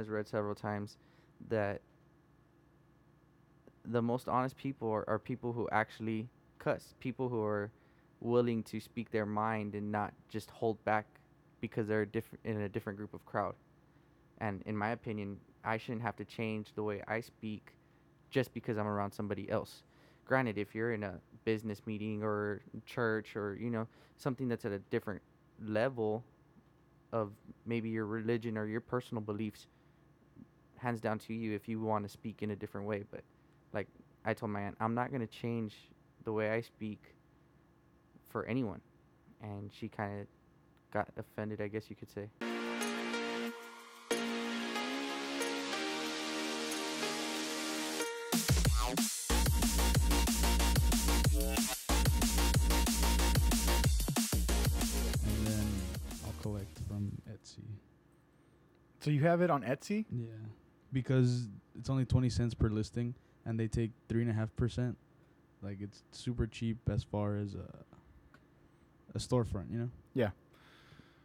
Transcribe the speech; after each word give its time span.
has 0.00 0.08
read 0.08 0.26
several 0.26 0.54
times 0.54 0.96
that 1.48 1.80
the 3.84 4.02
most 4.02 4.28
honest 4.28 4.56
people 4.56 4.90
are, 4.90 5.08
are 5.08 5.18
people 5.18 5.52
who 5.52 5.68
actually 5.70 6.28
cuss, 6.58 6.94
people 7.00 7.28
who 7.28 7.42
are 7.42 7.70
willing 8.20 8.62
to 8.62 8.80
speak 8.80 9.10
their 9.10 9.26
mind 9.26 9.74
and 9.74 9.90
not 9.90 10.12
just 10.28 10.50
hold 10.50 10.82
back 10.84 11.06
because 11.60 11.86
they're 11.86 12.06
different 12.06 12.40
in 12.44 12.62
a 12.62 12.68
different 12.68 12.96
group 12.96 13.14
of 13.14 13.24
crowd. 13.24 13.54
And 14.38 14.62
in 14.66 14.76
my 14.76 14.90
opinion, 14.90 15.38
I 15.64 15.76
shouldn't 15.76 16.02
have 16.02 16.16
to 16.16 16.24
change 16.24 16.68
the 16.74 16.82
way 16.82 17.02
I 17.06 17.20
speak 17.20 17.72
just 18.30 18.52
because 18.54 18.78
I'm 18.78 18.86
around 18.86 19.12
somebody 19.12 19.50
else. 19.50 19.82
Granted, 20.24 20.56
if 20.56 20.74
you're 20.74 20.92
in 20.92 21.02
a 21.02 21.14
business 21.44 21.82
meeting 21.86 22.22
or 22.22 22.60
church 22.86 23.36
or 23.36 23.56
you 23.60 23.70
know 23.70 23.86
something 24.16 24.48
that's 24.48 24.64
at 24.64 24.72
a 24.72 24.78
different 24.90 25.20
level 25.62 26.22
of 27.12 27.32
maybe 27.66 27.88
your 27.90 28.06
religion 28.06 28.56
or 28.56 28.66
your 28.66 28.80
personal 28.80 29.20
beliefs, 29.20 29.66
hands 30.80 31.00
down 31.00 31.18
to 31.18 31.34
you 31.34 31.54
if 31.54 31.68
you 31.68 31.80
want 31.80 32.04
to 32.04 32.08
speak 32.08 32.42
in 32.42 32.50
a 32.50 32.56
different 32.56 32.86
way. 32.86 33.04
But 33.10 33.22
like 33.72 33.86
I 34.24 34.34
told 34.34 34.50
my 34.50 34.62
aunt, 34.62 34.76
I'm 34.80 34.94
not 34.94 35.12
gonna 35.12 35.26
change 35.26 35.74
the 36.24 36.32
way 36.32 36.50
I 36.50 36.60
speak 36.60 37.14
for 38.30 38.44
anyone, 38.46 38.80
and 39.42 39.70
she 39.72 39.88
kind 39.88 40.20
of 40.20 40.26
got 40.92 41.08
offended, 41.16 41.60
I 41.60 41.68
guess 41.68 41.90
you 41.90 41.96
could 41.96 42.10
say. 42.10 42.28
and 55.22 55.46
then 55.46 55.66
I'll 56.24 56.42
collect 56.42 56.78
from 56.88 57.12
Etsy. 57.30 57.64
So 59.00 59.10
you 59.10 59.20
have 59.22 59.40
it 59.40 59.50
on 59.50 59.62
Etsy? 59.62 60.04
Yeah, 60.10 60.26
because 60.92 61.48
it's 61.78 61.88
only 61.90 62.04
twenty 62.04 62.30
cents 62.30 62.54
per 62.54 62.68
listing, 62.68 63.14
and 63.46 63.58
they 63.58 63.68
take 63.68 63.90
three 64.08 64.22
and 64.22 64.30
a 64.30 64.34
half 64.34 64.54
percent. 64.56 64.96
Like 65.62 65.78
it's 65.80 66.02
super 66.12 66.46
cheap 66.46 66.78
as 66.90 67.02
far 67.04 67.36
as 67.36 67.54
a 67.54 67.68
a 69.14 69.18
storefront, 69.18 69.70
you 69.72 69.78
know. 69.78 69.90
Yeah. 70.14 70.30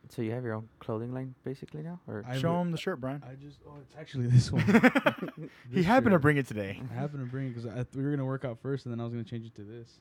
So 0.10 0.22
you 0.22 0.32
have 0.32 0.44
your 0.44 0.54
own 0.54 0.70
clothing 0.80 1.14
line 1.14 1.34
basically 1.44 1.82
now, 1.82 2.00
or 2.08 2.24
I 2.28 2.38
Show 2.38 2.54
re- 2.54 2.62
him 2.62 2.72
the 2.72 2.78
shirt, 2.78 3.02
Brian. 3.02 3.24
I 3.28 3.34
just 3.36 3.60
oh, 3.68 3.74
it's 3.82 3.96
actually 4.00 4.28
this 4.36 4.52
one. 4.52 4.62
he 5.70 5.78
This 5.78 5.86
happened 5.86 6.12
to 6.14 6.20
bring 6.20 6.38
it 6.38 6.48
today. 6.48 6.80
I 6.92 6.94
happened 6.94 7.26
to 7.26 7.32
bring 7.32 7.48
it 7.48 7.56
because 7.56 7.64
th- 7.74 7.88
we 7.96 8.04
were 8.04 8.12
gonna 8.12 8.26
work 8.26 8.46
out 8.46 8.60
first, 8.62 8.86
and 8.86 8.94
then 8.94 9.00
I 9.00 9.04
was 9.04 9.14
gonna 9.14 9.24
change 9.24 9.46
it 9.48 9.56
to 9.56 9.64
this. 9.64 10.00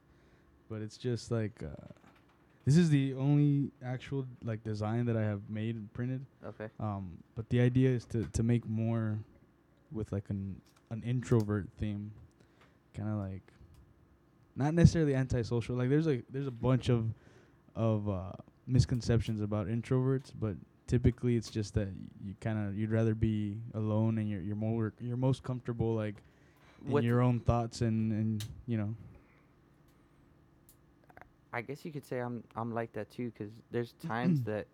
But 0.69 0.83
it's 0.83 0.99
just 0.99 1.31
like 1.31 1.63
uh, 1.63 1.87
this 2.67 2.77
is 2.77 2.91
the 2.91 3.15
only 3.15 3.71
actual 3.83 4.27
like 4.43 4.63
design 4.63 5.07
that 5.07 5.17
I 5.17 5.23
have 5.23 5.41
made 5.49 5.75
and 5.77 5.91
printed. 5.95 6.25
okay, 6.47 6.69
Um, 6.81 7.19
but 7.35 7.49
the 7.49 7.61
idea 7.61 7.89
is 7.91 8.05
to 8.07 8.25
to 8.25 8.43
make 8.43 8.69
more 8.69 9.19
with 9.95 10.13
like 10.13 10.29
an 10.31 10.61
an 10.91 11.03
introvert 11.05 11.69
theme, 11.79 12.13
kind 12.95 13.09
of 13.09 13.17
like 13.17 13.43
not 14.57 14.75
necessarily 14.75 15.15
antisocial. 15.15 15.77
Like 15.77 15.89
there's 15.89 16.07
a 16.07 16.23
there's 16.31 16.47
a 16.47 16.53
bunch 16.53 16.89
of 16.89 17.15
of 17.75 18.09
uh, 18.09 18.33
misconceptions 18.67 19.41
about 19.41 19.67
introverts, 19.69 20.33
but 20.39 20.57
typically 20.87 21.37
it's 21.37 21.51
just 21.51 21.75
that 21.75 21.89
you 22.25 22.35
kind 22.41 22.69
of 22.69 22.77
you'd 22.77 22.91
rather 22.91 23.15
be 23.15 23.57
alone 23.75 24.19
and 24.19 24.29
you're 24.29 24.41
you're 24.41 24.57
more 24.57 24.93
you're 25.01 25.17
most 25.17 25.43
comfortable 25.43 25.95
like 25.95 26.17
in 26.87 27.03
your 27.03 27.23
own 27.23 27.41
thoughts 27.41 27.81
and 27.81 28.13
and 28.13 28.45
you 28.67 28.77
know 28.77 28.95
I 31.53 31.63
guess 31.63 31.85
you 31.85 31.93
could 31.93 32.05
say 32.05 32.19
I'm 32.19 32.43
I'm 32.57 32.75
like 32.75 32.93
that 32.95 33.11
too 33.11 33.31
because 33.31 33.53
there's 33.71 33.93
times 34.07 34.43
that 34.45 34.67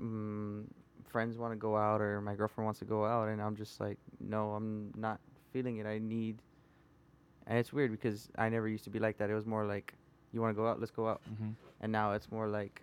mm, 0.00 0.64
friends 1.10 1.36
want 1.36 1.52
to 1.52 1.56
go 1.56 1.76
out 1.76 2.00
or 2.00 2.20
my 2.20 2.34
girlfriend 2.34 2.64
wants 2.66 2.78
to 2.80 2.84
go 2.84 3.04
out, 3.04 3.28
and 3.28 3.40
I'm 3.42 3.56
just 3.56 3.80
like, 3.80 3.98
no, 4.20 4.52
I'm 4.52 4.92
not 4.96 5.20
feeling 5.52 5.78
it. 5.78 5.86
I 5.86 5.98
need, 5.98 6.42
and 7.46 7.58
it's 7.58 7.72
weird 7.72 7.90
because 7.90 8.28
I 8.38 8.48
never 8.48 8.68
used 8.68 8.84
to 8.84 8.90
be 8.90 8.98
like 8.98 9.18
that. 9.18 9.30
It 9.30 9.34
was 9.34 9.46
more 9.46 9.64
like, 9.64 9.94
you 10.32 10.40
want 10.40 10.54
to 10.54 10.60
go 10.60 10.68
out, 10.68 10.78
let's 10.78 10.92
go 10.92 11.08
out, 11.08 11.20
mm-hmm. 11.30 11.50
and 11.80 11.92
now 11.92 12.12
it's 12.12 12.30
more 12.30 12.48
like, 12.48 12.82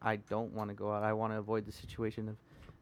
I 0.00 0.16
don't 0.16 0.52
want 0.52 0.70
to 0.70 0.74
go 0.74 0.92
out. 0.92 1.02
I 1.02 1.12
want 1.12 1.32
to 1.32 1.38
avoid 1.38 1.66
the 1.66 1.72
situation 1.72 2.28
of 2.28 2.36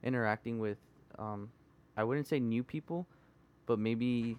interacting 0.04 0.58
with, 0.58 0.78
um, 1.18 1.48
I 1.96 2.04
wouldn't 2.04 2.28
say 2.28 2.38
new 2.38 2.62
people, 2.62 3.06
but 3.64 3.78
maybe 3.78 4.36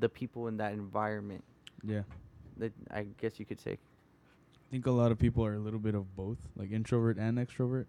the 0.00 0.08
people 0.08 0.48
in 0.48 0.56
that 0.58 0.72
environment. 0.72 1.44
yeah. 1.84 2.02
That 2.58 2.72
I 2.90 3.06
guess 3.20 3.38
you 3.38 3.46
could 3.46 3.60
say. 3.60 3.72
I 3.72 4.70
think 4.72 4.86
a 4.86 4.90
lot 4.90 5.12
of 5.12 5.18
people 5.18 5.46
are 5.46 5.54
a 5.54 5.60
little 5.60 5.78
bit 5.78 5.94
of 5.94 6.14
both, 6.16 6.38
like 6.56 6.72
introvert 6.72 7.16
and 7.16 7.38
extrovert. 7.38 7.86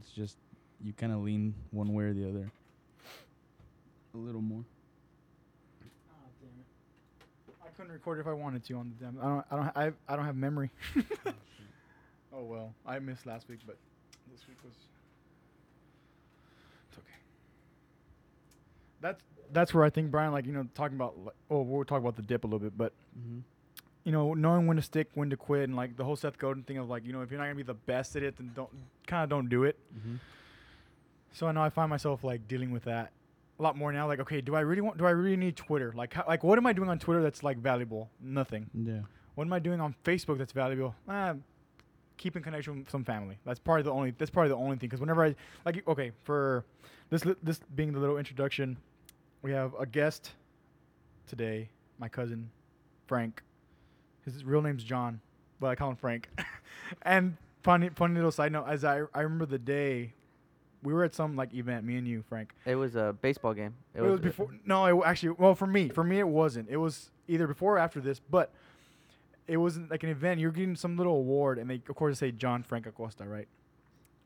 It's 0.00 0.10
just 0.10 0.38
you 0.82 0.92
kind 0.92 1.12
of 1.12 1.20
lean 1.22 1.54
one 1.70 1.92
way 1.92 2.04
or 2.04 2.12
the 2.14 2.28
other. 2.28 2.50
A 4.14 4.16
little 4.16 4.40
more. 4.40 4.64
I 7.64 7.68
couldn't 7.76 7.92
record 7.92 8.18
if 8.18 8.26
I 8.26 8.32
wanted 8.32 8.64
to 8.64 8.74
on 8.74 8.92
the 8.98 9.04
damn. 9.04 9.18
I 9.20 9.24
don't. 9.24 9.44
I 9.50 9.56
don't. 9.56 9.76
I. 10.08 10.12
I 10.12 10.16
don't 10.16 10.24
have 10.26 10.36
memory. 10.36 10.70
oh 12.32 12.42
well, 12.44 12.74
I 12.86 12.98
missed 12.98 13.26
last 13.26 13.48
week, 13.48 13.60
but 13.66 13.76
this 14.32 14.46
week 14.48 14.58
was. 14.64 14.74
It's 16.88 16.98
okay. 16.98 17.06
That's 19.00 19.22
that's 19.52 19.72
where 19.74 19.84
I 19.84 19.90
think 19.90 20.10
Brian, 20.10 20.32
like 20.32 20.46
you 20.46 20.52
know, 20.52 20.66
talking 20.74 20.96
about. 20.96 21.16
Like, 21.18 21.34
oh, 21.50 21.62
we'll 21.62 21.84
talk 21.84 22.00
about 22.00 22.16
the 22.16 22.22
dip 22.22 22.44
a 22.44 22.46
little 22.46 22.58
bit, 22.60 22.76
but 22.76 22.92
Mm-hmm. 23.18 23.38
you 24.04 24.12
know, 24.12 24.34
knowing 24.34 24.66
when 24.66 24.76
to 24.76 24.82
stick, 24.82 25.08
when 25.14 25.30
to 25.30 25.36
quit, 25.36 25.64
and 25.64 25.76
like 25.76 25.96
the 25.96 26.04
whole 26.04 26.16
Seth 26.16 26.38
Godin 26.38 26.62
thing 26.64 26.78
of 26.78 26.88
like, 26.88 27.04
you 27.06 27.12
know, 27.12 27.22
if 27.22 27.30
you're 27.30 27.38
not 27.38 27.44
gonna 27.46 27.54
be 27.54 27.62
the 27.62 27.74
best 27.74 28.16
at 28.16 28.22
it, 28.22 28.36
then 28.36 28.50
don't 28.54 28.70
kind 29.06 29.22
of 29.24 29.30
don't 29.30 29.48
do 29.48 29.64
it. 29.64 29.78
Mm-hmm. 29.96 30.16
So 31.32 31.46
I 31.46 31.52
know 31.52 31.62
I 31.62 31.70
find 31.70 31.88
myself 31.90 32.24
like 32.24 32.48
dealing 32.48 32.70
with 32.70 32.84
that 32.84 33.12
a 33.60 33.62
lot 33.62 33.76
more 33.76 33.92
now. 33.92 34.08
Like, 34.08 34.20
okay, 34.20 34.40
do 34.40 34.56
I 34.56 34.60
really 34.60 34.80
want? 34.80 34.98
Do 34.98 35.06
I 35.06 35.10
really 35.10 35.36
need 35.36 35.54
Twitter? 35.54 35.92
Like, 35.94 36.14
how, 36.14 36.24
like 36.26 36.42
what 36.42 36.58
am 36.58 36.66
I 36.66 36.72
doing 36.72 36.88
on 36.88 36.98
Twitter 36.98 37.22
that's 37.22 37.42
like 37.42 37.58
valuable? 37.58 38.10
Nothing. 38.20 38.68
Yeah. 38.74 39.00
What 39.34 39.46
am 39.46 39.52
I 39.52 39.58
doing 39.58 39.80
on 39.80 39.94
Facebook 40.04 40.38
that's 40.38 40.52
valuable? 40.52 40.94
Ah, 41.08 41.34
keep 42.16 42.36
in 42.36 42.42
connection 42.42 42.78
with 42.78 42.90
some 42.90 43.04
family. 43.04 43.38
That's 43.44 43.60
probably 43.60 43.82
the 43.82 43.92
only. 43.92 44.14
That's 44.18 44.30
probably 44.30 44.48
the 44.48 44.56
only 44.56 44.76
thing. 44.76 44.88
Because 44.88 45.00
whenever 45.00 45.24
I 45.24 45.34
like, 45.64 45.86
okay, 45.86 46.12
for 46.24 46.64
this 47.10 47.24
li- 47.24 47.36
this 47.42 47.60
being 47.74 47.92
the 47.92 48.00
little 48.00 48.18
introduction, 48.18 48.76
we 49.42 49.52
have 49.52 49.74
a 49.78 49.86
guest 49.86 50.32
today. 51.28 51.68
My 51.98 52.08
cousin, 52.08 52.50
Frank. 53.06 53.42
His 54.24 54.44
real 54.44 54.62
name's 54.62 54.84
John, 54.84 55.20
but 55.60 55.68
I 55.68 55.74
call 55.74 55.90
him 55.90 55.96
Frank. 55.96 56.28
and 57.02 57.36
funny, 57.62 57.90
funny 57.90 58.14
little 58.14 58.32
side 58.32 58.52
note. 58.52 58.66
As 58.68 58.84
I 58.84 59.02
I 59.14 59.20
remember 59.20 59.46
the 59.46 59.58
day, 59.58 60.14
we 60.82 60.92
were 60.92 61.04
at 61.04 61.14
some 61.14 61.36
like 61.36 61.54
event. 61.54 61.84
Me 61.84 61.96
and 61.96 62.06
you, 62.06 62.22
Frank. 62.28 62.52
It 62.64 62.76
was 62.76 62.96
a 62.96 63.14
baseball 63.20 63.54
game. 63.54 63.74
It, 63.94 64.02
was, 64.02 64.14
uh, 64.14 64.16
before. 64.16 64.50
No, 64.64 64.86
it 64.86 65.06
actually. 65.06 65.30
Well, 65.30 65.54
for 65.54 65.66
me, 65.66 65.88
for 65.88 66.04
me, 66.04 66.18
it 66.18 66.28
wasn't. 66.28 66.68
It 66.68 66.78
was 66.78 67.10
either 67.28 67.46
before 67.46 67.76
or 67.76 67.78
after 67.78 68.00
this, 68.00 68.20
but 68.20 68.52
it 69.46 69.56
wasn't 69.56 69.90
like 69.90 70.02
an 70.02 70.10
event. 70.10 70.40
You're 70.40 70.52
getting 70.52 70.76
some 70.76 70.96
little 70.96 71.16
award, 71.16 71.58
and 71.58 71.68
they 71.68 71.82
of 71.88 71.94
course 71.96 72.18
say 72.18 72.32
John 72.32 72.62
Frank 72.62 72.86
Acosta, 72.86 73.24
right? 73.24 73.48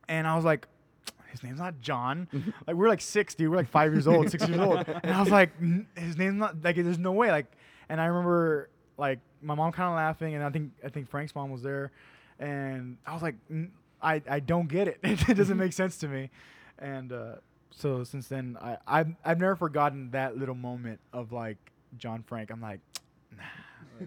And 0.08 0.26
I 0.26 0.36
was 0.36 0.44
like, 0.44 0.66
his 1.30 1.42
name's 1.42 1.58
not 1.58 1.80
John. 1.80 2.28
like 2.66 2.76
we're 2.76 2.88
like 2.88 3.00
six, 3.00 3.34
dude. 3.34 3.50
We're 3.50 3.56
like 3.56 3.70
five 3.70 3.92
years 3.92 4.06
old, 4.06 4.30
six 4.30 4.46
years 4.48 4.60
old, 4.60 4.84
and 5.02 5.12
I 5.12 5.20
was 5.20 5.30
like, 5.30 5.50
his 5.96 6.16
name's 6.16 6.36
not 6.38 6.62
like. 6.62 6.76
There's 6.76 6.98
no 6.98 7.12
way. 7.12 7.30
Like, 7.30 7.46
and 7.88 8.00
I 8.00 8.06
remember 8.06 8.68
like 8.96 9.18
my 9.42 9.54
mom 9.54 9.72
kind 9.72 9.88
of 9.88 9.96
laughing, 9.96 10.34
and 10.34 10.44
I 10.44 10.50
think 10.50 10.72
I 10.84 10.88
think 10.88 11.08
Frank's 11.08 11.34
mom 11.34 11.50
was 11.50 11.62
there, 11.62 11.90
and 12.38 12.96
I 13.06 13.12
was 13.12 13.22
like, 13.22 13.34
"N- 13.50 13.72
I 14.04 14.22
I 14.28 14.40
don't 14.40 14.68
get 14.68 14.88
it. 14.88 14.98
it 15.02 15.36
doesn't 15.36 15.58
make 15.58 15.72
sense 15.72 15.96
to 15.98 16.08
me, 16.08 16.30
and. 16.78 17.12
uh 17.12 17.36
so 17.76 18.04
since 18.04 18.28
then, 18.28 18.56
I 18.60 18.78
I've, 18.86 19.08
I've 19.24 19.40
never 19.40 19.56
forgotten 19.56 20.10
that 20.12 20.36
little 20.38 20.54
moment 20.54 21.00
of 21.12 21.32
like 21.32 21.58
John 21.98 22.22
Frank. 22.22 22.50
I'm 22.50 22.60
like, 22.60 22.80
nah. 23.36 24.06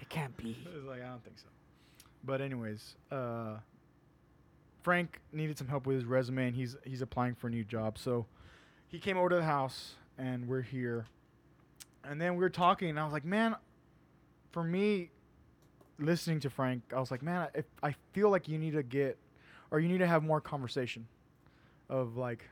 It 0.00 0.08
can't 0.08 0.36
be. 0.36 0.56
I 0.72 0.76
was 0.76 0.84
like, 0.84 1.02
I 1.02 1.06
don't 1.06 1.22
think 1.24 1.38
so. 1.38 1.46
But 2.24 2.40
anyways, 2.40 2.96
uh, 3.10 3.56
Frank 4.82 5.20
needed 5.32 5.58
some 5.58 5.68
help 5.68 5.86
with 5.86 5.96
his 5.96 6.04
resume, 6.04 6.48
and 6.48 6.56
he's 6.56 6.76
he's 6.84 7.02
applying 7.02 7.34
for 7.34 7.46
a 7.46 7.50
new 7.50 7.64
job. 7.64 7.98
So 7.98 8.26
he 8.88 8.98
came 8.98 9.16
over 9.16 9.28
to 9.28 9.36
the 9.36 9.44
house, 9.44 9.94
and 10.18 10.48
we're 10.48 10.62
here. 10.62 11.06
And 12.02 12.20
then 12.20 12.34
we 12.34 12.40
were 12.40 12.50
talking, 12.50 12.90
and 12.90 12.98
I 12.98 13.04
was 13.04 13.12
like, 13.12 13.24
man, 13.24 13.56
for 14.52 14.62
me, 14.62 15.10
listening 15.98 16.40
to 16.40 16.50
Frank, 16.50 16.82
I 16.94 17.00
was 17.00 17.10
like, 17.10 17.22
man, 17.22 17.48
if 17.54 17.64
I 17.82 17.94
feel 18.12 18.28
like 18.28 18.46
you 18.46 18.58
need 18.58 18.72
to 18.72 18.82
get, 18.82 19.16
or 19.74 19.80
you 19.80 19.88
need 19.88 19.98
to 19.98 20.06
have 20.06 20.22
more 20.22 20.40
conversation, 20.40 21.04
of 21.88 22.16
like, 22.16 22.48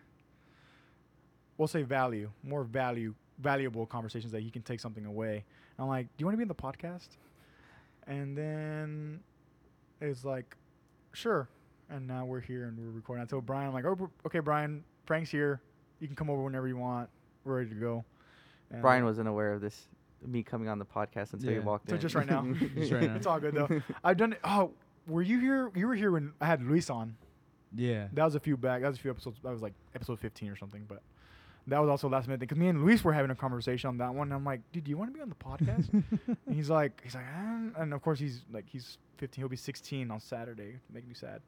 we'll 1.57 1.69
say 1.69 1.83
value, 1.83 2.29
more 2.43 2.65
value, 2.65 3.15
valuable 3.39 3.87
conversations 3.87 4.33
that 4.33 4.43
you 4.43 4.51
can 4.51 4.63
take 4.63 4.81
something 4.81 5.07
away. 5.07 5.45
I'm 5.79 5.87
like, 5.87 6.07
do 6.07 6.13
you 6.19 6.27
want 6.27 6.35
to 6.35 6.39
be 6.39 6.43
in 6.43 6.49
the 6.49 6.55
podcast? 6.55 7.07
And 8.09 8.37
then 8.37 9.21
it's 10.01 10.25
like, 10.25 10.57
sure. 11.13 11.49
And 11.91 12.09
now 12.09 12.25
we're 12.25 12.41
here 12.41 12.65
and 12.65 12.77
we're 12.77 12.91
recording. 12.91 13.23
I 13.23 13.27
told 13.27 13.47
Brian, 13.47 13.69
I'm 13.69 13.73
like, 13.75 13.85
oh, 13.85 14.11
okay, 14.27 14.41
Brian, 14.41 14.83
Frank's 15.07 15.31
here. 15.31 15.61
You 16.01 16.09
can 16.09 16.17
come 16.17 16.29
over 16.29 16.43
whenever 16.43 16.67
you 16.67 16.77
want. 16.77 17.09
We're 17.45 17.59
ready 17.59 17.69
to 17.69 17.77
go. 17.77 18.05
And, 18.73 18.83
Brian 18.83 19.05
wasn't 19.05 19.29
aware 19.29 19.53
of 19.53 19.61
this, 19.61 19.87
me 20.27 20.43
coming 20.43 20.69
on 20.69 20.81
the 20.81 20.85
podcast 20.85 21.35
until 21.35 21.51
you 21.53 21.59
Yeah. 21.59 21.65
walked 21.65 21.89
So 21.89 21.95
in. 21.95 22.01
just 22.01 22.17
right 22.17 22.27
now. 22.29 22.43
Just 22.77 22.91
right 22.91 23.03
now. 23.09 23.15
It's 23.15 23.27
all 23.29 23.39
good 23.39 23.55
though. 23.55 23.81
I've 24.03 24.17
done 24.17 24.33
it. 24.33 24.41
Oh, 24.43 24.73
were 25.07 25.23
you 25.23 25.41
here? 25.41 25.71
You 25.75 25.87
were 25.87 25.95
here 25.95 26.11
when 26.11 26.33
I 26.41 26.47
had 26.47 26.63
Luis 26.63 26.91
on. 26.91 27.17
Yeah. 27.75 28.09
That 28.13 28.25
was 28.25 28.35
a 28.35 28.41
few 28.41 28.57
back. 28.57 28.83
That 28.83 28.89
was 28.89 28.99
a 28.99 29.01
few 29.01 29.11
episodes. 29.11 29.39
That 29.43 29.51
was 29.51 29.63
like 29.63 29.75
episode 29.95 30.19
15 30.21 30.49
or 30.51 30.57
something. 30.57 30.85
But 30.87 31.03
that 31.67 31.79
was 31.81 31.89
also 31.89 32.09
last 32.09 32.27
minute 32.27 32.41
thing 32.41 32.49
because 32.49 32.59
me 32.59 32.69
and 32.69 32.85
Luis 32.85 33.03
were 33.03 33.13
having 33.13 33.31
a 33.31 33.35
conversation 33.35 33.89
on 33.89 33.99
that 33.99 34.15
one. 34.15 34.29
And 34.29 34.35
I'm 34.35 34.45
like, 34.45 34.61
dude, 34.73 34.85
do 34.85 34.91
you 34.91 34.97
want 34.97 35.11
to 35.11 35.15
be 35.15 35.23
on 35.23 35.29
the 35.29 35.35
podcast? 35.35 35.89
and 36.47 36.55
he's 36.55 36.71
like, 36.71 37.01
he's 37.03 37.15
like, 37.15 37.25
ah. 37.35 37.61
and 37.79 37.95
of 37.95 38.03
course 38.03 38.19
he's 38.19 38.43
like, 38.53 38.67
he's 38.69 38.99
15. 39.19 39.43
He'll 39.43 39.49
be 39.49 39.57
16 39.57 40.11
on 40.11 40.21
Saturday. 40.21 40.79
Make 40.93 41.07
me 41.07 41.15
sad. 41.15 41.41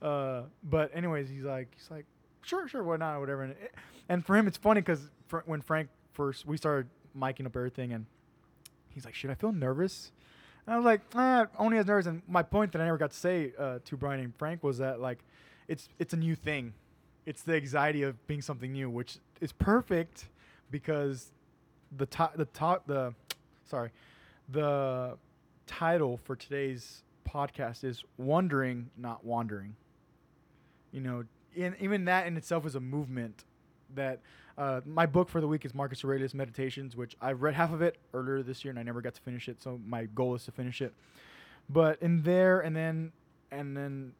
Uh, 0.00 0.42
but 0.64 0.90
anyways, 0.94 1.28
he's 1.28 1.44
like, 1.44 1.68
he's 1.76 1.90
like, 1.90 2.06
sure, 2.42 2.68
sure, 2.68 2.82
why 2.82 2.96
not, 2.96 3.20
whatever. 3.20 3.42
And, 3.42 3.52
it, 3.52 3.74
and 4.08 4.24
for 4.24 4.36
him, 4.36 4.46
it's 4.46 4.56
funny 4.56 4.80
because 4.80 5.10
fr- 5.26 5.38
when 5.44 5.60
Frank 5.60 5.88
first, 6.14 6.46
we 6.46 6.56
started 6.56 6.88
miking 7.16 7.46
up 7.46 7.56
everything, 7.56 7.92
and 7.92 8.06
he's 8.90 9.04
like, 9.04 9.14
should 9.14 9.30
I 9.30 9.34
feel 9.34 9.52
nervous? 9.52 10.12
And 10.68 10.74
I 10.74 10.76
was 10.76 10.84
like, 10.84 11.00
ah, 11.14 11.46
only 11.58 11.78
as 11.78 11.86
nervous. 11.86 12.04
And 12.04 12.20
my 12.28 12.42
point 12.42 12.72
that 12.72 12.82
I 12.82 12.84
never 12.84 12.98
got 12.98 13.12
to 13.12 13.16
say 13.16 13.52
uh, 13.58 13.78
to 13.86 13.96
Brian 13.96 14.20
and 14.20 14.36
Frank 14.36 14.62
was 14.62 14.76
that 14.78 15.00
like, 15.00 15.24
it's 15.66 15.88
it's 15.98 16.12
a 16.12 16.16
new 16.18 16.34
thing. 16.34 16.74
It's 17.24 17.40
the 17.40 17.54
anxiety 17.54 18.02
of 18.02 18.26
being 18.26 18.42
something 18.42 18.70
new, 18.70 18.90
which 18.90 19.16
is 19.40 19.50
perfect 19.50 20.28
because 20.70 21.32
the 21.96 22.04
top 22.04 22.36
the 22.36 22.44
top 22.44 22.86
the 22.86 23.14
sorry 23.64 23.92
the 24.50 25.16
title 25.66 26.18
for 26.18 26.36
today's 26.36 27.02
podcast 27.26 27.82
is 27.82 28.04
wondering 28.18 28.90
not 28.96 29.24
wandering 29.24 29.74
you 30.92 31.00
know 31.00 31.24
even 31.54 32.04
that 32.04 32.26
in 32.26 32.36
itself 32.36 32.66
is 32.66 32.74
a 32.74 32.80
movement 32.80 33.44
that 33.94 34.20
uh, 34.58 34.80
my 34.84 35.06
book 35.06 35.28
for 35.28 35.40
the 35.40 35.48
week 35.48 35.64
is 35.64 35.74
marcus 35.74 36.04
aurelius 36.04 36.34
meditations 36.34 36.96
which 36.96 37.16
i've 37.22 37.40
read 37.42 37.54
half 37.54 37.72
of 37.72 37.80
it 37.80 37.96
earlier 38.12 38.42
this 38.42 38.64
year 38.64 38.70
and 38.70 38.78
i 38.78 38.82
never 38.82 39.00
got 39.00 39.14
to 39.14 39.20
finish 39.22 39.48
it 39.48 39.62
so 39.62 39.80
my 39.86 40.04
goal 40.14 40.34
is 40.34 40.44
to 40.44 40.52
finish 40.52 40.82
it. 40.82 40.92
But 41.68 42.00
in 42.02 42.22
there 42.22 42.60
and 42.60 42.74
then 42.74 43.12
and 43.50 43.76
then 43.76 44.12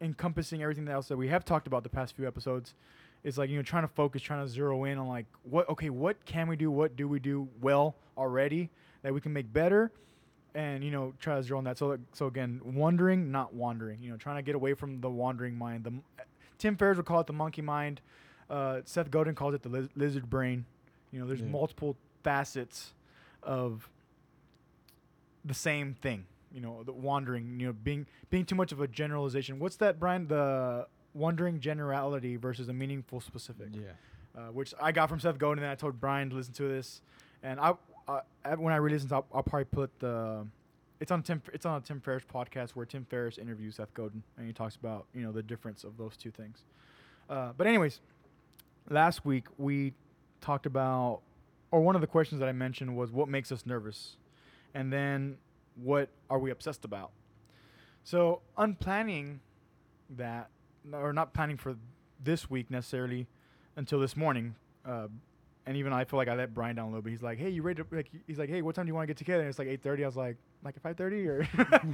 encompassing 0.00 0.62
everything 0.62 0.88
else 0.88 1.08
that 1.08 1.16
we 1.16 1.28
have 1.28 1.44
talked 1.44 1.66
about 1.66 1.82
the 1.82 1.88
past 1.88 2.16
few 2.16 2.26
episodes 2.26 2.74
is 3.22 3.36
like 3.36 3.50
you 3.50 3.56
know 3.56 3.62
trying 3.62 3.82
to 3.82 3.88
focus 3.88 4.22
trying 4.22 4.44
to 4.44 4.48
zero 4.48 4.84
in 4.84 4.98
on 4.98 5.08
like 5.08 5.26
what 5.42 5.68
okay 5.68 5.90
what 5.90 6.24
can 6.24 6.48
we 6.48 6.56
do 6.56 6.70
what 6.70 6.96
do 6.96 7.06
we 7.08 7.18
do 7.18 7.48
well 7.60 7.96
already 8.16 8.70
that 9.02 9.12
we 9.12 9.20
can 9.20 9.32
make 9.32 9.52
better? 9.52 9.90
And 10.54 10.82
you 10.84 10.90
know 10.90 11.14
try 11.20 11.36
to 11.36 11.42
zero 11.42 11.58
on 11.58 11.64
that. 11.64 11.78
So 11.78 11.98
so 12.12 12.26
again 12.26 12.60
wondering 12.64 13.30
not 13.30 13.54
wandering. 13.54 14.02
You 14.02 14.10
know 14.10 14.16
trying 14.16 14.36
to 14.36 14.42
get 14.42 14.54
away 14.54 14.74
from 14.74 15.00
the 15.00 15.10
wandering 15.10 15.56
mind. 15.56 15.84
The 15.84 15.92
tim 16.58 16.76
ferriss 16.76 16.96
would 16.98 17.06
call 17.06 17.20
it 17.20 17.26
the 17.26 17.32
monkey 17.32 17.62
mind 17.62 18.00
uh, 18.50 18.80
seth 18.84 19.10
godin 19.10 19.34
calls 19.34 19.54
it 19.54 19.62
the 19.62 19.68
liz- 19.68 19.88
lizard 19.96 20.28
brain 20.28 20.64
you 21.12 21.18
know 21.20 21.26
there's 21.26 21.40
Yeah. 21.40 21.46
multiple 21.46 21.96
facets 22.24 22.92
of 23.42 23.88
the 25.44 25.54
same 25.54 25.94
thing 25.94 26.26
you 26.52 26.60
know 26.60 26.82
the 26.82 26.92
wandering 26.92 27.58
you 27.60 27.66
know 27.68 27.72
being 27.72 28.06
being 28.28 28.44
too 28.44 28.54
much 28.54 28.72
of 28.72 28.80
a 28.80 28.88
generalization 28.88 29.58
what's 29.58 29.76
that 29.76 29.98
brian 29.98 30.26
the 30.28 30.86
wandering 31.14 31.58
generality 31.60 32.36
versus 32.36 32.68
a 32.68 32.72
meaningful 32.72 33.20
specific 33.20 33.68
Yeah. 33.72 33.82
uh, 34.36 34.48
which 34.52 34.74
I 34.80 34.92
got 34.92 35.08
from 35.08 35.18
Seth 35.18 35.38
Godin. 35.38 35.64
And 35.64 35.72
I 35.72 35.74
told 35.74 35.98
Brian 36.00 36.30
to 36.30 36.36
listen 36.36 36.54
to 36.54 36.68
this, 36.68 37.00
and 37.42 37.58
I, 37.58 37.74
uh, 38.06 38.20
when 38.58 38.72
I 38.72 38.76
re-listen, 38.76 39.12
I'll, 39.12 39.26
I'll 39.34 39.42
probably 39.42 39.64
put 39.64 39.90
the. 39.98 40.46
It's 41.00 41.10
on 41.10 41.24
Tim. 41.24 41.42
It's 41.52 41.66
on 41.66 41.78
a 41.78 41.80
Tim 41.80 42.00
Ferriss 42.00 42.22
podcast 42.32 42.70
where 42.76 42.86
Tim 42.86 43.04
Ferriss 43.10 43.38
interviews 43.38 43.74
Seth 43.74 43.92
Godin, 43.92 44.22
and 44.38 44.46
he 44.46 44.52
talks 44.52 44.76
about 44.76 45.06
you 45.12 45.22
know 45.22 45.32
the 45.32 45.42
difference 45.42 45.82
of 45.82 45.96
those 45.96 46.16
two 46.16 46.30
things. 46.30 46.62
Uh, 47.28 47.50
but 47.56 47.66
anyways, 47.66 47.98
last 48.88 49.24
week 49.24 49.46
we 49.58 49.92
talked 50.40 50.66
about, 50.66 51.20
or 51.70 51.80
one 51.80 51.94
of 51.94 52.00
the 52.00 52.06
questions 52.06 52.40
that 52.40 52.48
I 52.48 52.52
mentioned 52.52 52.96
was 52.96 53.10
what 53.10 53.28
makes 53.28 53.52
us 53.52 53.66
nervous, 53.66 54.16
and 54.74 54.92
then 54.92 55.36
what 55.76 56.08
are 56.28 56.38
we 56.38 56.50
obsessed 56.50 56.84
about. 56.84 57.10
So 58.04 58.40
unplanning 58.56 59.40
that, 60.16 60.50
or 60.92 61.12
not 61.12 61.34
planning 61.34 61.56
for 61.56 61.76
this 62.22 62.48
week 62.50 62.70
necessarily, 62.70 63.26
until 63.76 64.00
this 64.00 64.16
morning. 64.16 64.54
Uh, 64.84 65.08
and 65.66 65.76
even 65.76 65.92
I 65.92 66.04
feel 66.04 66.16
like 66.16 66.28
I 66.28 66.34
let 66.34 66.54
Brian 66.54 66.76
down 66.76 66.86
a 66.86 66.88
little 66.88 67.02
bit. 67.02 67.10
He's 67.10 67.22
like, 67.22 67.38
"Hey, 67.38 67.50
you 67.50 67.62
ready 67.62 67.82
to?" 67.82 67.94
Like, 67.94 68.10
he's 68.26 68.38
like, 68.38 68.48
"Hey, 68.48 68.62
what 68.62 68.74
time 68.74 68.86
do 68.86 68.90
you 68.90 68.94
want 68.94 69.04
to 69.04 69.06
get 69.08 69.18
together?" 69.18 69.40
And 69.40 69.48
it's 69.48 69.58
like 69.58 69.68
eight 69.68 69.82
thirty. 69.82 70.02
I 70.02 70.06
was 70.06 70.16
like, 70.16 70.36
"Like 70.64 70.76
at 70.76 70.82
five 70.82 70.96
thirty 70.96 71.28
or 71.28 71.42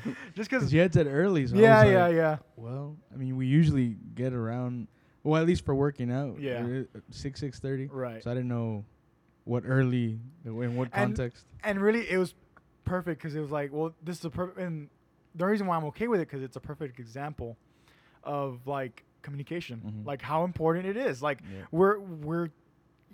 just 0.35 0.49
because." 0.49 0.73
You 0.73 0.81
had 0.81 0.95
said 0.95 1.07
early, 1.07 1.47
so 1.47 1.57
Yeah, 1.57 1.85
yeah, 1.85 2.07
like, 2.07 2.15
yeah. 2.15 2.37
Well, 2.57 2.97
I 3.13 3.17
mean, 3.17 3.37
we 3.37 3.47
usually 3.47 3.97
get 4.15 4.33
around. 4.33 4.89
Well, 5.27 5.41
at 5.43 5.47
least 5.47 5.65
for 5.65 5.75
working 5.75 6.11
out. 6.13 6.41
Yeah. 6.41 6.83
Six 7.11 7.41
six 7.41 7.59
thirty. 7.59 7.87
Right. 7.87 8.23
So 8.23 8.31
I 8.31 8.35
didn't 8.35 8.49
know 8.49 8.85
what 9.45 9.65
early 9.67 10.19
in 10.45 10.77
what 10.77 10.93
context. 10.93 11.45
and 11.65 11.81
really, 11.81 12.09
it 12.09 12.17
was 12.19 12.35
perfect 12.85 13.21
because 13.21 13.35
it 13.35 13.41
was 13.41 13.51
like, 13.51 13.73
well, 13.73 13.93
this 14.03 14.19
is 14.21 14.25
a 14.25 14.31
perfect. 14.31 14.59
And 14.59 14.89
the 15.35 15.47
reason 15.47 15.67
why 15.67 15.77
I'm 15.77 15.85
okay 15.87 16.07
with 16.09 16.21
it 16.21 16.29
because 16.29 16.43
it's 16.43 16.57
a 16.57 16.61
perfect 16.61 17.01
example 17.01 17.57
of 18.23 18.67
like 18.67 19.05
communication, 19.23 19.81
Mhm. 19.85 20.07
like 20.07 20.23
how 20.23 20.45
important 20.45 20.87
it 20.87 20.97
is. 20.97 21.23
Like 21.23 21.41
Yeah. 21.43 21.63
we're 21.73 21.99
we're 21.99 22.49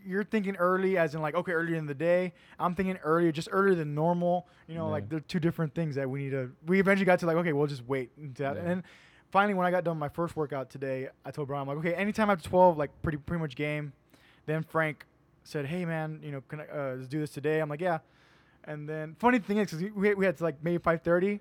you're 0.05 0.25
thinking 0.25 0.56
early 0.56 0.99
as 0.99 1.14
in 1.14 1.23
like 1.23 1.35
okay 1.35 1.53
earlier 1.53 1.76
in 1.76 1.87
the 1.87 1.94
day 1.94 2.32
i'm 2.59 2.75
thinking 2.75 2.97
earlier 3.05 3.31
just 3.31 3.49
earlier 3.53 3.76
than 3.76 3.94
normal 3.94 4.49
you 4.67 4.75
know 4.75 4.88
like 4.88 5.05
Yeah. 5.05 5.09
they're 5.11 5.20
two 5.20 5.38
different 5.38 5.76
things 5.76 5.94
that 5.94 6.11
we 6.11 6.25
need 6.25 6.31
to 6.31 6.50
we 6.67 6.81
eventually 6.81 7.05
got 7.05 7.20
to 7.20 7.26
like 7.26 7.37
okay 7.37 7.53
we'll 7.53 7.69
just 7.69 7.87
wait 7.87 8.11
until. 8.17 8.53
Yeah. 8.53 8.59
and 8.59 8.67
then 8.69 8.85
finally 9.32 9.55
when 9.55 9.67
i 9.67 9.70
got 9.70 9.82
done 9.82 9.99
my 9.99 10.08
first 10.08 10.37
workout 10.37 10.70
today 10.70 11.08
i 11.25 11.31
told 11.32 11.49
brian 11.49 11.62
i'm 11.62 11.69
like 11.69 11.79
okay 11.84 11.94
anytime 11.94 12.31
after 12.31 12.49
12 12.49 12.76
like 12.79 12.90
pretty 13.02 13.19
pretty 13.19 13.40
much 13.40 13.56
game 13.56 13.93
then 14.46 14.62
frank 14.62 15.05
said 15.43 15.67
hey 15.67 15.84
man 15.84 16.20
you 16.23 16.31
know 16.31 16.40
can 16.49 16.61
I, 16.61 16.64
uh, 16.67 16.94
let's 16.96 17.08
do 17.08 17.19
this 17.19 17.31
today 17.31 17.58
i'm 17.61 17.69
like 17.69 17.81
yeah 17.81 17.99
and 18.64 18.88
then 18.88 19.17
funny 19.19 19.38
thing 19.40 19.58
is 19.58 19.70
because 19.73 19.90
we, 19.96 20.14
we 20.14 20.25
had 20.25 20.37
to 20.37 20.44
like 20.44 20.56
maybe 20.62 20.79
5.30 20.79 21.40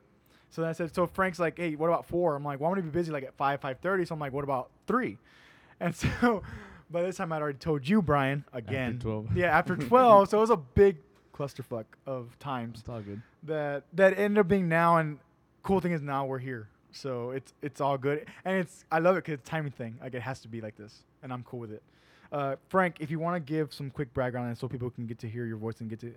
so 0.50 0.62
then 0.62 0.70
i 0.70 0.74
said 0.74 0.94
so 0.96 1.06
frank's 1.06 1.38
like 1.38 1.58
hey 1.60 1.76
what 1.76 1.88
about 1.88 2.06
four 2.08 2.36
i'm 2.36 2.44
like 2.44 2.60
well 2.60 2.70
i'm 2.70 2.76
gonna 2.76 2.88
be 2.90 2.92
busy 2.98 3.12
like 3.12 3.24
at 3.24 3.36
5 3.36 3.62
5.30 3.62 4.08
so 4.08 4.16
i'm 4.16 4.20
like 4.20 4.34
what 4.34 4.44
about 4.44 4.72
three 4.88 5.18
and 5.80 5.96
so 5.96 6.42
by 6.90 7.02
this 7.04 7.16
time 7.16 7.32
I'd 7.32 7.42
already 7.42 7.58
told 7.58 7.88
you, 7.88 8.02
Brian, 8.02 8.44
again. 8.52 9.00
12. 9.00 9.38
Yeah, 9.38 9.58
after 9.58 9.76
12. 9.78 10.28
so 10.28 10.38
it 10.38 10.42
was 10.42 10.50
a 10.50 10.58
big 10.58 10.98
clusterfuck 11.34 11.86
of 12.06 12.38
times 12.38 12.82
It's 12.82 12.90
all 12.90 13.00
good. 13.00 13.22
that 13.44 13.84
that 13.94 14.20
ended 14.20 14.40
up 14.40 14.50
being 14.50 14.68
now. 14.68 14.98
And 14.98 15.18
cool 15.64 15.80
thing 15.80 15.94
is 15.94 16.02
now 16.02 16.26
we're 16.26 16.38
here. 16.40 16.68
So 16.92 17.32
it's 17.32 17.54
it's 17.62 17.80
all 17.82 17.98
good. 17.98 18.26
And 18.46 18.58
it's 18.58 18.86
I 18.92 19.00
love 19.00 19.16
it 19.18 19.24
because 19.24 19.36
it's 19.36 19.48
a 19.48 19.52
timing 19.52 19.72
thing. 19.72 19.98
Like 20.02 20.14
it 20.14 20.22
has 20.22 20.40
to 20.42 20.48
be 20.48 20.62
like 20.62 20.76
this. 20.78 21.04
And 21.24 21.32
I'm 21.32 21.44
cool 21.44 21.60
with 21.60 21.72
it. 21.72 21.84
Uh, 22.32 22.56
Frank, 22.70 22.98
if 23.00 23.12
you 23.12 23.20
want 23.20 23.36
to 23.36 23.40
give 23.40 23.74
some 23.74 23.90
quick 23.90 24.14
background 24.14 24.58
so 24.58 24.68
people 24.68 24.90
can 24.90 25.06
get 25.06 25.20
to 25.20 25.28
hear 25.28 25.46
your 25.46 25.58
voice 25.58 25.82
and 25.82 25.90
get 25.90 26.00
to 26.00 26.14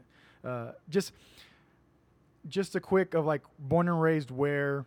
uh, 0.49 0.73
just 0.89 1.13
just 2.49 2.75
a 2.77 2.81
quick 2.81 3.15
of 3.15 3.25
like 3.25 3.43
born 3.59 3.89
and 3.89 4.01
raised 4.01 4.31
where 4.31 4.85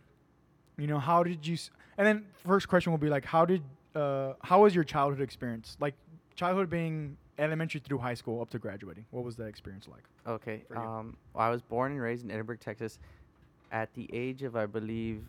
you 0.76 0.86
know 0.86 0.98
how 0.98 1.22
did 1.22 1.46
you 1.46 1.54
s- 1.54 1.70
and 1.96 2.06
then 2.06 2.24
first 2.46 2.68
question 2.68 2.92
will 2.92 2.98
be 2.98 3.08
like 3.08 3.24
how 3.24 3.44
did 3.44 3.62
uh, 3.96 4.34
how 4.42 4.62
was 4.62 4.74
your 4.74 4.84
childhood 4.84 5.20
experience 5.20 5.76
like 5.80 5.94
childhood 6.36 6.70
being 6.70 7.16
elementary 7.38 7.80
through 7.80 7.98
high 7.98 8.14
school 8.14 8.40
up 8.40 8.48
to 8.50 8.58
graduating 8.58 9.04
what 9.10 9.24
was 9.24 9.34
that 9.36 9.46
experience 9.46 9.88
like 9.88 10.04
Okay. 10.26 10.62
Um, 10.76 11.16
well, 11.34 11.46
I 11.46 11.50
was 11.50 11.62
born 11.62 11.92
and 11.92 12.00
raised 12.02 12.22
in 12.24 12.30
Edinburg, 12.30 12.60
Texas. 12.60 12.98
At 13.72 13.92
the 13.94 14.08
age 14.12 14.42
of, 14.42 14.56
I 14.56 14.66
believe, 14.66 15.22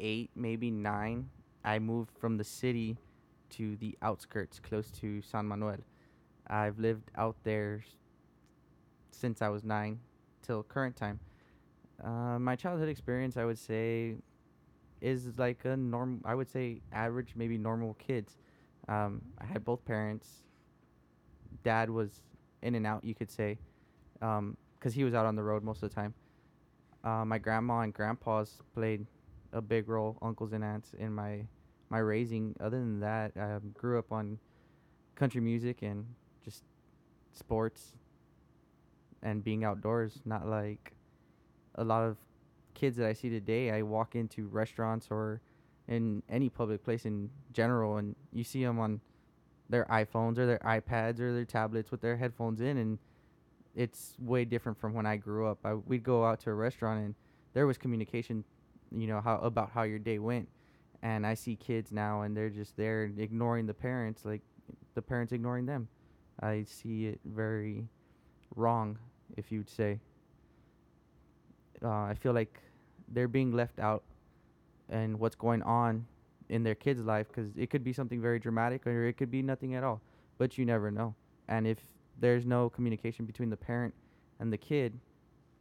eight, 0.00 0.30
maybe 0.34 0.70
nine, 0.70 1.28
I 1.64 1.78
moved 1.78 2.16
from 2.18 2.36
the 2.36 2.44
city 2.44 2.96
to 3.50 3.76
the 3.76 3.96
outskirts, 4.02 4.58
close 4.58 4.90
to 5.00 5.20
San 5.22 5.46
Manuel. 5.46 5.78
I've 6.46 6.78
lived 6.78 7.10
out 7.16 7.36
there 7.44 7.84
since 9.10 9.42
I 9.42 9.48
was 9.48 9.62
nine 9.62 10.00
till 10.42 10.62
current 10.62 10.96
time. 10.96 11.20
Uh, 12.02 12.38
my 12.38 12.56
childhood 12.56 12.88
experience, 12.88 13.36
I 13.36 13.44
would 13.44 13.58
say, 13.58 14.16
is 15.00 15.38
like 15.38 15.64
a 15.64 15.76
norm. 15.76 16.22
I 16.24 16.34
would 16.34 16.50
say 16.50 16.80
average, 16.92 17.34
maybe 17.36 17.58
normal 17.58 17.94
kids. 17.94 18.38
Um, 18.88 19.22
I 19.38 19.46
had 19.46 19.64
both 19.64 19.84
parents. 19.84 20.28
Dad 21.62 21.90
was 21.90 22.22
in 22.62 22.74
and 22.74 22.86
out, 22.86 23.04
you 23.04 23.14
could 23.14 23.30
say 23.30 23.58
because 24.20 24.94
he 24.94 25.04
was 25.04 25.14
out 25.14 25.26
on 25.26 25.34
the 25.34 25.42
road 25.42 25.62
most 25.62 25.82
of 25.82 25.90
the 25.90 25.94
time. 25.94 26.14
Uh, 27.02 27.24
my 27.24 27.38
grandma 27.38 27.80
and 27.80 27.94
grandpa's 27.94 28.58
played 28.74 29.06
a 29.52 29.60
big 29.60 29.88
role, 29.88 30.18
uncles 30.22 30.52
and 30.52 30.64
aunts, 30.64 30.92
in 30.98 31.12
my 31.12 31.44
my 31.88 31.98
raising. 31.98 32.54
Other 32.60 32.78
than 32.78 33.00
that, 33.00 33.32
I 33.36 33.54
um, 33.54 33.74
grew 33.74 33.98
up 33.98 34.12
on 34.12 34.38
country 35.14 35.40
music 35.40 35.82
and 35.82 36.06
just 36.44 36.62
sports 37.32 37.92
and 39.22 39.42
being 39.42 39.64
outdoors. 39.64 40.20
Not 40.24 40.46
like 40.46 40.92
a 41.74 41.84
lot 41.84 42.02
of 42.02 42.16
kids 42.74 42.96
that 42.96 43.06
I 43.06 43.12
see 43.12 43.28
today. 43.28 43.70
I 43.70 43.82
walk 43.82 44.14
into 44.14 44.46
restaurants 44.46 45.08
or 45.10 45.40
in 45.88 46.22
any 46.28 46.48
public 46.48 46.84
place 46.84 47.04
in 47.04 47.30
general, 47.52 47.96
and 47.96 48.14
you 48.32 48.44
see 48.44 48.64
them 48.64 48.78
on 48.78 49.00
their 49.68 49.84
iPhones 49.86 50.38
or 50.38 50.46
their 50.46 50.60
iPads 50.60 51.20
or 51.20 51.32
their 51.32 51.44
tablets 51.44 51.90
with 51.90 52.00
their 52.00 52.16
headphones 52.16 52.60
in, 52.60 52.76
and 52.78 52.98
it's 53.74 54.14
way 54.18 54.44
different 54.44 54.78
from 54.78 54.94
when 54.94 55.06
I 55.06 55.16
grew 55.16 55.46
up. 55.46 55.58
I, 55.64 55.74
we'd 55.74 56.02
go 56.02 56.24
out 56.24 56.40
to 56.40 56.50
a 56.50 56.54
restaurant 56.54 57.04
and 57.04 57.14
there 57.52 57.66
was 57.66 57.78
communication, 57.78 58.44
you 58.94 59.06
know, 59.06 59.20
how 59.20 59.36
about 59.38 59.70
how 59.70 59.82
your 59.82 59.98
day 59.98 60.18
went. 60.18 60.48
And 61.02 61.26
I 61.26 61.34
see 61.34 61.56
kids 61.56 61.92
now 61.92 62.22
and 62.22 62.36
they're 62.36 62.50
just 62.50 62.76
there 62.76 63.10
ignoring 63.16 63.66
the 63.66 63.74
parents, 63.74 64.24
like 64.24 64.42
the 64.94 65.02
parents 65.02 65.32
ignoring 65.32 65.66
them. 65.66 65.88
I 66.42 66.64
see 66.64 67.06
it 67.06 67.20
very 67.24 67.86
wrong, 68.56 68.98
if 69.36 69.50
you'd 69.50 69.70
say. 69.70 69.98
Uh, 71.82 71.88
I 71.88 72.14
feel 72.14 72.32
like 72.32 72.60
they're 73.08 73.28
being 73.28 73.52
left 73.52 73.78
out 73.78 74.02
and 74.88 75.18
what's 75.18 75.36
going 75.36 75.62
on 75.62 76.06
in 76.48 76.62
their 76.62 76.74
kid's 76.74 77.02
life 77.02 77.28
because 77.28 77.50
it 77.56 77.70
could 77.70 77.84
be 77.84 77.92
something 77.92 78.20
very 78.20 78.38
dramatic 78.38 78.86
or 78.86 79.06
it 79.06 79.16
could 79.16 79.30
be 79.30 79.42
nothing 79.42 79.74
at 79.74 79.84
all. 79.84 80.00
But 80.36 80.58
you 80.58 80.64
never 80.66 80.90
know. 80.90 81.14
And 81.48 81.66
if 81.66 81.78
there's 82.18 82.44
no 82.44 82.68
communication 82.68 83.24
between 83.24 83.50
the 83.50 83.56
parent 83.56 83.94
and 84.38 84.52
the 84.52 84.58
kid, 84.58 84.98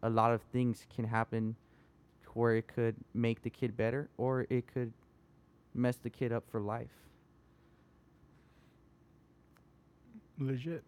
a 0.03 0.09
lot 0.09 0.31
of 0.31 0.41
things 0.41 0.85
can 0.93 1.05
happen 1.05 1.55
where 2.35 2.55
it 2.55 2.67
could 2.67 2.95
make 3.13 3.41
the 3.41 3.49
kid 3.49 3.75
better 3.75 4.09
or 4.17 4.45
it 4.49 4.65
could 4.73 4.93
mess 5.73 5.97
the 5.97 6.09
kid 6.09 6.31
up 6.31 6.43
for 6.49 6.59
life. 6.59 6.87
Legit. 10.39 10.83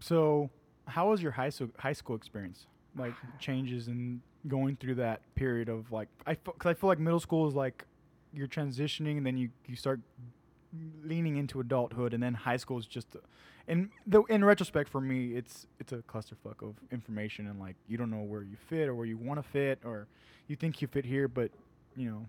So, 0.00 0.50
how 0.86 1.10
was 1.10 1.22
your 1.22 1.32
high 1.32 1.48
school 1.48 1.70
high 1.78 1.92
school 1.92 2.16
experience? 2.16 2.66
Like 2.96 3.14
changes 3.38 3.88
and 3.88 4.20
going 4.46 4.76
through 4.76 4.94
that 4.96 5.20
period 5.34 5.68
of 5.68 5.90
like 5.90 6.08
I 6.26 6.34
because 6.34 6.70
I 6.70 6.74
feel 6.74 6.88
like 6.88 6.98
middle 6.98 7.20
school 7.20 7.48
is 7.48 7.54
like 7.54 7.84
you're 8.32 8.46
transitioning 8.46 9.16
and 9.16 9.26
then 9.26 9.36
you 9.36 9.48
you 9.66 9.76
start 9.76 10.00
leaning 11.02 11.36
into 11.36 11.60
adulthood 11.60 12.12
and 12.12 12.22
then 12.22 12.34
high 12.34 12.58
school 12.58 12.78
is 12.78 12.86
just 12.86 13.16
in 13.68 13.90
the 14.06 14.22
in 14.24 14.44
retrospect 14.44 14.88
for 14.88 15.00
me 15.00 15.34
it's 15.34 15.66
it's 15.80 15.92
a 15.92 15.98
clusterfuck 15.98 16.62
of 16.62 16.76
information 16.92 17.48
and 17.48 17.58
like 17.58 17.76
you 17.88 17.96
don't 17.96 18.10
know 18.10 18.22
where 18.22 18.42
you 18.42 18.56
fit 18.68 18.88
or 18.88 18.94
where 18.94 19.06
you 19.06 19.16
want 19.16 19.42
to 19.42 19.48
fit 19.48 19.78
or 19.84 20.06
you 20.48 20.56
think 20.56 20.80
you 20.80 20.88
fit 20.88 21.04
here 21.04 21.28
but 21.28 21.50
you 21.96 22.08
know 22.10 22.24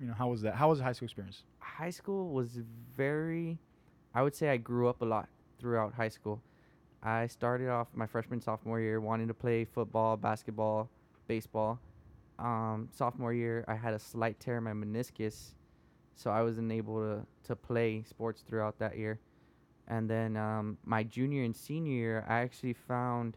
you 0.00 0.06
know 0.06 0.14
how 0.14 0.28
was 0.28 0.42
that 0.42 0.54
how 0.54 0.68
was 0.68 0.78
the 0.78 0.84
high 0.84 0.92
school 0.92 1.06
experience 1.06 1.44
High 1.80 1.90
school 1.90 2.30
was 2.30 2.58
very, 2.96 3.58
I 4.14 4.22
would 4.22 4.34
say 4.34 4.50
I 4.50 4.58
grew 4.58 4.88
up 4.88 5.00
a 5.00 5.04
lot 5.04 5.28
throughout 5.58 5.94
high 5.94 6.08
school. 6.08 6.42
I 7.02 7.26
started 7.26 7.68
off 7.68 7.88
my 7.94 8.06
freshman, 8.06 8.40
sophomore 8.40 8.80
year 8.80 9.00
wanting 9.00 9.28
to 9.28 9.34
play 9.34 9.64
football, 9.64 10.16
basketball, 10.16 10.90
baseball. 11.26 11.78
Um, 12.38 12.88
sophomore 12.92 13.32
year, 13.32 13.64
I 13.68 13.74
had 13.74 13.94
a 13.94 13.98
slight 13.98 14.38
tear 14.40 14.58
in 14.58 14.64
my 14.64 14.72
meniscus, 14.72 15.52
so 16.16 16.30
I 16.30 16.42
wasn't 16.42 16.70
able 16.72 17.00
to, 17.00 17.26
to 17.44 17.56
play 17.56 18.02
sports 18.06 18.42
throughout 18.46 18.78
that 18.78 18.98
year. 18.98 19.18
And 19.90 20.08
then 20.08 20.36
um, 20.36 20.78
my 20.84 21.02
junior 21.02 21.42
and 21.42 21.54
senior 21.54 21.92
year, 21.92 22.24
I 22.28 22.40
actually 22.40 22.74
found 22.74 23.36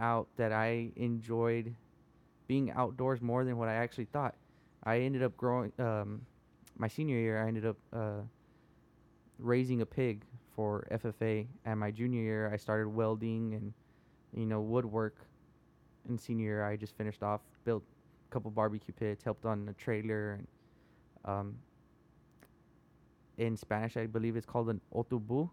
out 0.00 0.26
that 0.36 0.52
I 0.52 0.90
enjoyed 0.96 1.72
being 2.48 2.72
outdoors 2.72 3.22
more 3.22 3.44
than 3.44 3.56
what 3.56 3.68
I 3.68 3.74
actually 3.74 4.06
thought. 4.06 4.34
I 4.82 4.98
ended 4.98 5.22
up 5.22 5.36
growing. 5.36 5.72
Um, 5.78 6.22
my 6.76 6.88
senior 6.88 7.16
year, 7.16 7.40
I 7.40 7.46
ended 7.46 7.66
up 7.66 7.76
uh, 7.92 8.22
raising 9.38 9.80
a 9.80 9.86
pig 9.86 10.24
for 10.56 10.88
FFA, 10.90 11.46
and 11.64 11.78
my 11.78 11.92
junior 11.92 12.20
year, 12.20 12.50
I 12.52 12.56
started 12.56 12.88
welding 12.88 13.54
and 13.54 13.72
you 14.34 14.46
know 14.46 14.60
woodwork. 14.60 15.18
In 16.08 16.18
senior 16.18 16.46
year, 16.46 16.64
I 16.64 16.76
just 16.76 16.96
finished 16.96 17.22
off, 17.22 17.42
built 17.64 17.84
a 18.28 18.32
couple 18.32 18.50
barbecue 18.50 18.92
pits, 18.92 19.22
helped 19.22 19.44
on 19.44 19.68
a 19.68 19.74
trailer, 19.74 20.32
and 20.32 20.46
um, 21.24 21.54
in 23.38 23.56
Spanish, 23.56 23.96
I 23.96 24.06
believe 24.06 24.34
it's 24.34 24.46
called 24.46 24.68
an 24.68 24.80
otubu, 24.92 25.48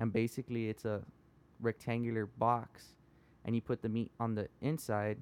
and 0.00 0.12
basically 0.12 0.68
it's 0.68 0.84
a 0.84 1.02
rectangular 1.60 2.26
box, 2.26 2.94
and 3.44 3.54
you 3.54 3.60
put 3.60 3.82
the 3.82 3.88
meat 3.88 4.10
on 4.18 4.34
the 4.34 4.48
inside, 4.62 5.18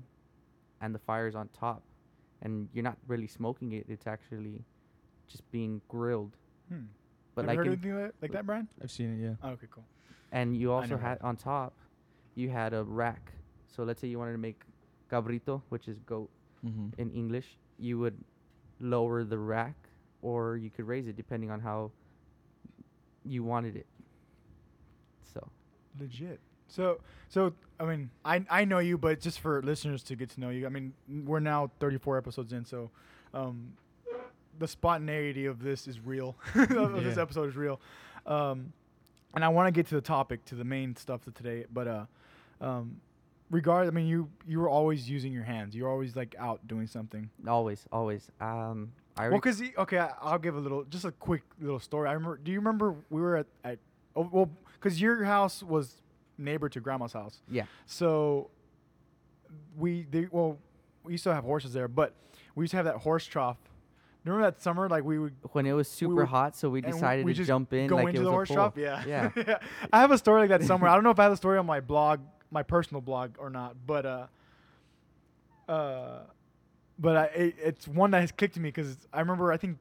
and 0.80 0.94
the 0.94 0.98
fire's 1.00 1.34
on 1.34 1.48
top, 1.48 1.82
and 2.42 2.68
you're 2.72 2.84
not 2.84 2.96
really 3.06 3.26
smoking 3.26 3.72
it; 3.72 3.84
it's 3.88 4.06
actually 4.06 4.64
just 5.26 5.42
being 5.50 5.82
grilled. 5.88 6.36
hmm. 6.70 6.84
But 7.34 7.44
Have 7.44 7.48
like 7.48 7.54
you 7.54 7.58
heard 7.58 7.66
in- 7.66 7.72
anything 7.90 8.02
like, 8.04 8.14
like 8.22 8.32
that 8.32 8.46
brian 8.46 8.66
I've 8.82 8.90
seen 8.90 9.12
it. 9.14 9.22
Yeah. 9.22 9.34
oh, 9.44 9.50
okay 9.50 9.66
cool 9.70 9.84
and 10.32 10.56
you 10.56 10.72
also 10.72 10.96
had 10.96 11.08
had 11.08 11.18
on 11.22 11.36
top, 11.36 11.72
you 12.34 12.50
had 12.50 12.72
a 12.74 12.82
rack. 12.84 13.32
So 13.68 13.82
let's 13.84 14.00
say 14.00 14.08
you 14.08 14.18
wanted 14.18 14.32
to 14.32 14.38
make 14.38 14.62
cabrito, 15.10 15.62
which 15.68 15.88
is 15.88 15.98
goat 16.00 16.30
Mm-hmm. 16.66 17.00
in 17.00 17.10
English, 17.12 17.56
you 17.78 18.00
would 18.00 18.16
lower 18.80 19.22
the 19.22 19.38
rack, 19.38 19.76
or 20.22 20.56
you 20.56 20.70
could 20.70 20.86
raise 20.88 21.06
it 21.06 21.16
depending 21.16 21.50
on 21.52 21.60
how 21.60 21.92
you 23.24 23.44
wanted 23.44 23.76
it. 23.76 23.86
So 25.32 25.48
Legit. 25.98 26.40
So, 26.68 27.00
so 27.28 27.52
I 27.80 27.84
mean, 27.84 28.10
I 28.24 28.44
I 28.50 28.64
know 28.64 28.78
you, 28.78 28.98
but 28.98 29.20
just 29.20 29.40
for 29.40 29.62
listeners 29.62 30.02
to 30.04 30.16
get 30.16 30.30
to 30.30 30.40
know 30.40 30.50
you, 30.50 30.66
I 30.66 30.68
mean, 30.68 30.92
we're 31.24 31.40
now 31.40 31.70
34 31.80 32.18
episodes 32.18 32.52
in, 32.52 32.64
so 32.64 32.90
um, 33.32 33.72
the 34.58 34.68
spontaneity 34.68 35.46
of 35.46 35.62
this 35.62 35.88
is 35.88 36.00
real. 36.00 36.36
of 36.54 37.02
this 37.02 37.16
episode 37.16 37.48
is 37.48 37.56
real, 37.56 37.80
um, 38.26 38.72
and 39.34 39.44
I 39.44 39.48
want 39.48 39.68
to 39.68 39.72
get 39.72 39.88
to 39.88 39.94
the 39.94 40.00
topic, 40.00 40.44
to 40.46 40.54
the 40.54 40.64
main 40.64 40.94
stuff 40.96 41.26
of 41.26 41.34
today. 41.34 41.64
But 41.72 41.88
uh, 41.88 42.04
um, 42.60 43.00
regard, 43.50 43.88
I 43.88 43.90
mean, 43.90 44.06
you 44.06 44.28
you 44.46 44.60
were 44.60 44.68
always 44.68 45.08
using 45.08 45.32
your 45.32 45.44
hands. 45.44 45.74
You're 45.74 45.90
always 45.90 46.16
like 46.16 46.34
out 46.38 46.66
doing 46.68 46.86
something. 46.86 47.30
always, 47.46 47.86
always. 47.90 48.30
Um, 48.40 48.92
I 49.16 49.30
Well, 49.30 49.40
cause 49.40 49.60
y- 49.60 49.72
okay, 49.78 49.98
I, 49.98 50.10
I'll 50.20 50.38
give 50.38 50.54
a 50.54 50.60
little, 50.60 50.84
just 50.84 51.04
a 51.04 51.10
quick 51.10 51.42
little 51.60 51.80
story. 51.80 52.08
I 52.08 52.12
remember. 52.12 52.38
Do 52.42 52.52
you 52.52 52.58
remember 52.58 52.94
we 53.10 53.20
were 53.20 53.36
at, 53.38 53.46
at 53.64 53.78
oh, 54.14 54.28
well, 54.30 54.50
cause 54.80 55.00
your 55.00 55.24
house 55.24 55.62
was 55.62 56.00
neighbor 56.36 56.68
to 56.68 56.80
grandma's 56.80 57.12
house. 57.12 57.40
yeah, 57.50 57.64
So 57.86 58.50
we 59.76 60.06
they, 60.10 60.26
well 60.30 60.58
we 61.04 61.12
used 61.12 61.24
to 61.24 61.34
have 61.34 61.44
horses 61.44 61.72
there, 61.72 61.88
but 61.88 62.14
we 62.54 62.64
used 62.64 62.72
to 62.72 62.76
have 62.76 62.86
that 62.86 62.96
horse 62.96 63.24
trough. 63.26 63.56
Remember 64.24 64.44
that 64.50 64.60
summer, 64.60 64.88
like 64.88 65.04
we 65.04 65.18
would 65.18 65.34
when 65.52 65.64
it 65.64 65.72
was 65.72 65.88
super 65.88 66.14
would- 66.16 66.26
hot, 66.28 66.54
so 66.56 66.68
we 66.68 66.80
decided 66.80 67.24
we 67.24 67.32
to 67.32 67.36
just 67.38 67.46
jump 67.48 67.72
in 67.72 67.86
go 67.86 67.96
like 67.96 68.08
into 68.08 68.18
it 68.18 68.24
was 68.24 68.26
the 68.26 68.30
horse 68.32 68.48
trough. 68.50 68.74
Yeah, 68.76 69.02
Yeah. 69.06 69.58
I 69.92 70.00
have 70.00 70.10
a 70.10 70.18
story 70.18 70.40
like 70.42 70.50
that 70.50 70.62
somewhere. 70.66 70.90
I 70.90 70.94
don't 70.94 71.04
know 71.04 71.10
if 71.10 71.18
I 71.18 71.22
have 71.24 71.32
the 71.32 71.36
story 71.36 71.56
on 71.58 71.64
my 71.66 71.80
blog, 71.80 72.20
my 72.50 72.62
personal 72.62 73.00
blog 73.00 73.32
or 73.38 73.48
not, 73.48 73.76
but 73.86 74.04
uh, 74.04 74.26
uh, 75.68 76.20
but 76.98 77.16
I 77.16 77.24
it, 77.26 77.54
it's 77.62 77.88
one 77.88 78.10
that 78.10 78.20
has 78.20 78.32
kicked 78.32 78.54
to 78.54 78.60
me 78.60 78.68
because 78.68 78.96
I 79.12 79.20
remember 79.20 79.52
I 79.52 79.56
think 79.56 79.78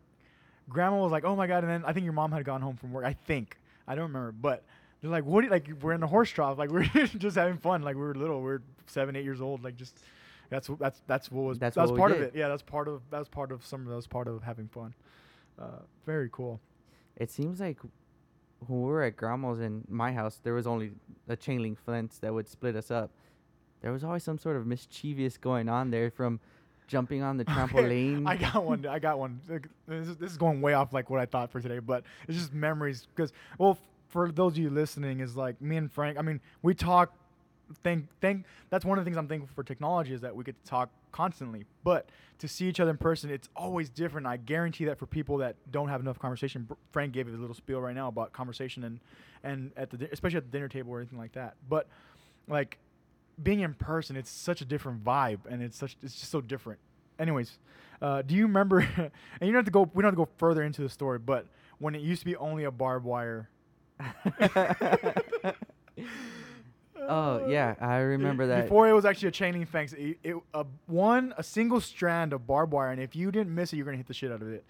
grandma 0.70 0.98
was 1.02 1.12
like, 1.12 1.24
"Oh 1.26 1.36
my 1.36 1.48
god," 1.48 1.64
and 1.64 1.72
then 1.72 1.84
I 1.86 1.94
think 1.94 2.04
your 2.04 2.14
mom 2.14 2.32
had 2.32 2.46
gone 2.46 2.62
home 2.62 2.78
from 2.78 2.92
work. 2.92 3.06
I 3.06 3.14
think 3.14 3.58
I 3.88 3.96
don't 3.96 4.04
remember, 4.08 4.32
but 4.32 4.64
they're 5.08 5.22
like, 5.22 5.26
"What? 5.26 5.42
Do 5.42 5.48
you, 5.48 5.52
like 5.52 5.70
we're 5.82 5.94
in 5.94 6.02
the 6.02 6.08
horse 6.08 6.30
trough, 6.30 6.58
like 6.58 6.72
we're 6.72 6.84
just 6.84 7.36
having 7.36 7.58
fun, 7.58 7.82
like 7.82 7.96
we 7.96 8.02
were 8.02 8.16
little, 8.16 8.42
we 8.42 8.52
are 8.52 8.62
seven, 8.86 9.16
eight 9.16 9.24
years 9.24 9.42
old, 9.42 9.64
like 9.64 9.76
just." 9.76 9.98
That's 10.50 10.70
that's 10.80 11.02
that's 11.08 11.30
what 11.30 11.42
was 11.42 11.60
That's 11.60 11.76
that 11.76 11.82
was 11.90 11.92
part 11.92 12.14
of 12.14 12.22
it. 12.22 12.34
Yeah, 12.34 12.48
that's 12.48 12.62
part 12.62 12.88
of 12.88 13.02
that's 13.10 13.28
part 13.28 13.52
of 13.52 13.66
some 13.66 13.82
of 13.82 13.88
that 13.88 13.96
was 13.98 14.08
part 14.08 14.30
of 14.30 14.44
having 14.44 14.70
fun. 14.70 14.94
Uh, 15.60 15.82
very 16.06 16.30
cool. 16.32 16.62
It 17.18 17.30
seems 17.30 17.60
like 17.60 17.80
when 18.66 18.82
we 18.82 18.88
were 18.88 19.04
at 19.04 19.18
grandma's 19.18 19.60
in 19.60 19.84
my 19.90 20.12
house, 20.14 20.40
there 20.44 20.54
was 20.54 20.66
only 20.66 20.92
a 21.28 21.36
chain 21.36 21.62
link 21.62 21.80
fence 21.80 22.18
that 22.20 22.34
would 22.34 22.48
split 22.48 22.76
us 22.76 22.92
up. 22.92 23.12
There 23.82 23.92
was 23.92 24.04
always 24.04 24.24
some 24.24 24.38
sort 24.38 24.56
of 24.56 24.66
mischievous 24.66 25.38
going 25.38 25.70
on 25.70 25.92
there, 25.92 26.10
from 26.10 26.40
jumping 26.88 27.22
on 27.22 27.38
the 27.38 27.46
trampoline. 27.46 28.28
I 28.28 28.38
got 28.38 28.64
one. 28.64 28.86
I 28.90 29.00
got 29.00 29.20
one. 29.20 29.40
This 29.48 30.08
is, 30.08 30.18
this 30.18 30.32
is 30.32 30.38
going 30.38 30.62
way 30.62 30.74
off 30.74 30.94
like 30.94 31.10
what 31.10 31.20
I 31.20 31.26
thought 31.26 31.52
for 31.52 31.62
today, 31.62 31.80
but 31.80 32.04
it's 32.28 32.38
just 32.38 32.54
memories. 32.54 33.08
Because 33.16 33.34
well, 33.58 33.78
for 34.08 34.32
those 34.32 34.54
of 34.54 34.58
you 34.60 34.70
listening, 34.70 35.20
is 35.20 35.36
like 35.36 35.62
me 35.62 35.78
and 35.78 35.92
Frank. 35.92 36.18
I 36.18 36.22
mean, 36.22 36.40
we 36.62 36.74
talk. 36.74 37.14
Thank, 37.84 38.08
thank. 38.22 38.46
That's 38.70 38.86
one 38.86 38.98
of 38.98 39.04
the 39.04 39.10
things 39.10 39.18
I'm 39.18 39.28
thankful 39.28 39.50
for 39.54 39.64
technology 39.64 40.14
is 40.14 40.22
that 40.22 40.34
we 40.34 40.46
get 40.46 40.64
to 40.64 40.70
talk 40.70 40.90
constantly. 41.12 41.66
But 41.84 42.10
to 42.40 42.48
see 42.48 42.68
each 42.68 42.80
other 42.80 42.92
in 42.92 42.98
person, 42.98 43.30
it's 43.30 43.50
always 43.56 43.90
different. 43.90 44.28
I 44.28 44.38
guarantee 44.38 44.86
that 44.86 44.98
for 44.98 45.06
people 45.06 45.38
that 45.38 45.56
don't 45.72 45.90
have 45.90 46.00
enough 46.00 46.20
conversation, 46.20 46.68
Frank 46.92 47.12
gave 47.12 47.28
a 47.28 47.32
little 47.32 47.56
spiel 47.56 47.82
right 47.82 47.96
now 47.96 48.08
about 48.08 48.32
conversation 48.32 48.84
and 48.84 49.00
and 49.44 49.72
at 49.76 49.90
the 49.90 50.10
especially 50.12 50.38
at 50.38 50.46
the 50.46 50.52
dinner 50.52 50.70
table 50.70 50.92
or 50.94 51.00
anything 51.00 51.20
like 51.20 51.34
that. 51.34 51.56
But 51.68 51.88
like 52.48 52.78
being 53.42 53.60
in 53.62 53.74
person, 53.74 54.16
it's 54.16 54.32
such 54.32 54.62
a 54.62 54.66
different 54.66 55.04
vibe, 55.04 55.40
and 55.50 55.62
it's 55.62 55.78
such 55.78 55.98
it's 56.02 56.16
just 56.20 56.32
so 56.32 56.42
different. 56.42 56.80
Anyways, 57.20 57.58
uh, 58.02 58.22
do 58.22 58.36
you 58.36 58.44
remember? 58.44 58.80
and 58.98 59.12
you 59.42 59.48
don't 59.48 59.56
have 59.56 59.66
to 59.66 59.72
go. 59.72 59.90
We 59.94 60.02
don't 60.02 60.10
have 60.10 60.14
to 60.14 60.26
go 60.26 60.30
further 60.38 60.64
into 60.64 60.82
the 60.82 60.90
story, 60.90 61.20
but 61.20 61.48
when 61.80 61.96
it 61.96 62.02
used 62.02 62.22
to 62.22 62.26
be 62.26 62.36
only 62.36 62.64
a 62.64 62.72
barbed 62.72 63.06
wire. 63.06 63.50
oh 67.00 67.48
yeah, 67.48 67.76
I 67.80 67.98
remember 67.98 68.48
that. 68.48 68.64
Before 68.64 68.88
it 68.88 68.94
was 68.94 69.06
actually 69.06 69.30
a 69.30 69.32
chain 69.32 69.54
link 69.54 69.68
fence. 69.70 69.94
It, 69.94 70.18
it 70.24 70.36
a 70.54 70.66
one 70.88 71.34
a 71.38 71.44
single 71.44 71.82
strand 71.82 72.34
of 72.34 72.46
barbed 72.48 72.74
wire, 72.74 72.92
and 72.92 73.02
if 73.02 73.16
you 73.16 73.32
didn't 73.32 73.54
miss 73.54 73.74
it, 73.74 73.78
you're 73.78 73.86
gonna 73.86 73.98
hit 73.98 74.08
the 74.08 74.14
shit 74.14 74.32
out 74.32 74.42
of 74.42 74.50
it. 74.52 74.64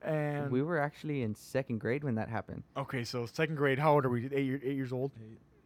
And 0.00 0.50
we 0.50 0.62
were 0.62 0.78
actually 0.78 1.22
in 1.22 1.34
second 1.34 1.78
grade 1.80 2.04
when 2.04 2.14
that 2.16 2.28
happened. 2.28 2.62
okay, 2.76 3.02
so 3.04 3.26
second 3.26 3.56
grade. 3.56 3.78
How 3.78 3.94
old 3.94 4.04
are 4.04 4.10
we? 4.10 4.26
Eight, 4.32 4.44
year, 4.46 4.60
eight 4.62 4.76
years 4.76 4.92
old. 4.92 5.10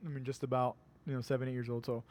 I 0.05 0.09
mean, 0.09 0.25
just 0.25 0.43
about 0.43 0.77
you 1.07 1.15
know 1.15 1.21
seven, 1.21 1.49
eight 1.49 1.53
years 1.53 1.69
old. 1.69 1.85
So 1.85 2.03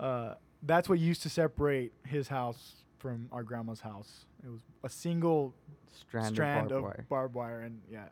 uh, 0.00 0.34
that's 0.64 0.88
what 0.88 0.98
used 0.98 1.22
to 1.22 1.28
separate 1.30 1.92
his 2.04 2.28
house 2.28 2.82
from 2.98 3.28
our 3.30 3.44
grandma's 3.44 3.80
house. 3.80 4.26
It 4.44 4.50
was 4.50 4.60
a 4.82 4.88
single 4.88 5.54
Strand, 5.92 6.34
strand, 6.34 6.70
of 6.72 6.78
of 6.78 6.82
wire. 6.84 7.06
barbed 7.08 7.34
wire, 7.34 7.60
and 7.62 7.80
yeah. 7.90 8.04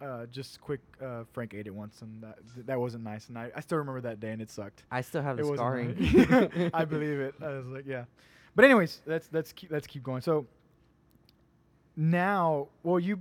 Uh, 0.00 0.24
just 0.26 0.60
quick, 0.62 0.80
uh, 1.04 1.24
Frank 1.32 1.52
ate 1.52 1.66
it 1.66 1.74
once, 1.74 2.00
and 2.00 2.22
that 2.22 2.38
th- 2.54 2.66
that 2.66 2.80
wasn't 2.80 3.04
nice. 3.04 3.28
And 3.28 3.38
I, 3.38 3.50
I 3.54 3.60
still 3.60 3.76
remember 3.76 4.00
that 4.00 4.18
day, 4.18 4.30
and 4.30 4.40
it 4.40 4.50
sucked. 4.50 4.84
I 4.90 5.02
still 5.02 5.20
have 5.22 5.38
it 5.38 5.44
the 5.44 5.54
scarring. 5.54 6.70
I 6.74 6.86
believe 6.86 7.20
it. 7.20 7.34
I 7.42 7.48
was 7.48 7.66
like, 7.66 7.84
yeah. 7.86 8.04
But 8.54 8.64
anyways, 8.64 9.02
let's 9.04 9.28
let's 9.30 9.52
keep 9.52 9.70
let's 9.70 9.86
keep 9.86 10.02
going. 10.02 10.22
So 10.22 10.46
now, 11.96 12.68
well, 12.82 12.98
you. 12.98 13.20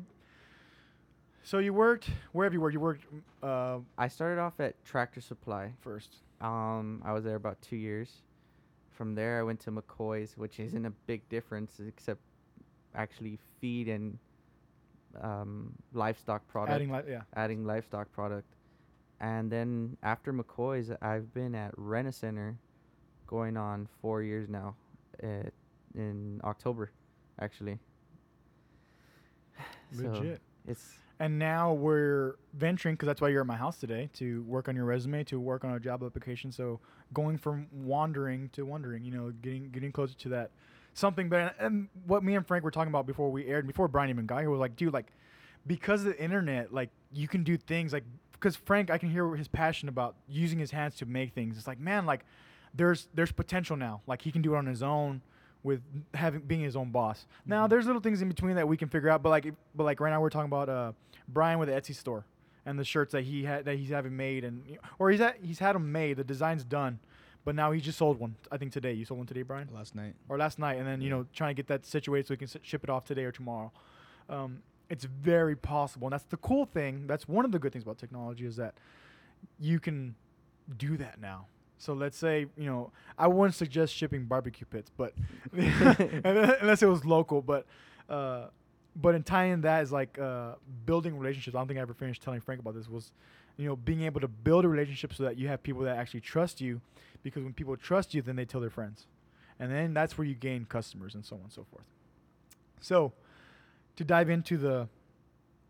So 1.44 1.58
you 1.58 1.74
worked. 1.74 2.10
wherever 2.32 2.54
you 2.54 2.62
worked? 2.62 2.74
You 2.74 2.80
worked 2.80 3.06
uh, 3.44 3.80
I 3.98 4.08
started 4.08 4.40
off 4.40 4.60
at 4.60 4.82
Tractor 4.86 5.22
Supply. 5.22 5.74
first. 5.82 6.18
Um, 6.40 7.02
I 7.04 7.12
was 7.12 7.24
there 7.26 7.36
about 7.36 7.62
two 7.62 7.76
years. 7.76 8.22
From 8.92 9.16
there, 9.16 9.40
I 9.40 9.44
went 9.44 9.60
to 9.62 9.72
McCoy's, 9.72 10.38
which 10.38 10.60
isn't 10.60 10.86
a 10.86 10.92
big 11.08 11.28
difference 11.30 11.80
except 11.86 12.22
actually 12.96 13.38
feed 13.60 13.88
and 13.88 14.18
um, 15.22 15.74
livestock 15.94 16.48
product, 16.48 16.76
Adding 16.76 16.92
like 16.92 17.06
yeah. 17.08 17.22
adding 17.36 17.66
livestock 17.66 18.12
product. 18.12 18.48
And 19.22 19.52
then 19.52 19.98
after 20.02 20.32
McCoy's, 20.32 20.92
I've 21.02 21.34
been 21.34 21.54
at 21.54 21.72
Rena 21.76 22.12
Center 22.12 22.58
going 23.28 23.58
on 23.58 23.88
four 24.02 24.24
years 24.24 24.50
now 24.50 24.76
uh, 25.22 25.50
in 25.96 26.42
October, 26.44 26.92
actually. 27.40 27.80
So 29.92 30.04
Legit. 30.04 30.40
it's 30.68 31.00
And 31.20 31.40
now 31.40 31.74
we're 31.74 32.36
venturing 32.54 32.94
because 32.94 33.08
that's 33.08 33.22
why 33.22 33.30
you're 33.30 33.42
at 33.42 33.48
my 33.48 33.58
house 33.58 33.78
today 33.78 34.08
to 34.14 34.44
work 34.44 34.70
on 34.70 34.76
your 34.76 34.86
resume, 34.86 35.24
to 35.26 35.40
work 35.40 35.66
on 35.66 35.72
a 35.74 35.80
job 35.80 36.04
application. 36.04 36.52
So 36.52 36.80
going 37.12 37.40
from 37.40 37.66
wandering 37.72 38.50
to 38.54 38.68
wondering, 38.68 39.04
you 39.04 39.12
know, 39.12 39.32
getting 39.42 39.72
getting 39.72 39.92
closer 39.92 40.14
to 40.14 40.30
that 40.30 40.52
something. 40.94 41.30
But 41.30 41.56
and 41.60 41.88
what 42.06 42.24
me 42.24 42.36
and 42.36 42.46
Frank 42.46 42.64
were 42.64 42.72
talking 42.72 42.90
about 42.92 43.06
before 43.08 43.32
we 43.32 43.46
aired, 43.48 43.68
before 43.68 43.88
Brian 43.88 44.10
even 44.10 44.26
got 44.26 44.40
here, 44.42 44.50
was 44.50 44.60
like, 44.60 44.76
dude, 44.76 44.94
like 44.94 45.08
because 45.68 46.02
of 46.02 46.08
the 46.08 46.22
internet, 46.24 46.74
like 46.74 46.90
you 47.12 47.28
can 47.28 47.44
do 47.44 47.58
things 47.58 47.94
like 47.94 48.04
because 48.34 48.56
Frank, 48.56 48.90
I 48.90 48.98
can 48.98 49.10
hear 49.10 49.36
his 49.36 49.48
passion 49.48 49.90
about 49.90 50.16
using 50.28 50.60
his 50.60 50.72
hands 50.72 50.96
to 50.96 51.06
make 51.06 51.34
things. 51.34 51.58
It's 51.58 51.68
like, 51.68 51.80
man, 51.80 52.06
like 52.06 52.26
there's 52.74 53.08
there's 53.14 53.32
potential 53.32 53.76
now. 53.76 54.02
Like 54.08 54.22
he 54.22 54.32
can 54.32 54.42
do 54.42 54.56
it 54.56 54.58
on 54.58 54.66
his 54.66 54.82
own 54.84 55.22
with 55.62 55.82
having 56.14 56.42
being 56.42 56.62
his 56.62 56.76
own 56.76 56.90
boss. 56.92 57.28
Now 57.46 57.66
Mhm. 57.66 57.70
there's 57.72 57.86
little 57.86 58.02
things 58.02 58.22
in 58.22 58.30
between 58.30 58.56
that 58.56 58.68
we 58.68 58.78
can 58.78 58.88
figure 58.88 59.10
out, 59.10 59.22
but 59.22 59.30
like 59.30 59.54
but 59.76 59.84
like 59.84 60.00
right 60.00 60.10
now 60.10 60.22
we're 60.22 60.30
talking 60.30 60.48
about 60.52 60.70
uh 60.70 60.94
Brian 61.28 61.60
with 61.60 61.68
the 61.70 61.76
Etsy 61.76 61.94
store 61.94 62.26
and 62.66 62.80
the 62.80 62.84
shirts 62.86 63.12
that 63.12 63.24
he 63.24 63.44
had 63.44 63.66
that 63.66 63.78
he's 63.78 63.90
having 63.90 64.16
made 64.16 64.44
and 64.46 64.64
or 65.00 65.12
he's 65.12 65.20
had, 65.20 65.36
he's 65.42 65.60
had 65.60 65.76
them 65.76 65.92
made, 65.92 66.16
the 66.18 66.24
design's 66.24 66.64
done, 66.64 67.00
but 67.46 67.56
now 67.56 67.72
he 67.72 67.82
just 67.82 67.98
sold 67.98 68.20
one. 68.20 68.36
I 68.52 68.58
think 68.58 68.72
today. 68.72 68.94
You 68.94 69.06
sold 69.06 69.18
one 69.20 69.28
today, 69.28 69.42
Brian? 69.44 69.70
Last 69.74 69.96
night. 69.96 70.14
or 70.28 70.38
last 70.38 70.60
night, 70.60 70.78
and 70.78 70.88
then 70.88 71.02
you 71.02 71.10
know 71.10 71.26
trying 71.34 71.52
to 71.52 71.54
get 71.56 71.68
that 71.68 71.86
situated 71.86 72.28
so 72.28 72.34
we 72.34 72.38
can 72.38 72.48
s- 72.48 72.58
ship 72.62 72.84
it 72.84 72.90
off 72.90 73.06
today 73.06 73.24
or 73.24 73.32
tomorrow. 73.32 73.72
Um, 74.30 74.62
it's 74.90 75.06
very 75.06 75.56
possible, 75.56 76.08
and 76.08 76.14
that's 76.14 76.24
the 76.26 76.38
cool 76.38 76.66
thing. 76.66 77.06
That's 77.08 77.28
one 77.28 77.46
of 77.46 77.52
the 77.52 77.60
good 77.60 77.72
things 77.72 77.84
about 77.84 77.98
technology 77.98 78.46
is 78.46 78.56
that 78.58 78.76
you 79.60 79.80
can 79.80 80.16
do 80.78 80.98
that 80.98 81.20
now. 81.22 81.48
So 81.78 81.94
let's 81.94 82.18
say 82.18 82.48
you 82.58 82.66
know 82.66 82.92
I 83.18 83.28
wouldn't 83.28 83.56
suggest 83.56 83.94
shipping 83.96 84.26
barbecue 84.26 84.66
pits, 84.66 84.92
but 84.98 85.14
unless 85.54 86.82
it 86.84 86.88
was 86.88 87.06
local, 87.06 87.42
but. 87.42 87.66
Uh, 88.10 88.48
but 88.96 89.14
in 89.16 89.22
tying 89.24 89.62
that 89.62 89.84
is 89.84 89.92
like 89.92 90.18
uh, 90.20 90.56
building 90.86 91.18
relationships. 91.18 91.56
I 91.56 91.60
don't 91.60 91.68
think 91.68 91.78
I 91.78 91.84
ever 91.84 91.94
finished 91.94 92.22
telling 92.24 92.42
Frank 92.42 92.60
about 92.60 92.74
this. 92.74 92.90
Was 92.90 93.12
you 93.60 93.68
know 93.68 93.76
being 93.76 94.02
able 94.02 94.22
to 94.22 94.28
build 94.28 94.66
a 94.66 94.68
relationship 94.68 95.14
so 95.14 95.24
that 95.24 95.38
you 95.38 95.48
have 95.50 95.62
people 95.62 95.84
that 95.84 95.98
actually 95.98 96.22
trust 96.22 96.62
you, 96.62 96.82
because 97.22 97.44
when 97.44 97.54
people 97.54 97.78
trust 97.78 98.16
you, 98.16 98.24
then 98.24 98.36
they 98.36 98.46
tell 98.46 98.62
their 98.62 98.72
friends 98.72 99.06
and 99.60 99.72
then 99.72 99.94
that's 99.94 100.18
where 100.18 100.26
you 100.26 100.34
gain 100.34 100.66
customers 100.66 101.16
and 101.16 101.26
so 101.26 101.36
on 101.36 101.44
and 101.44 101.52
so 101.52 101.66
forth. 101.72 101.86
So, 102.80 103.12
to 103.98 104.04
dive 104.06 104.30
into 104.30 104.58
the, 104.58 104.88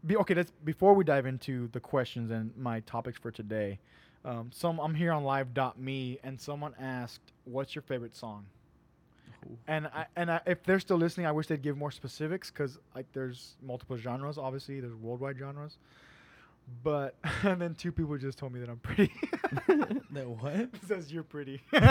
be, 0.05 0.15
okay, 0.17 0.35
let's 0.35 0.51
before 0.63 0.93
we 0.93 1.03
dive 1.03 1.25
into 1.25 1.67
the 1.71 1.79
questions 1.79 2.29
and 2.29 2.55
my 2.55 2.81
topics 2.81 3.17
for 3.17 3.31
today. 3.31 3.79
Um, 4.23 4.51
some 4.53 4.79
I'm 4.79 4.93
here 4.93 5.11
on 5.11 5.23
live.me 5.23 6.19
and 6.23 6.39
someone 6.39 6.75
asked, 6.79 7.21
"What's 7.45 7.73
your 7.73 7.81
favorite 7.81 8.15
song?" 8.15 8.45
And 9.67 9.87
I 9.87 10.05
and 10.15 10.29
I, 10.29 10.41
if 10.45 10.63
they're 10.63 10.79
still 10.79 10.97
listening, 10.97 11.25
I 11.25 11.31
wish 11.31 11.47
they'd 11.47 11.61
give 11.61 11.77
more 11.77 11.91
specifics 11.91 12.51
because 12.51 12.77
like 12.93 13.07
there's 13.13 13.55
multiple 13.61 13.97
genres. 13.97 14.37
Obviously, 14.37 14.79
there's 14.81 14.93
worldwide 14.93 15.37
genres. 15.39 15.77
But 16.83 17.15
and 17.43 17.61
then 17.61 17.75
two 17.75 17.91
people 17.91 18.17
just 18.17 18.37
told 18.37 18.53
me 18.53 18.59
that 18.59 18.69
I'm 18.69 18.79
pretty. 18.79 19.11
That 20.11 20.27
what? 20.27 20.69
Says 20.87 21.11
you're 21.13 21.23
pretty. 21.23 21.61
oh 21.73 21.81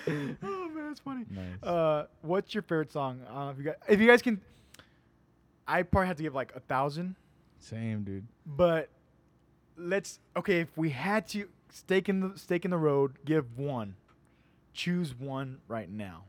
man, 0.00 0.90
it's 0.90 1.00
funny. 1.00 1.24
Nice. 1.30 1.62
Uh, 1.62 2.06
what's 2.22 2.54
your 2.54 2.62
favorite 2.62 2.90
song? 2.92 3.20
Uh, 3.32 3.50
if 3.52 3.58
you 3.58 3.64
guys, 3.64 3.76
if 3.88 4.00
you 4.00 4.06
guys 4.08 4.20
can, 4.20 4.40
I 5.66 5.82
probably 5.84 6.08
have 6.08 6.16
to 6.16 6.22
give 6.24 6.34
like 6.34 6.52
a 6.56 6.60
thousand. 6.60 7.14
Same, 7.58 8.02
dude. 8.02 8.26
But 8.46 8.88
let's 9.76 10.18
okay. 10.36 10.60
If 10.60 10.76
we 10.76 10.90
had 10.90 11.28
to 11.28 11.48
stake 11.70 12.08
in 12.08 12.20
the 12.20 12.32
stake 12.36 12.64
in 12.64 12.72
the 12.72 12.78
road, 12.78 13.18
give 13.24 13.56
one. 13.58 13.94
Choose 14.72 15.14
one 15.14 15.58
right 15.68 15.88
now. 15.90 16.24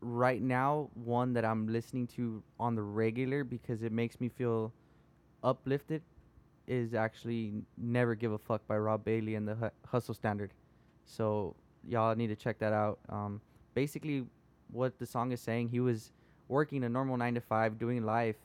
right 0.00 0.40
now 0.42 0.90
one 0.94 1.32
that 1.32 1.44
I'm 1.44 1.66
listening 1.68 2.06
to 2.08 2.42
on 2.60 2.74
the 2.74 2.82
regular 2.82 3.44
because 3.44 3.82
it 3.82 3.92
makes 3.92 4.20
me 4.20 4.28
feel 4.28 4.72
uplifted 5.42 6.02
is 6.66 6.94
actually 6.94 7.52
Never 7.76 8.14
Give 8.14 8.32
a 8.32 8.38
Fuck 8.38 8.66
by 8.66 8.76
Rob 8.78 9.04
Bailey 9.04 9.34
and 9.36 9.46
the 9.46 9.54
Hu- 9.54 9.70
Hustle 9.86 10.14
Standard. 10.14 10.52
So 11.04 11.54
y'all 11.86 12.14
need 12.16 12.28
to 12.28 12.36
check 12.36 12.58
that 12.58 12.72
out. 12.72 12.98
Um, 13.08 13.40
basically, 13.74 14.26
what 14.72 14.98
the 14.98 15.06
song 15.06 15.30
is 15.32 15.40
saying, 15.40 15.68
he 15.68 15.78
was 15.80 16.10
working 16.48 16.82
a 16.84 16.88
normal 16.88 17.16
nine 17.16 17.34
to 17.34 17.40
five, 17.40 17.78
doing 17.78 18.04
life, 18.04 18.36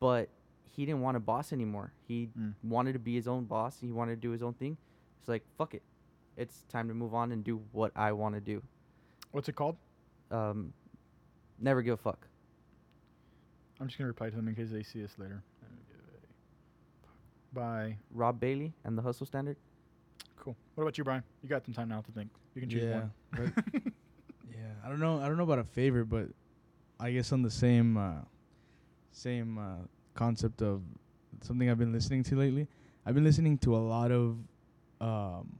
but 0.00 0.28
he 0.70 0.86
didn't 0.86 1.00
want 1.02 1.16
a 1.16 1.20
boss 1.20 1.52
anymore. 1.52 1.92
He 2.08 2.28
Mm. 2.38 2.54
wanted 2.62 2.92
to 2.94 2.98
be 2.98 3.14
his 3.14 3.28
own 3.28 3.44
boss. 3.44 3.78
He 3.80 3.92
wanted 3.92 4.14
to 4.16 4.20
do 4.20 4.30
his 4.30 4.42
own 4.42 4.54
thing. 4.54 4.76
It's 5.20 5.28
like 5.28 5.42
fuck 5.58 5.74
it, 5.74 5.82
it's 6.36 6.64
time 6.68 6.88
to 6.88 6.94
move 6.94 7.14
on 7.14 7.32
and 7.32 7.42
do 7.44 7.60
what 7.72 7.92
I 7.96 8.12
want 8.12 8.34
to 8.34 8.40
do. 8.40 8.62
What's 9.32 9.48
it 9.48 9.56
called? 9.56 9.76
Um, 10.30 10.72
never 11.58 11.82
give 11.82 11.94
a 11.94 11.96
fuck. 11.98 12.26
I'm 13.80 13.88
just 13.88 13.98
gonna 13.98 14.08
reply 14.08 14.30
to 14.30 14.36
them 14.36 14.48
in 14.48 14.54
case 14.54 14.70
they 14.70 14.82
see 14.82 15.04
us 15.04 15.18
later. 15.18 15.42
Bye. 17.56 17.96
Rob 18.12 18.38
Bailey 18.38 18.74
and 18.84 18.98
the 18.98 19.02
Hustle 19.02 19.24
Standard. 19.24 19.56
Cool. 20.36 20.54
What 20.74 20.82
about 20.82 20.98
you, 20.98 21.04
Brian? 21.04 21.22
You 21.42 21.48
got 21.48 21.64
some 21.64 21.72
time 21.72 21.88
now 21.88 22.02
to 22.02 22.12
think. 22.12 22.28
You 22.54 22.60
can 22.60 22.68
choose 22.68 22.84
yeah, 22.84 23.00
one. 23.00 23.12
but 23.30 23.64
yeah. 24.52 24.58
I 24.84 24.88
don't 24.90 25.00
know. 25.00 25.20
I 25.20 25.26
don't 25.26 25.38
know 25.38 25.44
about 25.44 25.58
a 25.58 25.64
favorite, 25.64 26.04
but 26.04 26.26
I 27.00 27.12
guess 27.12 27.32
on 27.32 27.40
the 27.40 27.50
same 27.50 27.96
uh, 27.96 28.20
same 29.10 29.56
uh, 29.56 29.86
concept 30.14 30.60
of 30.60 30.82
something 31.40 31.70
I've 31.70 31.78
been 31.78 31.92
listening 31.92 32.22
to 32.24 32.36
lately. 32.36 32.68
I've 33.06 33.14
been 33.14 33.24
listening 33.24 33.56
to 33.58 33.74
a 33.74 33.78
lot 33.78 34.10
of 34.10 34.36
um, 35.00 35.56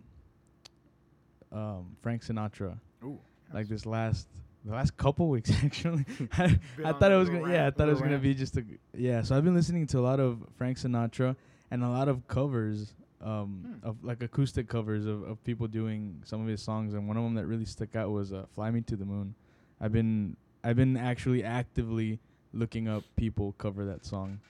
um, 1.50 1.96
Frank 2.02 2.22
Sinatra. 2.22 2.78
Ooh. 3.04 3.18
Like 3.54 3.68
this 3.68 3.86
last 3.86 4.28
the 4.66 4.74
last 4.74 4.98
couple 4.98 5.30
weeks 5.30 5.50
actually. 5.64 6.04
I, 6.32 6.58
I 6.84 6.92
thought 6.92 7.10
it 7.10 7.16
was 7.16 7.30
gonna 7.30 7.50
yeah, 7.50 7.66
I 7.66 7.70
thought 7.70 7.88
it 7.88 7.92
was 7.92 8.00
little 8.00 8.16
gonna 8.16 8.18
be 8.18 8.34
just 8.34 8.58
a 8.58 8.64
yeah. 8.94 9.22
So 9.22 9.34
I've 9.34 9.44
been 9.44 9.54
listening 9.54 9.86
to 9.88 9.98
a 9.98 10.00
lot 10.00 10.20
of 10.20 10.44
Frank 10.58 10.76
Sinatra 10.76 11.36
and 11.70 11.82
a 11.82 11.88
lot 11.88 12.08
of 12.08 12.26
covers 12.28 12.94
um 13.22 13.80
Hmm. 13.82 13.88
of 13.88 14.04
like 14.04 14.22
acoustic 14.22 14.68
covers 14.68 15.06
of, 15.06 15.22
of 15.22 15.42
people 15.44 15.66
doing 15.66 16.20
some 16.24 16.40
of 16.42 16.46
his 16.48 16.60
songs 16.62 16.92
and 16.94 17.08
one 17.08 17.16
of 17.16 17.24
them 17.24 17.34
that 17.34 17.46
really 17.46 17.64
stuck 17.64 17.96
out 17.96 18.10
was 18.10 18.32
uh, 18.32 18.44
Fly 18.54 18.70
Me 18.70 18.80
to 18.82 18.96
the 18.96 19.04
Moon. 19.06 19.34
I've 19.80 19.92
been 19.92 20.36
I've 20.62 20.76
been 20.76 20.96
actually 20.96 21.42
actively 21.44 22.18
looking 22.52 22.88
up 22.88 23.04
people 23.16 23.54
cover 23.58 23.84
that 23.86 24.04
song. 24.04 24.40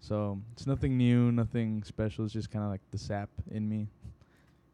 So 0.00 0.40
it's 0.54 0.66
nothing 0.66 0.96
new, 0.96 1.30
nothing 1.30 1.82
special. 1.84 2.24
It's 2.24 2.32
just 2.32 2.50
kind 2.50 2.64
of 2.64 2.70
like 2.70 2.80
the 2.90 2.98
sap 2.98 3.28
in 3.50 3.68
me. 3.68 3.86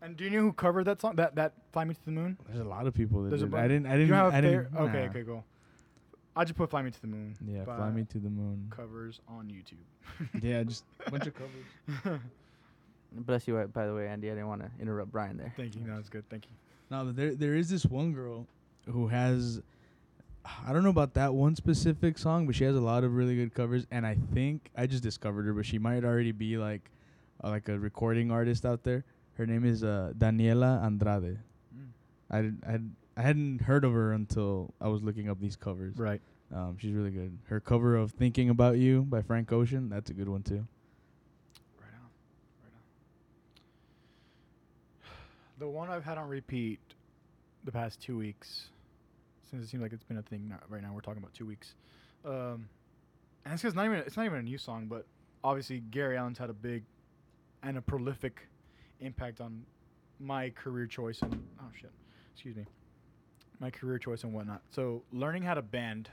And 0.01 0.17
do 0.17 0.23
you 0.25 0.31
know 0.31 0.41
who 0.41 0.53
covered 0.53 0.85
that 0.85 1.01
song? 1.01 1.17
That 1.17 1.35
that 1.35 1.53
"Fly 1.73 1.85
Me 1.85 1.95
to 1.95 2.05
the 2.05 2.13
Moon." 2.13 2.39
There's 2.47 2.61
a 2.61 2.65
lot 2.69 2.87
of 2.87 2.95
people 2.95 3.23
that 3.25 3.31
There's 3.31 3.43
a 3.43 3.47
did. 3.47 3.55
I 3.55 3.67
didn't. 3.69 3.87
I 3.87 3.93
didn't. 3.97 4.09
don't 4.09 4.19
have 4.19 4.35
I 4.35 4.41
didn't. 4.41 4.67
Okay, 4.77 5.05
nah. 5.05 5.11
okay, 5.11 5.23
cool. 5.25 5.45
I 6.37 6.45
just 6.45 6.57
put 6.57 6.71
"Fly 6.71 6.83
Me 6.83 6.91
to 6.91 7.01
the 7.01 7.07
Moon." 7.07 7.35
Yeah, 7.47 7.65
fly 7.65 7.91
me 7.91 8.05
to 8.05 8.19
the 8.19 8.29
moon. 8.29 8.71
Covers 8.75 9.21
on 9.29 9.47
YouTube. 9.47 10.43
yeah, 10.43 10.63
just 10.63 10.85
a 11.07 11.11
bunch 11.11 11.27
of 11.27 11.35
covers. 11.35 12.21
Bless 13.13 13.49
you, 13.49 13.57
uh, 13.57 13.67
by 13.67 13.87
the 13.87 13.95
way, 13.95 14.07
Andy. 14.07 14.31
I 14.31 14.35
didn't 14.35 14.49
want 14.49 14.61
to 14.61 14.71
interrupt 14.81 15.11
Brian 15.11 15.37
there. 15.37 15.53
Thank 15.57 15.75
you. 15.75 15.83
That 15.87 15.97
was 15.97 16.09
good. 16.09 16.29
Thank 16.29 16.45
you. 16.47 16.53
No, 16.91 17.11
there 17.11 17.35
there 17.35 17.55
is 17.55 17.71
this 17.71 17.87
one 17.87 18.13
girl 18.13 18.47
who 18.87 19.09
has 19.09 19.63
I 20.67 20.73
don't 20.73 20.85
know 20.85 20.91
about 20.91 21.15
that 21.15 21.35
one 21.35 21.57
specific 21.57 22.19
song, 22.19 22.47
but 22.47 22.55
she 22.55 22.65
has 22.65 22.77
a 22.77 22.81
lot 22.81 23.05
of 23.05 23.15
really 23.15 23.37
good 23.37 23.55
covers 23.55 23.87
and 23.91 24.07
I 24.07 24.17
think 24.35 24.71
I 24.77 24.87
just 24.87 25.03
discovered 25.03 25.45
her, 25.47 25.53
but 25.53 25.67
she 25.67 25.79
might 25.79 26.05
already 26.05 26.33
be 26.33 26.57
like 26.57 26.91
uh, 27.43 27.49
like 27.49 27.69
a 27.69 27.79
recording 27.79 28.31
artist 28.31 28.65
out 28.65 28.83
there. 28.85 29.05
Her 29.35 29.47
name 29.47 29.65
is 29.65 29.85
uh, 29.85 30.13
Daniela 30.17 30.85
Andrade. 30.85 31.39
Mm. 31.77 31.89
I 32.31 32.43
did, 32.43 32.63
I 32.67 32.71
had, 32.73 32.91
I 33.17 33.23
hadn't 33.23 33.63
heard 33.63 33.85
of 33.85 33.93
her 33.93 34.13
until 34.13 34.75
I 34.81 34.89
was 34.89 35.03
looking 35.03 35.29
up 35.29 35.41
these 35.41 35.57
covers. 35.57 35.97
Right. 35.97 36.21
Um, 36.55 36.77
she's 36.79 36.93
really 36.93 37.11
good. 37.11 37.37
Her 37.49 37.61
cover 37.61 37.97
of 37.97 38.13
"Thinking 38.13 38.51
About 38.51 38.77
You" 38.77 39.03
by 39.03 39.23
Frank 39.23 39.53
Ocean, 39.53 39.89
that's 39.89 40.11
a 40.11 40.15
good 40.15 40.29
one 40.29 40.43
too. 40.43 40.67
Right 41.81 41.95
on. 41.95 42.11
Right 42.63 42.73
on. 42.73 42.81
The 45.59 45.69
one 45.69 45.89
I've 45.91 46.05
had 46.05 46.19
on 46.19 46.29
repeat 46.29 46.79
the 47.65 47.73
past 47.73 48.01
two 48.01 48.17
weeks, 48.17 48.69
since 49.51 49.65
it 49.65 49.69
seems 49.69 49.83
like 49.83 49.93
it's 49.93 50.05
been 50.05 50.19
a 50.19 50.23
thing 50.23 50.55
right 50.69 50.83
now. 50.83 50.93
We're 50.93 51.01
talking 51.01 51.23
about 51.23 51.35
two 51.35 51.47
weeks. 51.47 51.75
Um, 52.25 52.69
and 53.45 53.55
it's 53.55 53.75
not 53.75 53.85
even 53.85 53.99
it's 53.99 54.17
not 54.17 54.27
even 54.27 54.39
a 54.39 54.43
new 54.43 54.59
song, 54.59 54.87
but 54.87 55.07
obviously 55.43 55.81
Gary 55.91 56.17
Allan's 56.17 56.39
had 56.39 56.51
a 56.51 56.55
big 56.55 56.85
and 57.63 57.77
a 57.77 57.81
prolific 57.81 58.49
impact 59.01 59.41
on 59.41 59.65
my 60.21 60.51
career 60.51 60.87
choice 60.87 61.23
and 61.23 61.43
oh 61.61 61.71
shit, 61.79 61.91
excuse 62.35 62.57
me, 62.57 62.65
my 63.61 63.71
career 63.71 63.99
choice 63.99 64.25
and 64.25 64.33
whatnot. 64.33 64.63
So 64.71 65.03
learning 65.13 65.43
how 65.43 65.55
to 65.55 65.63
bend. 65.63 66.11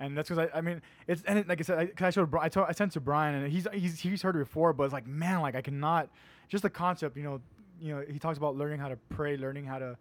And 0.00 0.16
that's 0.16 0.28
because 0.28 0.48
I, 0.52 0.58
I 0.58 0.60
mean, 0.60 0.80
it's 1.08 1.22
and 1.24 1.40
it, 1.40 1.48
like 1.48 1.58
I 1.58 1.62
said, 1.62 1.78
I, 1.78 1.86
'cause 1.86 2.06
I 2.06 2.10
showed, 2.10 2.32
I, 2.36 2.48
told, 2.48 2.66
I 2.68 2.72
sent 2.72 2.92
to 2.92 3.00
Brian, 3.00 3.34
and 3.34 3.52
he's, 3.52 3.66
he's 3.72 3.98
he's 3.98 4.22
heard 4.22 4.36
it 4.36 4.40
before, 4.40 4.72
but 4.72 4.84
it's 4.84 4.92
like, 4.92 5.08
man, 5.08 5.40
like 5.40 5.56
I 5.56 5.60
cannot, 5.60 6.08
just 6.48 6.62
the 6.62 6.70
concept, 6.70 7.16
you 7.16 7.24
know, 7.24 7.40
you 7.80 7.94
know, 7.94 8.04
he 8.08 8.18
talks 8.18 8.38
about 8.38 8.56
learning 8.56 8.78
how 8.78 8.88
to 8.88 8.96
pray, 9.08 9.36
learning 9.36 9.64
how 9.64 9.78
to, 9.80 9.96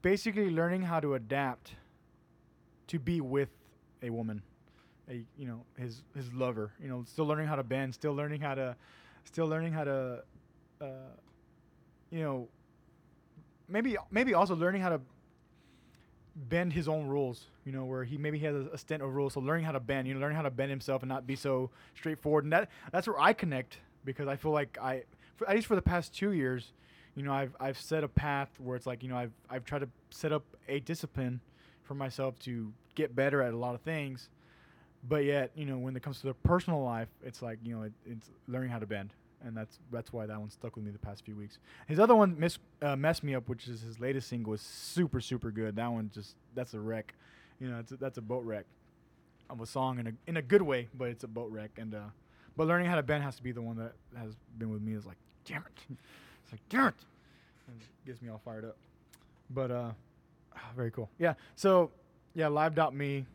basically 0.00 0.48
learning 0.48 0.80
how 0.82 0.98
to 1.00 1.14
adapt, 1.14 1.74
to 2.86 2.98
be 2.98 3.20
with 3.20 3.50
a 4.02 4.08
woman, 4.08 4.40
a 5.10 5.22
you 5.38 5.46
know 5.46 5.60
his 5.76 6.02
his 6.16 6.32
lover. 6.32 6.72
You 6.82 6.88
know, 6.88 7.04
still 7.06 7.26
learning 7.26 7.46
how 7.46 7.56
to 7.56 7.62
bend, 7.62 7.94
still 7.94 8.14
learning 8.14 8.40
how 8.40 8.54
to, 8.54 8.76
still 9.24 9.46
learning 9.46 9.74
how 9.74 9.84
to, 9.84 10.22
uh, 10.80 10.86
you 12.10 12.22
know, 12.22 12.48
maybe 13.68 13.96
maybe 14.10 14.32
also 14.32 14.54
learning 14.54 14.80
how 14.80 14.88
to 14.88 15.00
bend 16.36 16.72
his 16.72 16.88
own 16.88 17.06
rules. 17.06 17.46
You 17.64 17.72
know, 17.72 17.84
where 17.84 18.04
he 18.04 18.18
maybe 18.18 18.38
has 18.40 18.54
a, 18.54 18.68
a 18.72 18.78
stint 18.78 19.02
of 19.02 19.14
rules, 19.14 19.34
so 19.34 19.40
learning 19.40 19.64
how 19.64 19.72
to 19.72 19.80
bend. 19.80 20.08
You 20.08 20.14
know, 20.14 20.20
learning 20.20 20.36
how 20.36 20.42
to 20.42 20.50
bend 20.50 20.70
himself 20.70 21.02
and 21.02 21.08
not 21.08 21.26
be 21.26 21.36
so 21.36 21.70
straightforward. 21.94 22.44
And 22.44 22.52
that 22.52 22.68
that's 22.92 23.06
where 23.06 23.20
I 23.20 23.32
connect 23.32 23.78
because 24.04 24.28
I 24.28 24.36
feel 24.36 24.52
like 24.52 24.78
I, 24.80 25.04
for, 25.36 25.48
at 25.48 25.56
least 25.56 25.66
for 25.66 25.76
the 25.76 25.82
past 25.82 26.14
two 26.14 26.32
years, 26.32 26.72
you 27.14 27.22
know, 27.22 27.32
I've 27.32 27.54
I've 27.60 27.80
set 27.80 28.04
a 28.04 28.08
path 28.08 28.48
where 28.58 28.76
it's 28.76 28.86
like 28.86 29.02
you 29.02 29.08
know 29.08 29.16
I've 29.16 29.32
I've 29.48 29.64
tried 29.64 29.80
to 29.80 29.88
set 30.10 30.32
up 30.32 30.44
a 30.68 30.80
discipline 30.80 31.40
for 31.84 31.94
myself 31.94 32.38
to 32.40 32.72
get 32.94 33.14
better 33.14 33.42
at 33.42 33.52
a 33.52 33.56
lot 33.56 33.74
of 33.74 33.80
things, 33.82 34.28
but 35.08 35.24
yet 35.24 35.50
you 35.54 35.64
know 35.64 35.78
when 35.78 35.96
it 35.96 36.02
comes 36.02 36.20
to 36.20 36.26
the 36.26 36.34
personal 36.34 36.82
life, 36.82 37.08
it's 37.22 37.42
like 37.42 37.58
you 37.62 37.76
know 37.76 37.82
it, 37.82 37.92
it's 38.06 38.30
learning 38.48 38.70
how 38.70 38.78
to 38.78 38.86
bend, 38.86 39.10
and 39.44 39.56
that's 39.56 39.78
that's 39.92 40.12
why 40.12 40.26
that 40.26 40.38
one 40.38 40.50
stuck 40.50 40.76
with 40.76 40.84
me 40.84 40.90
the 40.90 40.98
past 40.98 41.24
few 41.24 41.36
weeks. 41.36 41.58
His 41.86 42.00
other 42.00 42.14
one, 42.14 42.38
miss 42.38 42.58
uh, 42.82 42.96
mess 42.96 43.22
me 43.22 43.34
up, 43.34 43.48
which 43.48 43.68
is 43.68 43.82
his 43.82 44.00
latest 44.00 44.28
single, 44.28 44.52
is 44.54 44.60
super 44.60 45.20
super 45.20 45.50
good. 45.50 45.76
That 45.76 45.92
one 45.92 46.10
just 46.12 46.36
that's 46.54 46.74
a 46.74 46.80
wreck, 46.80 47.14
you 47.60 47.68
know, 47.68 47.78
a, 47.78 47.96
that's 47.96 48.18
a 48.18 48.22
boat 48.22 48.44
wreck 48.44 48.64
of 49.50 49.60
a 49.60 49.66
song 49.66 49.98
in 49.98 50.06
a 50.06 50.12
in 50.26 50.36
a 50.36 50.42
good 50.42 50.62
way, 50.62 50.88
but 50.94 51.08
it's 51.08 51.24
a 51.24 51.28
boat 51.28 51.50
wreck, 51.50 51.70
and 51.76 51.94
uh, 51.94 52.00
but 52.56 52.66
learning 52.66 52.86
how 52.86 52.96
to 52.96 53.02
bend 53.02 53.22
has 53.22 53.36
to 53.36 53.42
be 53.42 53.52
the 53.52 53.62
one 53.62 53.76
that 53.76 53.92
has 54.18 54.34
been 54.58 54.70
with 54.70 54.82
me. 54.82 54.94
Is 54.94 55.06
like, 55.06 55.18
damn 55.44 55.62
it, 55.62 55.96
it's 56.42 56.52
like 56.52 56.62
damn 56.68 56.88
it, 56.88 56.94
and 57.68 57.80
it 57.80 58.06
gets 58.06 58.22
me 58.22 58.28
all 58.30 58.40
fired 58.44 58.64
up. 58.64 58.76
But 59.50 59.70
uh, 59.70 59.90
very 60.74 60.90
cool. 60.90 61.10
Yeah. 61.18 61.34
So 61.56 61.90
yeah, 62.34 62.48
live.me 62.48 63.26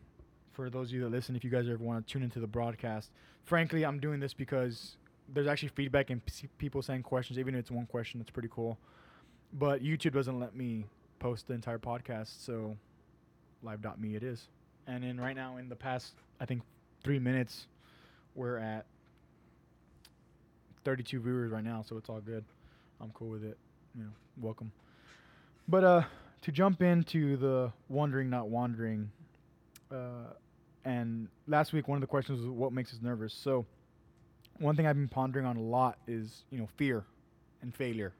for 0.52 0.68
those 0.68 0.88
of 0.88 0.94
you 0.94 1.02
that 1.02 1.10
listen. 1.10 1.36
If 1.36 1.44
you 1.44 1.50
guys 1.50 1.68
ever 1.68 1.82
want 1.82 2.06
to 2.06 2.12
tune 2.12 2.22
into 2.22 2.40
the 2.40 2.46
broadcast, 2.46 3.10
frankly, 3.44 3.84
I'm 3.84 4.00
doing 4.00 4.20
this 4.20 4.34
because 4.34 4.96
there's 5.32 5.46
actually 5.46 5.70
feedback 5.70 6.10
and 6.10 6.24
p- 6.24 6.48
people 6.58 6.82
saying 6.82 7.02
questions. 7.02 7.38
Even 7.38 7.54
if 7.54 7.60
it's 7.60 7.70
one 7.70 7.86
question, 7.86 8.20
that's 8.20 8.30
pretty 8.30 8.48
cool. 8.50 8.78
But 9.52 9.82
YouTube 9.82 10.12
doesn't 10.12 10.38
let 10.38 10.54
me 10.54 10.86
post 11.18 11.48
the 11.48 11.54
entire 11.54 11.78
podcast, 11.78 12.44
so 12.44 12.76
live.me 13.62 14.14
it 14.14 14.22
is. 14.22 14.48
And 14.86 15.04
then 15.04 15.20
right 15.20 15.36
now, 15.36 15.56
in 15.58 15.68
the 15.68 15.76
past, 15.76 16.14
I 16.40 16.46
think 16.46 16.62
three 17.04 17.18
minutes, 17.18 17.66
we're 18.34 18.58
at 18.58 18.86
32 20.84 21.20
viewers 21.20 21.52
right 21.52 21.64
now, 21.64 21.84
so 21.86 21.96
it's 21.96 22.08
all 22.08 22.20
good. 22.20 22.44
I'm 23.00 23.10
cool 23.10 23.28
with 23.28 23.44
it. 23.44 23.58
You 23.96 24.04
know, 24.04 24.10
welcome. 24.40 24.72
But 25.68 25.84
uh, 25.84 26.02
to 26.42 26.52
jump 26.52 26.82
into 26.82 27.36
the 27.36 27.72
wondering, 27.88 28.30
not 28.30 28.48
wandering, 28.48 29.10
uh, 29.90 30.34
and 30.84 31.28
last 31.46 31.72
week 31.72 31.88
one 31.88 31.96
of 31.96 32.00
the 32.00 32.06
questions 32.06 32.40
was 32.40 32.48
what 32.48 32.72
makes 32.72 32.92
us 32.92 33.00
nervous. 33.02 33.34
So 33.34 33.66
one 34.60 34.76
thing 34.76 34.86
I've 34.86 34.94
been 34.94 35.08
pondering 35.08 35.46
on 35.46 35.56
a 35.56 35.62
lot 35.62 35.98
is 36.06 36.44
you 36.50 36.58
know 36.58 36.68
fear 36.76 37.04
and 37.62 37.74
failure, 37.74 38.12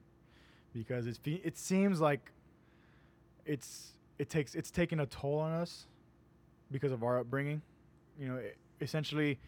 because 0.73 1.07
it's 1.07 1.21
it 1.25 1.57
seems 1.57 2.01
like 2.01 2.33
it's 3.45 3.93
it 4.19 4.29
takes 4.29 4.55
it's 4.55 4.71
taken 4.71 5.01
a 5.01 5.07
toll 5.07 5.39
on 5.39 5.53
us 5.53 5.87
because 6.73 6.93
of 6.93 7.05
our 7.05 7.21
upbringing. 7.21 7.63
You 8.19 8.29
know, 8.29 8.37
it, 8.37 8.57
essentially 8.81 9.39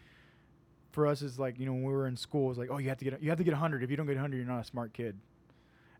for 0.91 1.07
us 1.07 1.21
is 1.23 1.39
like 1.39 1.59
you 1.59 1.65
know 1.65 1.73
when 1.73 1.83
we 1.83 1.91
were 1.91 2.07
in 2.07 2.15
school 2.15 2.51
it's 2.51 2.59
like 2.59 2.69
oh 2.71 2.77
you 2.77 2.87
have 2.87 2.99
to 2.99 3.05
get 3.05 3.21
you 3.21 3.29
have 3.29 3.37
to 3.39 3.43
get 3.43 3.51
100 3.51 3.83
if 3.83 3.89
you 3.89 3.97
don't 3.97 4.05
get 4.05 4.13
100 4.13 4.37
you're 4.37 4.45
not 4.45 4.61
a 4.61 4.65
smart 4.65 4.93
kid. 4.93 5.17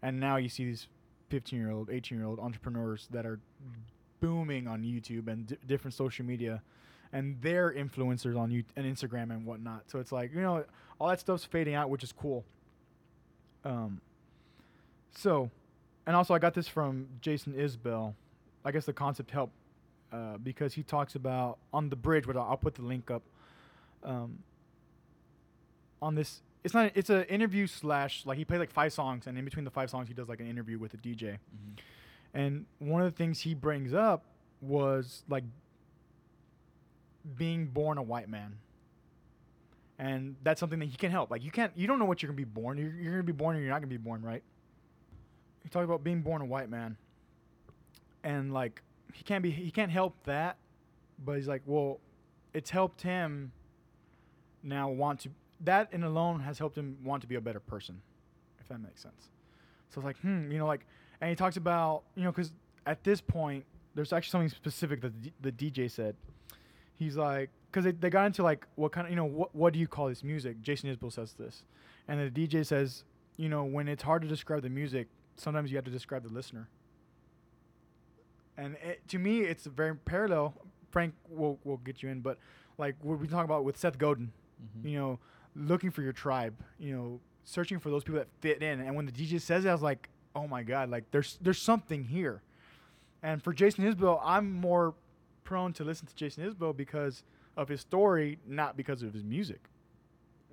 And 0.01 0.19
now 0.19 0.36
you 0.36 0.49
see 0.49 0.65
these 0.65 0.88
15 1.29 1.58
year 1.58 1.71
old 1.71 1.89
18 1.89 2.17
year 2.17 2.27
old 2.27 2.39
entrepreneurs 2.39 3.08
that 3.12 3.25
are 3.25 3.39
booming 4.19 4.67
on 4.67 4.84
youtube 4.84 5.27
and 5.27 5.47
di 5.47 5.58
different 5.67 5.93
social 5.93 6.25
media 6.25 6.62
and 7.13 7.38
they're 7.41 7.71
influencers 7.71 8.38
on 8.38 8.52
you 8.52 8.63
and 8.76 8.86
instagram 8.86 9.32
and 9.32 9.45
whatnot. 9.45 9.84
So 9.88 9.99
it's 9.99 10.12
like 10.12 10.34
you 10.34 10.41
know 10.41 10.65
all 10.99 11.08
that 11.08 11.19
stuff's 11.19 11.45
fading 11.45 11.76
out 11.76 11.89
which 11.89 12.04
is 12.04 12.12
cool. 12.12 12.43
Um 13.63 14.02
so 15.15 15.49
and 16.06 16.15
also 16.15 16.34
i 16.34 16.39
got 16.39 16.54
this 16.54 16.67
from 16.67 17.08
jason 17.21 17.54
isbell. 17.54 18.15
I 18.65 18.71
guess 18.71 18.86
the 18.86 18.93
concept 18.93 19.32
helped 19.32 19.54
uh, 20.12 20.38
because 20.38 20.73
he 20.73 20.84
talks 20.84 21.15
about 21.15 21.58
on 21.73 21.89
the 21.89 21.95
bridge 21.95 22.28
which 22.28 22.38
i'll, 22.38 22.43
I'll 22.49 22.58
put 22.58 22.76
the 22.76 22.82
link 22.82 23.10
up 23.10 23.23
um, 24.04 24.39
on 26.02 26.15
this 26.15 26.41
it's 26.63 26.73
not 26.73 26.91
it's 26.95 27.10
an 27.10 27.23
interview 27.23 27.67
slash 27.67 28.26
like 28.26 28.38
he 28.38 28.45
plays 28.45 28.60
like 28.60 28.71
five 28.71 28.93
songs 28.93 29.28
and 29.28 29.38
in 29.38 29.45
between 29.45 29.65
the 29.65 29.71
five 29.71 29.89
songs 29.89 30.08
he 30.08 30.13
does 30.13 30.30
like 30.30 30.39
an 30.39 30.47
interview 30.47 30.78
with 30.78 30.93
a 30.93 30.97
dj 30.97 31.38
and 32.34 32.65
one 32.80 33.02
of 33.02 33.12
the 33.12 33.17
things 33.17 33.39
he 33.39 33.54
brings 33.54 33.93
up 33.93 34.23
was 34.62 35.23
like 35.30 35.43
being 37.38 37.68
born 37.68 37.98
a 37.98 38.04
white 38.04 38.30
man. 38.30 38.58
And 40.00 40.36
that's 40.44 40.60
something 40.60 40.80
that 40.80 40.90
he 40.90 40.98
can 40.98 41.12
help. 41.12 41.32
Like 41.32 41.44
you 41.44 41.52
can't 41.52 41.72
you 41.76 41.88
don't 41.88 42.00
know 42.00 42.06
what 42.06 42.22
you're 42.22 42.28
gonna 42.28 42.38
be 42.38 42.44
born. 42.44 42.78
You're, 42.78 42.94
you're 42.94 43.14
gonna 43.14 43.24
be 43.24 43.32
born 43.32 43.56
or 43.56 43.60
you're 43.60 43.70
not 43.70 43.80
gonna 43.80 43.88
be 43.88 43.98
born 43.98 44.22
right? 44.22 44.44
He 45.64 45.70
talked 45.70 45.86
about 45.86 46.04
being 46.04 46.22
born 46.22 46.42
a 46.42 46.46
white 46.46 46.70
man. 46.70 46.98
And 48.24 48.54
like 48.54 48.82
he 49.14 49.24
can't 49.24 49.44
be 49.44 49.52
he 49.52 49.72
can't 49.72 49.92
help 49.92 50.16
that 50.26 50.58
but 51.24 51.38
he's 51.38 51.48
like 51.48 51.62
well 51.66 52.00
it's 52.54 52.70
helped 52.70 53.02
him 53.02 53.52
now 54.64 54.90
want 54.90 55.20
to 55.22 55.30
that 55.62 55.88
in 55.94 56.04
alone 56.04 56.40
has 56.42 56.58
helped 56.58 56.78
him 56.78 56.98
want 57.04 57.22
to 57.22 57.28
be 57.28 57.36
a 57.36 57.42
better 57.42 57.60
person 57.60 58.02
if 58.60 58.68
that 58.68 58.82
makes 58.82 59.02
sense. 59.02 59.30
So 59.90 60.00
it's 60.00 60.06
like 60.06 60.20
hmm 60.20 60.52
you 60.52 60.58
know 60.58 60.66
like 60.68 60.86
and 61.22 61.30
he 61.30 61.36
talks 61.36 61.58
about 61.58 62.04
you 62.16 62.24
know 62.24 62.32
because 62.32 62.52
at 62.86 63.04
this 63.04 63.22
point 63.22 63.64
there's 63.96 64.12
actually 64.12 64.32
something 64.32 64.50
specific 64.50 65.02
that 65.02 65.14
the 65.42 65.52
dj 65.52 65.90
said 65.90 66.16
he's 67.04 67.18
like 67.18 67.50
because 67.72 67.86
they, 67.86 67.92
they 67.92 68.10
got 68.10 68.26
into 68.26 68.44
like 68.44 68.66
what 68.76 68.92
kind 68.92 69.08
of 69.08 69.12
you 69.12 69.16
know 69.16 69.26
what, 69.26 69.54
what 69.56 69.74
do 69.74 69.80
you 69.80 69.88
call 69.88 70.08
this 70.08 70.24
music 70.24 70.62
jason 70.62 70.94
isbell 70.94 71.12
says 71.12 71.34
this 71.34 71.63
and 72.08 72.20
the 72.20 72.48
dj 72.48 72.66
says 72.66 73.04
you 73.38 73.50
know 73.50 73.63
when 73.63 73.88
it's 73.88 74.04
hard 74.04 74.22
to 74.22 74.28
describe 74.28 74.62
the 74.62 74.70
music 74.70 75.08
sometimes 75.36 75.72
you 75.72 75.78
have 75.78 75.86
to 75.86 75.92
describe 75.92 76.24
the 76.24 76.34
listener 76.34 76.70
and 78.58 78.76
it, 78.84 79.08
to 79.08 79.18
me 79.20 79.42
it's 79.42 79.66
very 79.66 79.96
parallel 79.96 80.54
frank 80.92 81.13
will 81.30 81.60
will 81.63 81.78
get 81.78 82.04
you 82.04 82.10
in 82.10 82.22
but 82.22 82.38
like 82.78 82.96
what 83.02 83.20
we 83.20 83.28
talk 83.28 83.46
about 83.46 83.63
with 83.63 83.78
seth 83.78 83.98
godin 83.98 84.32
Mm-hmm. 84.63 84.88
you 84.88 85.00
know, 85.00 85.20
looking 85.56 85.92
for 85.92 86.02
your 86.02 86.13
tribe, 86.13 86.56
you 86.80 86.96
know, 86.96 87.20
searching 87.44 87.80
for 87.80 87.89
those 87.89 88.04
people 88.04 88.20
that 88.20 88.28
fit 88.42 88.62
in. 88.62 88.80
And 88.82 88.96
when 88.96 89.06
the 89.06 89.12
DJ 89.12 89.39
says 89.42 89.66
it, 89.66 89.70
I 89.70 89.74
was 89.74 89.82
like, 89.82 90.10
oh 90.36 90.48
my 90.48 90.63
god, 90.63 90.89
like 90.89 91.06
there's 91.12 91.38
there's 91.42 91.62
something 91.62 92.04
here. 92.04 92.42
And 93.22 93.42
for 93.42 93.54
Jason 93.54 93.92
Isbell, 93.92 94.20
I'm 94.24 94.52
more 94.52 94.96
prone 95.43 95.73
to 95.73 95.84
listen 95.84 96.08
to 96.08 96.15
Jason 96.15 96.49
Isbell 96.49 96.75
because 96.75 97.23
of 97.58 97.67
his 97.69 97.82
story, 97.82 98.39
not 98.47 98.75
because 98.77 99.03
of 99.03 99.13
his 99.13 99.23
music. 99.23 99.62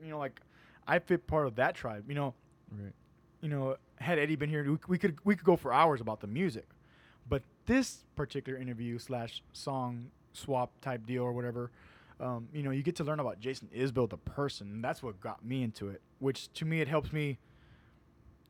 You 0.03 0.11
know, 0.11 0.19
like 0.19 0.41
I 0.87 0.99
fit 0.99 1.27
part 1.27 1.47
of 1.47 1.57
that 1.57 1.75
tribe. 1.75 2.05
You 2.09 2.15
know, 2.15 2.35
Right. 2.71 2.93
you 3.41 3.49
know, 3.49 3.77
had 3.97 4.19
Eddie 4.19 4.37
been 4.37 4.49
here, 4.51 4.65
we, 4.71 4.79
we 4.89 4.99
could 4.99 5.19
we 5.25 5.35
could 5.37 5.45
go 5.45 5.57
for 5.57 5.73
hours 5.73 6.01
about 6.01 6.21
the 6.21 6.27
music, 6.27 6.67
but 7.29 7.43
this 7.67 8.05
particular 8.17 8.59
interview 8.59 8.99
slash 8.99 9.43
song 9.53 10.11
swap 10.33 10.71
type 10.81 11.05
deal 11.07 11.23
or 11.23 11.33
whatever, 11.33 11.71
um, 12.21 12.49
you 12.53 12.63
know, 12.63 12.71
you 12.71 12.83
get 12.83 12.97
to 12.97 13.05
learn 13.05 13.19
about 13.21 13.41
Jason 13.41 13.69
Isbell 13.75 14.09
the 14.09 14.17
person. 14.17 14.71
And 14.71 14.85
that's 14.85 15.03
what 15.03 15.21
got 15.21 15.45
me 15.45 15.63
into 15.63 15.89
it. 15.89 16.01
Which 16.19 16.53
to 16.55 16.65
me, 16.65 16.81
it 16.81 16.89
helps 16.89 17.13
me 17.13 17.39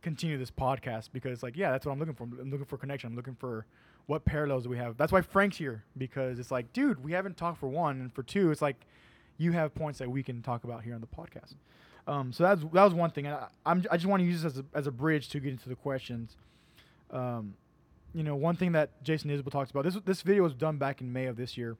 continue 0.02 0.38
this 0.38 0.50
podcast 0.50 1.10
because, 1.12 1.42
like, 1.42 1.56
yeah, 1.56 1.70
that's 1.70 1.86
what 1.86 1.92
I'm 1.92 1.98
looking 1.98 2.14
for. 2.14 2.24
I'm 2.24 2.50
looking 2.50 2.66
for 2.66 2.76
connection. 2.76 3.08
I'm 3.10 3.16
looking 3.16 3.34
for 3.36 3.66
what 4.10 4.24
parallels 4.24 4.64
do 4.64 4.68
we 4.68 4.76
have. 4.76 4.96
That's 4.96 5.12
why 5.12 5.20
Frank's 5.20 5.56
here 5.56 5.84
because 5.96 6.40
it's 6.40 6.50
like, 6.50 6.72
dude, 6.72 7.04
we 7.04 7.12
haven't 7.12 7.36
talked 7.36 7.60
for 7.60 7.68
one, 7.68 8.00
and 8.00 8.12
for 8.12 8.24
two, 8.24 8.50
it's 8.50 8.60
like 8.60 8.74
you 9.38 9.52
have 9.52 9.72
points 9.72 10.00
that 10.00 10.10
we 10.10 10.24
can 10.24 10.42
talk 10.42 10.64
about 10.64 10.82
here 10.82 10.96
on 10.96 11.00
the 11.00 11.06
podcast. 11.06 11.54
Um, 12.08 12.32
so 12.32 12.42
that's 12.42 12.60
that 12.60 12.82
was 12.82 12.92
one 12.92 13.12
thing. 13.12 13.26
And 13.26 13.36
I, 13.36 13.46
I'm 13.64 13.84
I 13.88 13.96
just 13.96 14.06
want 14.06 14.20
to 14.20 14.26
use 14.26 14.42
this 14.42 14.54
as 14.54 14.58
a, 14.58 14.64
as 14.74 14.88
a 14.88 14.90
bridge 14.90 15.28
to 15.28 15.38
get 15.38 15.52
into 15.52 15.68
the 15.68 15.76
questions. 15.76 16.36
Um, 17.12 17.54
you 18.12 18.24
know, 18.24 18.34
one 18.34 18.56
thing 18.56 18.72
that 18.72 19.00
Jason 19.04 19.30
Isbell 19.30 19.52
talks 19.52 19.70
about 19.70 19.84
this 19.84 19.96
this 20.04 20.22
video 20.22 20.42
was 20.42 20.54
done 20.54 20.76
back 20.76 21.00
in 21.00 21.12
May 21.12 21.26
of 21.26 21.36
this 21.36 21.56
year, 21.56 21.76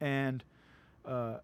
and 0.00 0.42
uh, 1.06 1.36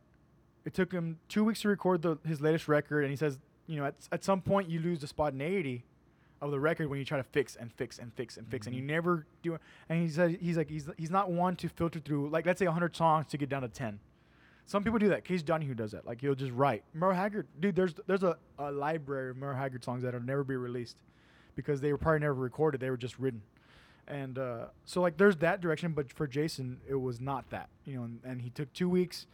it 0.65 0.75
took 0.75 0.91
him 0.91 1.21
two 1.29 1.45
weeks 1.45 1.61
to 1.61 1.69
record 1.69 2.03
the, 2.03 2.19
his 2.27 2.41
latest 2.41 2.67
record. 2.67 3.03
And 3.05 3.13
he 3.13 3.17
says, 3.17 3.39
you 3.69 3.77
know, 3.77 3.85
at 3.85 3.95
at 4.11 4.25
some 4.25 4.41
point 4.41 4.69
you 4.69 4.81
lose 4.81 4.99
the 4.99 5.07
spontaneity 5.07 5.85
of 6.43 6.51
the 6.51 6.61
record 6.61 6.89
when 6.89 6.99
you 6.99 7.05
try 7.05 7.17
to 7.19 7.25
fix 7.25 7.57
and 7.57 7.73
fix 7.73 7.99
and 7.99 8.13
fix 8.15 8.37
and 8.37 8.47
fix, 8.49 8.67
and 8.67 8.75
you 8.77 8.83
Mhm. 8.83 8.87
never 8.87 9.27
do. 9.43 9.55
it. 9.55 9.61
And 9.89 10.01
he 10.03 10.09
said 10.09 10.39
he's 10.41 10.57
like 10.57 10.69
he's 10.69 10.89
he's 10.99 11.11
not 11.11 11.31
one 11.31 11.57
to 11.57 11.69
filter 11.69 12.01
through 12.01 12.29
like 12.29 12.45
let's 12.47 12.59
say 12.59 12.67
100 12.67 12.95
songs 12.95 13.27
to 13.29 13.39
get 13.39 13.49
down 13.49 13.63
to 13.63 13.69
10. 13.69 14.01
Some 14.67 14.83
people 14.83 14.99
do 14.99 15.09
that. 15.09 15.25
Case 15.25 15.43
who 15.47 15.75
does 15.75 15.93
that. 15.93 16.07
Like 16.07 16.21
he'll 16.21 16.35
just 16.35 16.53
write. 16.53 16.85
Merle 16.95 17.15
Haggard, 17.15 17.47
dude. 17.61 17.77
There's 17.77 17.95
there's 18.07 18.23
a, 18.23 18.37
a 18.59 18.71
library 18.73 19.31
of 19.31 19.37
Merle 19.37 19.57
Haggard 19.57 19.85
songs 19.85 20.03
that'll 20.03 20.21
never 20.23 20.43
be 20.45 20.57
released 20.57 20.97
because 21.55 21.81
they 21.81 21.93
were 21.93 21.99
probably 21.99 22.21
never 22.21 22.35
recorded. 22.35 22.81
They 22.81 22.91
were 22.91 22.97
just 22.97 23.19
written. 23.19 23.43
And 24.07 24.39
uh, 24.39 24.67
so 24.85 25.01
like 25.01 25.17
there's 25.17 25.37
that 25.37 25.61
direction, 25.61 25.93
but 25.93 26.13
for 26.13 26.27
Jason 26.27 26.81
it 26.89 26.95
was 26.97 27.21
not 27.21 27.49
that. 27.51 27.69
You 27.85 27.97
know, 27.97 28.03
and, 28.05 28.21
and 28.25 28.43
he 28.43 28.51
took 28.51 28.73
two 28.73 28.89
weeks. 28.89 29.27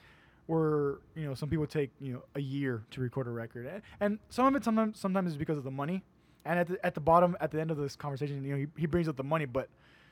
Where 0.47 0.99
you 1.15 1.27
know 1.27 1.35
some 1.35 1.49
people 1.49 1.67
take 1.67 1.91
you 2.01 2.13
know 2.13 2.23
a 2.35 2.41
year 2.41 2.83
to 2.91 3.01
record 3.01 3.29
a 3.29 3.31
record, 3.31 3.67
and, 3.67 3.83
and 4.01 4.19
some 4.31 4.47
of 4.47 4.57
it 4.57 4.65
sometimes 4.65 4.99
sometimes 4.99 5.31
is 5.31 5.37
because 5.37 5.57
of 5.59 5.63
the 5.63 5.71
money. 5.71 6.03
And 6.45 6.59
at 6.59 6.69
the 6.69 6.85
at 6.87 6.95
the 6.95 7.01
bottom 7.01 7.37
at 7.41 7.51
the 7.51 7.61
end 7.61 7.71
of 7.71 7.77
this 7.77 7.97
conversation, 7.97 8.43
you 8.45 8.51
know 8.53 8.57
he, 8.59 8.67
he 8.81 8.87
brings 8.87 9.09
up 9.09 9.17
the 9.17 9.25
money, 9.25 9.45
but 9.45 9.69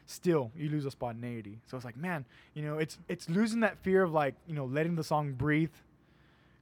still 0.07 0.51
you 0.57 0.69
lose 0.71 0.85
a 0.87 0.91
spontaneity. 0.91 1.59
So 1.67 1.77
it's 1.77 1.85
like, 1.85 1.97
man, 1.97 2.25
you 2.55 2.63
know, 2.63 2.79
it's 2.79 2.99
it's 3.09 3.29
losing 3.31 3.61
that 3.61 3.79
fear 3.79 4.03
of 4.03 4.13
like, 4.13 4.35
you 4.47 4.55
know, 4.55 4.65
letting 4.67 4.95
the 4.95 5.05
song 5.05 5.33
breathe. 5.33 5.71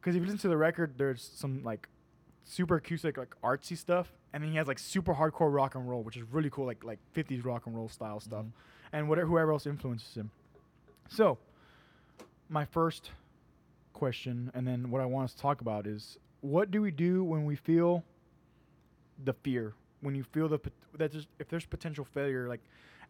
Because 0.01 0.15
if 0.15 0.21
you 0.21 0.27
listen 0.27 0.39
to 0.41 0.49
the 0.49 0.57
record, 0.57 0.95
there's 0.99 1.23
some 1.35 1.63
like 1.65 1.89
super 2.45 2.77
acoustic, 2.77 3.17
like 3.19 3.35
artsy 3.43 3.77
stuff, 3.77 4.13
and 4.33 4.43
then 4.43 4.51
he 4.53 4.57
has 4.57 4.69
like 4.69 4.79
super 4.79 5.15
hardcore 5.15 5.53
rock 5.53 5.75
and 5.75 5.89
roll, 5.89 6.03
which 6.03 6.17
is 6.17 6.23
really 6.31 6.49
cool, 6.51 6.67
like 6.67 6.85
like 6.85 6.99
50s 7.15 7.45
rock 7.45 7.67
and 7.67 7.75
roll 7.75 7.89
style 7.89 8.21
stuff, 8.21 8.45
Mhm. 8.45 8.53
and 8.93 9.09
whatever 9.09 9.27
whoever 9.27 9.51
else 9.53 9.67
influences 9.67 10.15
him. 10.17 10.31
So, 11.09 11.39
my 12.49 12.65
first 12.65 13.11
question, 13.93 14.51
and 14.55 14.67
then 14.67 14.91
what 14.91 15.01
I 15.01 15.07
want 15.07 15.25
us 15.25 15.35
to 15.35 15.41
talk 15.41 15.61
about 15.61 15.87
is 15.87 16.19
what 16.41 16.71
do 16.71 16.81
we 16.83 16.91
do 16.93 17.25
when 17.25 17.45
we 17.45 17.57
feel 17.57 18.05
the 19.25 19.33
fear. 19.33 19.75
When 20.01 20.15
you 20.15 20.25
feel 20.25 20.49
the 20.49 20.59
that 20.99 21.13
there's, 21.13 21.27
if 21.39 21.49
there's 21.49 21.67
potential 21.67 22.05
failure 22.05 22.49
like 22.49 22.61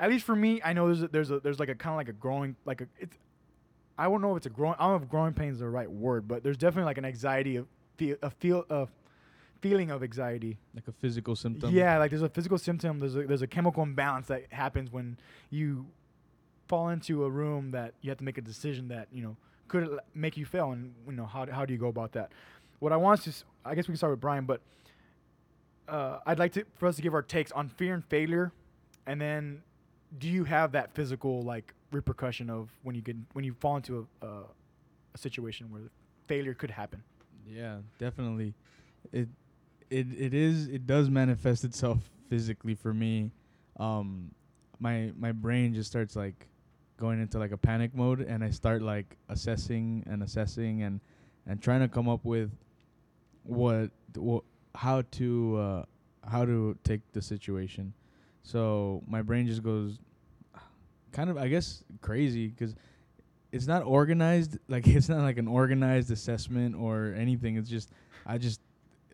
at 0.01 0.11
least 0.11 0.25
for 0.25 0.37
me 0.37 0.61
i 0.65 0.73
know 0.73 0.87
there's 0.87 1.03
a, 1.03 1.09
there's 1.09 1.31
a 1.31 1.41
there's 1.41 1.59
like 1.59 1.69
a 1.69 1.75
kind 1.75 1.93
of 1.93 1.97
like 1.97 2.09
a 2.09 2.13
growing 2.13 2.57
like 2.65 2.81
a 2.81 2.87
it's 2.99 3.17
i 3.99 4.05
don't 4.05 4.21
know 4.21 4.33
if 4.33 4.39
it's 4.39 4.47
a 4.47 4.51
growing 4.51 4.75
i 4.79 4.85
don't 4.85 4.99
know 4.99 5.05
if 5.05 5.09
growing 5.11 5.33
pain 5.33 5.51
is 5.51 5.59
the 5.59 5.69
right 5.69 5.91
word 5.91 6.27
but 6.27 6.43
there's 6.43 6.57
definitely 6.57 6.85
like 6.85 6.99
an 6.99 7.05
anxiety 7.05 7.57
of 7.57 7.67
feel 7.97 8.17
a 8.23 8.31
feel 8.31 8.65
of 8.69 8.91
feeling 9.63 9.91
of 9.91 10.03
anxiety. 10.03 10.59
Like 10.75 10.87
a 10.87 10.93
physical 10.93 11.35
symptom. 11.35 11.75
yeah 11.75 11.99
like 11.99 12.11
there's 12.11 12.23
a 12.23 12.29
physical 12.29 12.59
symptom 12.59 13.01
there's 13.01 13.17
a 13.17 13.23
there's 13.23 13.43
a 13.43 13.47
chemical 13.47 13.83
imbalance 13.83 14.27
that 14.29 14.45
happens 14.51 14.93
when 14.93 15.17
you 15.51 15.87
fall 16.69 16.91
into 16.91 17.25
a 17.25 17.31
room 17.31 17.71
that 17.71 17.95
you 18.03 18.11
have 18.11 18.19
to 18.19 18.25
make 18.25 18.39
a 18.39 18.43
decision 18.43 18.89
that 18.89 19.09
you 19.13 19.23
know 19.23 19.37
could 19.69 19.99
make 20.15 20.37
you 20.37 20.45
fail 20.45 20.73
and 20.73 20.93
you 21.07 21.13
know 21.13 21.27
how, 21.27 21.47
how 21.51 21.65
do 21.65 21.73
you 21.73 21.79
go 21.79 21.89
about 21.89 22.13
that? 22.13 22.31
What 22.81 22.93
i 22.93 22.97
want 22.97 23.23
to 23.23 23.33
i 23.65 23.75
guess 23.75 23.89
we 23.89 23.93
can 23.93 23.97
start 23.97 24.13
with 24.13 24.21
brian 24.21 24.45
but 24.45 24.61
uh, 25.89 26.19
i'd 26.27 26.39
like 26.39 26.53
to 26.53 26.65
for 26.75 26.87
us 26.87 26.97
to 26.97 27.03
give 27.03 27.15
our 27.15 27.23
takes 27.23 27.53
on 27.53 27.69
fear 27.69 27.95
and 27.95 28.05
failure 28.05 28.53
and 29.07 29.21
then 29.21 29.63
do 30.19 30.29
you 30.29 30.45
have 30.45 30.73
that 30.73 30.93
physical 30.93 31.43
like 31.43 31.75
repercussion 31.93 32.51
of 32.51 32.71
when 32.83 32.95
you 32.95 33.03
get 33.03 33.17
when 33.33 33.45
you 33.45 33.55
fall 33.61 33.77
into 33.77 34.07
a, 34.23 34.27
uh, 34.27 34.43
a 35.15 35.19
situation 35.19 35.71
where 35.71 35.83
failure 36.27 36.55
could 36.55 36.71
happen 36.71 37.03
Yeah, 37.49 37.77
definitely. 37.99 38.55
It 39.13 39.29
it 39.89 40.07
it 40.19 40.35
is 40.35 40.67
it 40.67 40.87
does 40.87 41.09
manifest 41.09 41.63
itself 41.65 41.99
physically 42.29 42.75
for 42.75 42.93
me. 42.93 43.31
Um 43.79 44.33
my 44.81 45.13
my 45.17 45.31
brain 45.33 45.73
just 45.75 45.89
starts 45.89 46.17
like 46.17 46.49
going 46.99 47.21
into 47.21 47.39
like 47.39 47.53
a 47.53 47.57
panic 47.57 47.95
mode 47.95 48.21
and 48.21 48.43
I 48.43 48.51
start 48.51 48.83
like 48.83 49.17
assessing 49.29 50.03
and 50.11 50.23
assessing 50.23 50.83
and 50.83 51.01
and 51.47 51.63
trying 51.63 51.81
to 51.81 51.89
come 51.89 52.09
up 52.09 52.25
with 52.25 52.51
what 53.45 53.91
wh- 54.19 54.43
how 54.77 55.03
to 55.13 55.57
uh 55.57 55.85
how 56.31 56.45
to 56.45 56.77
take 56.85 57.01
the 57.13 57.23
situation. 57.23 57.93
So 58.43 59.03
my 59.09 59.23
brain 59.23 59.47
just 59.47 59.63
goes 59.63 59.99
kind 61.13 61.31
of 61.31 61.37
I 61.39 61.49
guess 61.49 61.83
crazy 62.01 62.51
'cause 62.51 62.75
it's 63.53 63.67
not 63.67 63.83
organized 63.85 64.59
like 64.69 64.87
it's 64.87 65.09
not 65.09 65.21
like 65.23 65.39
an 65.39 65.49
organized 65.49 66.11
assessment 66.11 66.75
or 66.77 67.15
anything 67.17 67.57
it's 67.57 67.71
just 67.71 67.91
i 68.27 68.37
just 68.37 68.61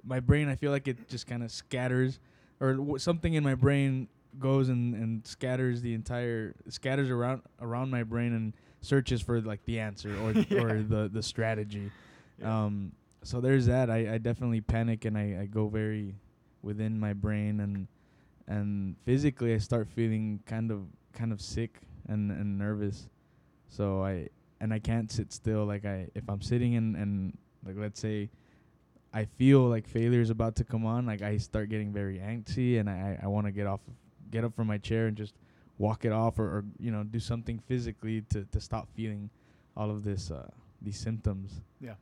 my 0.04 0.18
brain 0.18 0.48
i 0.48 0.56
feel 0.56 0.72
like 0.72 0.88
it 0.88 1.08
just 1.08 1.26
kind 1.26 1.42
of 1.44 1.50
scatters 1.52 2.18
or 2.58 2.72
w- 2.74 2.98
something 2.98 3.34
in 3.34 3.44
my 3.44 3.54
brain 3.54 4.08
goes 4.40 4.68
and, 4.70 4.94
and 4.94 5.24
scatters 5.26 5.80
the 5.82 5.92
entire 5.94 6.54
scatters 6.68 7.08
around 7.10 7.42
around 7.60 7.90
my 7.90 8.02
brain 8.02 8.32
and 8.32 8.52
searches 8.80 9.20
for 9.20 9.40
like 9.42 9.62
the 9.66 9.78
answer 9.78 10.16
or 10.22 10.32
Yeah. 10.48 10.62
or 10.62 10.82
the 10.82 11.08
the 11.12 11.22
strategy 11.22 11.90
Yeah. 12.40 12.64
um 12.64 12.92
so 13.22 13.40
there's 13.40 13.66
that. 13.66 13.90
I 13.90 14.14
i 14.14 14.18
definitely 14.18 14.60
panic 14.60 15.04
and 15.04 15.16
i 15.16 15.38
i 15.42 15.46
go 15.46 15.68
very 15.68 16.14
within 16.62 16.98
my 16.98 17.12
brain 17.12 17.60
and 17.60 17.86
and 18.46 18.96
physically 19.04 19.54
i 19.54 19.58
start 19.58 19.88
feeling 19.88 20.40
kind 20.46 20.70
of 20.70 20.86
kind 21.12 21.32
of 21.32 21.40
sick 21.40 21.80
and 22.08 22.30
and 22.30 22.58
nervous. 22.58 23.08
So 23.68 24.02
i 24.02 24.28
and 24.60 24.72
i 24.72 24.78
can't 24.78 25.10
sit 25.10 25.32
still. 25.32 25.64
Like 25.64 25.84
i 25.84 26.08
if 26.14 26.28
i'm 26.28 26.42
sitting 26.42 26.76
and 26.76 26.96
and 26.96 27.36
like 27.64 27.76
let's 27.78 28.00
say 28.00 28.28
i 29.14 29.24
feel 29.24 29.60
like 29.68 29.86
failure 29.86 30.20
is 30.20 30.30
about 30.30 30.56
to 30.56 30.64
come 30.64 30.86
on 30.86 31.04
like 31.06 31.20
i 31.22 31.36
start 31.36 31.68
getting 31.68 31.92
very 31.92 32.18
antsy 32.18 32.80
and 32.80 32.88
i 32.88 33.18
i 33.22 33.26
want 33.26 33.46
to 33.46 33.52
get 33.52 33.66
off 33.66 33.80
get 34.30 34.42
up 34.42 34.56
from 34.56 34.66
my 34.66 34.78
chair 34.78 35.06
and 35.06 35.16
just 35.16 35.34
walk 35.78 36.04
it 36.04 36.12
off 36.12 36.38
or, 36.38 36.44
or 36.44 36.64
you 36.80 36.90
know 36.90 37.04
do 37.04 37.20
something 37.20 37.58
physically 37.68 38.22
to 38.30 38.44
to 38.46 38.60
stop 38.60 38.88
feeling 38.96 39.28
all 39.76 39.90
of 39.90 40.02
this 40.02 40.30
uh 40.30 40.48
these 40.80 40.98
symptoms. 40.98 41.60
Yeah. 41.80 41.94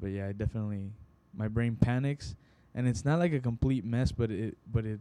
But 0.00 0.08
yeah 0.08 0.28
i 0.28 0.32
definitely 0.32 0.90
my 1.34 1.48
brain 1.48 1.76
panics 1.80 2.34
and 2.74 2.88
it's 2.88 3.04
not 3.04 3.18
like 3.18 3.32
a 3.32 3.40
complete 3.40 3.84
mess 3.84 4.12
but 4.12 4.30
it 4.30 4.56
but 4.70 4.84
it 4.84 5.00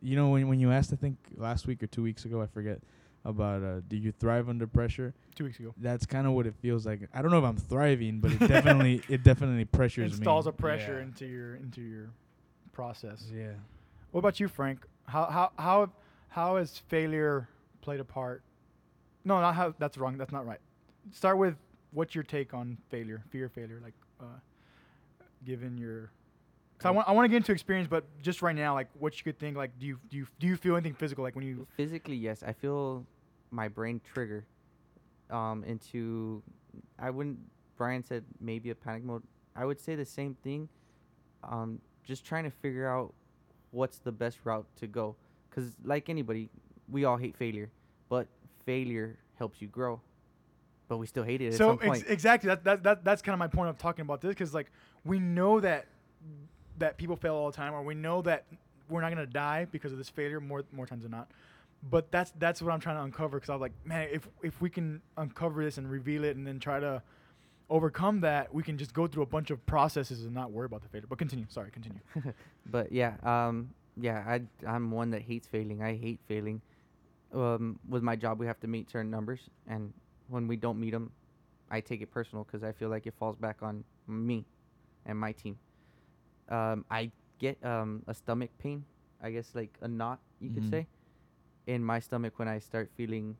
you 0.00 0.16
know 0.16 0.28
when 0.28 0.48
when 0.48 0.60
you 0.60 0.70
asked 0.70 0.92
i 0.92 0.96
think 0.96 1.16
last 1.36 1.66
week 1.66 1.82
or 1.82 1.86
two 1.86 2.02
weeks 2.02 2.24
ago 2.24 2.40
i 2.40 2.46
forget 2.46 2.80
about 3.24 3.62
uh 3.62 3.80
do 3.88 3.96
you 3.96 4.12
thrive 4.12 4.48
under 4.48 4.66
pressure 4.66 5.12
two 5.34 5.44
weeks 5.44 5.58
ago 5.58 5.74
that's 5.78 6.06
kind 6.06 6.26
of 6.26 6.32
what 6.32 6.46
it 6.46 6.54
feels 6.62 6.86
like 6.86 7.00
i 7.12 7.20
don't 7.20 7.30
know 7.30 7.38
if 7.38 7.44
i'm 7.44 7.56
thriving 7.56 8.20
but 8.20 8.30
it 8.30 8.38
definitely 8.38 9.02
it 9.08 9.22
definitely 9.24 9.64
pressures 9.64 10.12
installs 10.12 10.46
me 10.46 10.50
a 10.50 10.52
pressure 10.52 10.98
yeah. 10.98 11.02
into 11.02 11.26
your 11.26 11.56
into 11.56 11.80
your 11.80 12.10
process 12.72 13.24
yeah 13.34 13.52
What 14.10 14.20
about 14.20 14.40
you, 14.40 14.48
Frank? 14.48 14.86
How 15.06 15.26
how 15.26 15.50
how 15.58 15.90
how 16.28 16.56
has 16.56 16.78
failure 16.88 17.48
played 17.82 18.00
a 18.00 18.04
part? 18.04 18.42
No, 19.24 19.40
not 19.40 19.54
how. 19.54 19.74
That's 19.78 19.98
wrong. 19.98 20.16
That's 20.16 20.32
not 20.32 20.46
right. 20.46 20.60
Start 21.12 21.38
with 21.38 21.56
what's 21.92 22.14
your 22.14 22.24
take 22.24 22.54
on 22.54 22.78
failure, 22.88 23.22
fear 23.30 23.46
of 23.46 23.52
failure, 23.52 23.80
like, 23.82 23.94
uh, 24.20 24.24
given 25.44 25.78
your. 25.78 26.10
Cause 26.78 26.86
I 26.86 26.90
want 26.90 27.08
I 27.08 27.12
want 27.12 27.24
to 27.24 27.28
get 27.28 27.38
into 27.38 27.52
experience, 27.52 27.88
but 27.90 28.04
just 28.22 28.40
right 28.40 28.54
now, 28.54 28.74
like, 28.74 28.88
what 28.98 29.16
you 29.18 29.24
could 29.24 29.38
think, 29.38 29.56
like, 29.56 29.76
do 29.78 29.86
you 29.86 29.98
do 30.10 30.16
you 30.16 30.26
do 30.38 30.46
you 30.46 30.56
feel 30.56 30.76
anything 30.76 30.94
physical, 30.94 31.24
like 31.24 31.34
when 31.34 31.44
you? 31.44 31.66
physically 31.76 32.16
yes 32.16 32.42
i 32.46 32.52
feel 32.52 33.04
my 33.50 33.68
brain 33.68 34.00
trigger 34.12 34.44
um 35.30 35.64
into 35.64 36.42
i 36.98 37.10
wouldn't 37.10 37.38
brian 37.76 38.02
said 38.02 38.24
maybe 38.40 38.70
a 38.70 38.74
panic 38.74 39.04
mode 39.04 39.22
i 39.56 39.64
would 39.64 39.80
say 39.80 39.94
the 39.94 40.04
same 40.04 40.34
thing 40.42 40.68
um 41.44 41.80
just 42.04 42.24
trying 42.24 42.44
to 42.44 42.50
figure 42.50 42.88
out 42.88 43.12
what's 43.70 43.98
the 43.98 44.12
best 44.12 44.38
route 44.44 44.66
to 44.76 44.86
go 44.86 45.14
because 45.48 45.76
like 45.84 46.08
anybody 46.08 46.48
we 46.90 47.04
all 47.04 47.16
hate 47.16 47.36
failure 47.36 47.70
but 48.08 48.26
failure 48.64 49.16
helps 49.38 49.60
you 49.60 49.68
grow 49.68 50.00
but 50.88 50.98
we 50.98 51.06
still 51.06 51.24
hate 51.24 51.40
it 51.40 51.48
at 51.48 51.54
so 51.54 51.68
some 51.68 51.78
point 51.78 52.00
ex- 52.02 52.10
exactly 52.10 52.48
that, 52.48 52.64
that 52.64 52.82
that 52.82 53.04
that's 53.04 53.22
kind 53.22 53.34
of 53.34 53.38
my 53.38 53.46
point 53.46 53.68
of 53.68 53.78
talking 53.78 54.02
about 54.02 54.20
this, 54.20 54.30
because 54.30 54.54
like 54.54 54.70
we 55.04 55.18
know 55.18 55.60
that 55.60 55.86
that 56.78 56.96
people 56.96 57.16
fail 57.16 57.34
all 57.34 57.50
the 57.50 57.56
time, 57.56 57.74
or 57.74 57.82
we 57.82 57.94
know 57.94 58.22
that 58.22 58.46
we're 58.88 59.00
not 59.00 59.10
gonna 59.10 59.26
die 59.26 59.66
because 59.70 59.92
of 59.92 59.98
this 59.98 60.08
failure 60.08 60.40
more 60.40 60.64
more 60.72 60.86
times 60.86 61.02
than 61.02 61.10
not. 61.10 61.30
But 61.90 62.10
that's 62.10 62.32
that's 62.38 62.60
what 62.60 62.72
I'm 62.72 62.80
trying 62.80 62.96
to 62.96 63.02
uncover 63.02 63.36
because 63.38 63.50
I 63.50 63.54
was 63.54 63.60
like, 63.60 63.72
man, 63.84 64.08
if 64.10 64.28
if 64.42 64.60
we 64.60 64.70
can 64.70 65.00
uncover 65.16 65.62
this 65.62 65.78
and 65.78 65.88
reveal 65.90 66.24
it, 66.24 66.36
and 66.36 66.46
then 66.46 66.58
try 66.58 66.80
to 66.80 67.02
overcome 67.70 68.20
that, 68.22 68.52
we 68.52 68.62
can 68.62 68.78
just 68.78 68.94
go 68.94 69.06
through 69.06 69.22
a 69.22 69.26
bunch 69.26 69.50
of 69.50 69.64
processes 69.66 70.24
and 70.24 70.34
not 70.34 70.50
worry 70.50 70.66
about 70.66 70.82
the 70.82 70.88
failure. 70.88 71.06
But 71.08 71.18
continue. 71.18 71.44
Sorry, 71.48 71.70
continue. 71.70 72.00
but 72.66 72.90
yeah, 72.90 73.14
um, 73.22 73.70
yeah, 73.96 74.24
I 74.26 74.40
I'm 74.66 74.90
one 74.90 75.10
that 75.10 75.22
hates 75.22 75.46
failing. 75.46 75.82
I 75.82 75.96
hate 75.96 76.20
failing. 76.26 76.62
Um, 77.32 77.78
with 77.86 78.02
my 78.02 78.16
job, 78.16 78.40
we 78.40 78.46
have 78.46 78.58
to 78.60 78.66
meet 78.66 78.90
certain 78.90 79.10
numbers, 79.10 79.40
and 79.68 79.92
when 80.28 80.46
we 80.46 80.56
don't 80.56 80.78
meet 80.78 80.90
them, 80.92 81.10
I 81.70 81.80
take 81.80 82.00
it 82.00 82.10
personal 82.10 82.44
because 82.44 82.62
I 82.62 82.72
feel 82.72 82.88
like 82.88 83.06
it 83.06 83.14
falls 83.18 83.36
back 83.36 83.62
on 83.62 83.84
me 84.06 84.44
and 85.06 85.18
my 85.18 85.32
team. 85.32 85.58
Um, 86.48 86.84
I 86.90 87.10
get 87.38 87.62
um 87.64 88.02
a 88.06 88.14
stomach 88.14 88.50
pain, 88.58 88.84
I 89.22 89.30
guess 89.30 89.54
like 89.54 89.76
a 89.82 89.88
knot 89.88 90.20
you 90.40 90.50
Mhm. 90.50 90.54
could 90.54 90.70
say, 90.70 90.86
in 91.66 91.84
my 91.84 92.00
stomach 92.00 92.38
when 92.38 92.48
I 92.48 92.58
start 92.58 92.90
feeling 92.96 93.36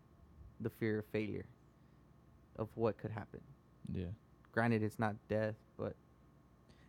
the 0.60 0.70
fear 0.70 0.98
of 0.98 1.06
failure, 1.06 1.46
of 2.56 2.68
what 2.76 2.98
could 2.98 3.10
happen. 3.10 3.40
yeah 3.92 4.06
Granted, 4.52 4.82
it's 4.82 4.98
not 4.98 5.14
death, 5.28 5.54
but 5.76 5.94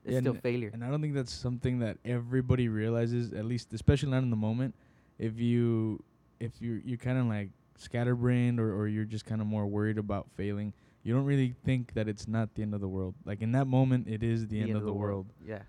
it's 0.03 0.13
Yeah, 0.13 0.19
still 0.21 0.33
and- 0.33 0.41
failure. 0.41 0.71
And 0.73 0.83
I 0.83 0.89
don't 0.89 1.01
think 1.01 1.13
that's 1.13 1.31
something 1.31 1.79
that 1.79 1.97
everybody 2.03 2.67
realizes, 2.67 3.31
at 3.33 3.45
least 3.45 3.73
especially 3.73 4.09
not 4.09 4.23
in 4.23 4.29
the 4.31 4.35
moment. 4.35 4.73
If 5.19 5.39
you 5.39 6.03
if 6.39 6.61
you 6.61 6.81
you 6.85 6.97
kind 6.97 7.17
of 7.17 7.25
like 7.27 7.49
scatterbrained 7.79 8.59
or, 8.59 8.75
or 8.75 8.87
you're 8.87 9.05
just 9.05 9.25
kind 9.25 9.41
of 9.41 9.47
more 9.47 9.65
worried 9.65 9.97
about 9.97 10.27
failing, 10.35 10.73
you 11.03 11.13
don't 11.13 11.25
really 11.25 11.55
think 11.65 11.93
that 11.93 12.07
it's 12.07 12.27
not 12.27 12.53
the 12.55 12.61
end 12.61 12.73
of 12.73 12.81
the 12.81 12.87
world. 12.87 13.15
Like 13.25 13.41
in 13.41 13.51
that 13.53 13.65
moment, 13.65 14.07
it 14.07 14.21
is 14.21 14.47
the, 14.47 14.61
end, 14.61 14.75
of 14.75 14.83
the, 14.83 14.93
world. 14.93 15.27
Yeah. 15.45 15.59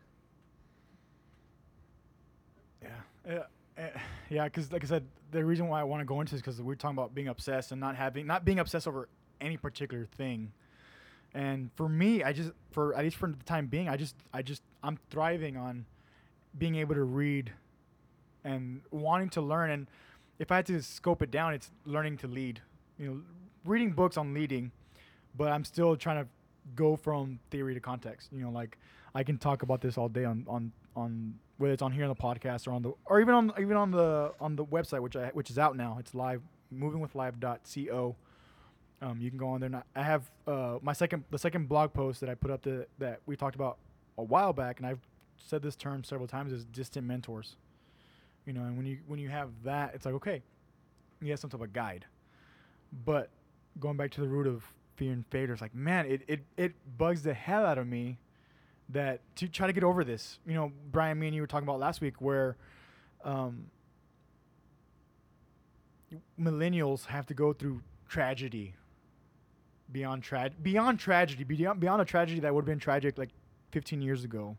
Yeah, 2.82 2.88
yeah, 3.26 3.42
eh, 3.76 3.88
yeah. 4.28 4.44
Because 4.44 4.72
like 4.72 4.84
I 4.84 4.86
said, 4.86 5.04
the 5.30 5.44
reason 5.44 5.68
why 5.68 5.80
I 5.80 5.84
want 5.84 6.00
to 6.00 6.04
go 6.04 6.20
into 6.20 6.32
this 6.32 6.40
because 6.40 6.60
we're 6.60 6.74
talking 6.74 6.98
about 6.98 7.14
being 7.14 7.28
obsessed 7.28 7.72
and 7.72 7.80
not 7.80 7.96
having, 7.96 8.26
not 8.26 8.44
being 8.44 8.58
obsessed 8.58 8.88
over 8.88 9.08
any 9.40 9.56
particular 9.56 10.06
thing. 10.16 10.52
And 11.32 11.70
for 11.76 11.88
me, 11.88 12.24
I 12.24 12.32
just, 12.32 12.50
for 12.72 12.94
at 12.94 13.04
least 13.04 13.16
for 13.16 13.28
the 13.28 13.44
time 13.44 13.68
being, 13.68 13.88
I 13.88 13.96
just, 13.96 14.16
I 14.32 14.42
just, 14.42 14.62
I'm 14.82 14.98
thriving 15.10 15.56
on 15.56 15.86
being 16.58 16.74
able 16.74 16.96
to 16.96 17.04
read 17.04 17.52
and 18.42 18.80
wanting 18.90 19.28
to 19.30 19.40
learn. 19.40 19.70
And 19.70 19.86
if 20.40 20.50
I 20.50 20.56
had 20.56 20.66
to 20.66 20.82
scope 20.82 21.22
it 21.22 21.30
down, 21.30 21.54
it's 21.54 21.70
learning 21.84 22.16
to 22.18 22.26
lead. 22.26 22.60
You 22.98 23.06
know, 23.06 23.20
reading 23.64 23.92
books 23.92 24.16
on 24.16 24.34
leading, 24.34 24.72
but 25.36 25.52
I'm 25.52 25.64
still 25.64 25.96
trying 25.96 26.24
to 26.24 26.28
go 26.74 26.96
from 26.96 27.38
theory 27.50 27.74
to 27.74 27.80
context. 27.80 28.30
You 28.32 28.42
know, 28.42 28.50
like 28.50 28.78
I 29.14 29.22
can 29.22 29.38
talk 29.38 29.62
about 29.62 29.80
this 29.82 29.96
all 29.96 30.08
day 30.08 30.24
on 30.24 30.44
on 30.48 30.72
on 30.96 31.34
whether 31.58 31.74
it's 31.74 31.82
on 31.82 31.92
here 31.92 32.04
on 32.04 32.08
the 32.08 32.14
podcast 32.14 32.66
or 32.66 32.72
on 32.72 32.82
the 32.82 32.92
or 33.04 33.20
even 33.20 33.34
on 33.34 33.52
even 33.60 33.76
on 33.76 33.90
the 33.90 34.32
on 34.40 34.56
the 34.56 34.64
website 34.64 35.00
which 35.00 35.14
I 35.14 35.28
which 35.28 35.50
is 35.50 35.58
out 35.58 35.76
now. 35.76 35.98
It's 36.00 36.14
live 36.14 36.42
movingwithlive.co. 36.74 38.16
Um, 39.02 39.20
you 39.20 39.30
can 39.30 39.38
go 39.38 39.48
on 39.48 39.60
there. 39.60 39.84
I- 39.94 40.02
have 40.02 40.30
uh, 40.46 40.78
my 40.82 40.92
second 40.94 41.24
the 41.30 41.38
second 41.38 41.68
blog 41.68 41.92
post 41.92 42.20
that 42.20 42.30
I 42.30 42.34
put 42.34 42.50
up 42.50 42.62
to, 42.62 42.86
that 42.98 43.20
we 43.26 43.36
talked 43.36 43.56
about 43.56 43.76
a 44.16 44.22
while 44.22 44.52
back, 44.52 44.78
and 44.78 44.86
I've 44.86 45.00
said 45.38 45.62
this 45.62 45.76
term 45.76 46.02
several 46.04 46.28
times 46.28 46.52
is 46.52 46.64
distant 46.64 47.06
mentors. 47.06 47.56
You 48.50 48.54
know, 48.54 48.62
and 48.62 48.76
when 48.76 48.84
you 48.84 48.98
when 49.06 49.20
you 49.20 49.28
have 49.28 49.50
that, 49.62 49.92
it's 49.94 50.04
like 50.04 50.14
okay, 50.14 50.42
you 51.22 51.30
have 51.30 51.38
some 51.38 51.50
type 51.50 51.60
of 51.60 51.72
guide. 51.72 52.04
But 53.04 53.30
going 53.78 53.96
back 53.96 54.10
to 54.10 54.20
the 54.20 54.26
root 54.26 54.48
of 54.48 54.64
fear 54.96 55.12
and 55.12 55.24
failure, 55.28 55.52
it's 55.52 55.62
like 55.62 55.72
man, 55.72 56.04
it 56.06 56.22
it, 56.26 56.40
it 56.56 56.72
bugs 56.98 57.22
the 57.22 57.32
hell 57.32 57.64
out 57.64 57.78
of 57.78 57.86
me 57.86 58.18
that 58.88 59.20
to 59.36 59.46
try 59.46 59.68
to 59.68 59.72
get 59.72 59.84
over 59.84 60.02
this. 60.02 60.40
You 60.48 60.54
know, 60.54 60.72
Brian, 60.90 61.20
me 61.20 61.28
and 61.28 61.36
you 61.36 61.42
were 61.42 61.46
talking 61.46 61.68
about 61.68 61.78
last 61.78 62.00
week 62.00 62.20
where 62.20 62.56
um, 63.22 63.66
millennials 66.36 67.06
have 67.06 67.26
to 67.26 67.34
go 67.34 67.52
through 67.52 67.82
tragedy 68.08 68.74
beyond 69.92 70.24
tra- 70.24 70.50
beyond 70.60 70.98
tragedy 70.98 71.44
beyond 71.44 71.78
beyond 71.78 72.02
a 72.02 72.04
tragedy 72.04 72.40
that 72.40 72.52
would 72.52 72.62
have 72.62 72.66
been 72.66 72.80
tragic 72.80 73.16
like 73.16 73.30
15 73.70 74.02
years 74.02 74.24
ago 74.24 74.56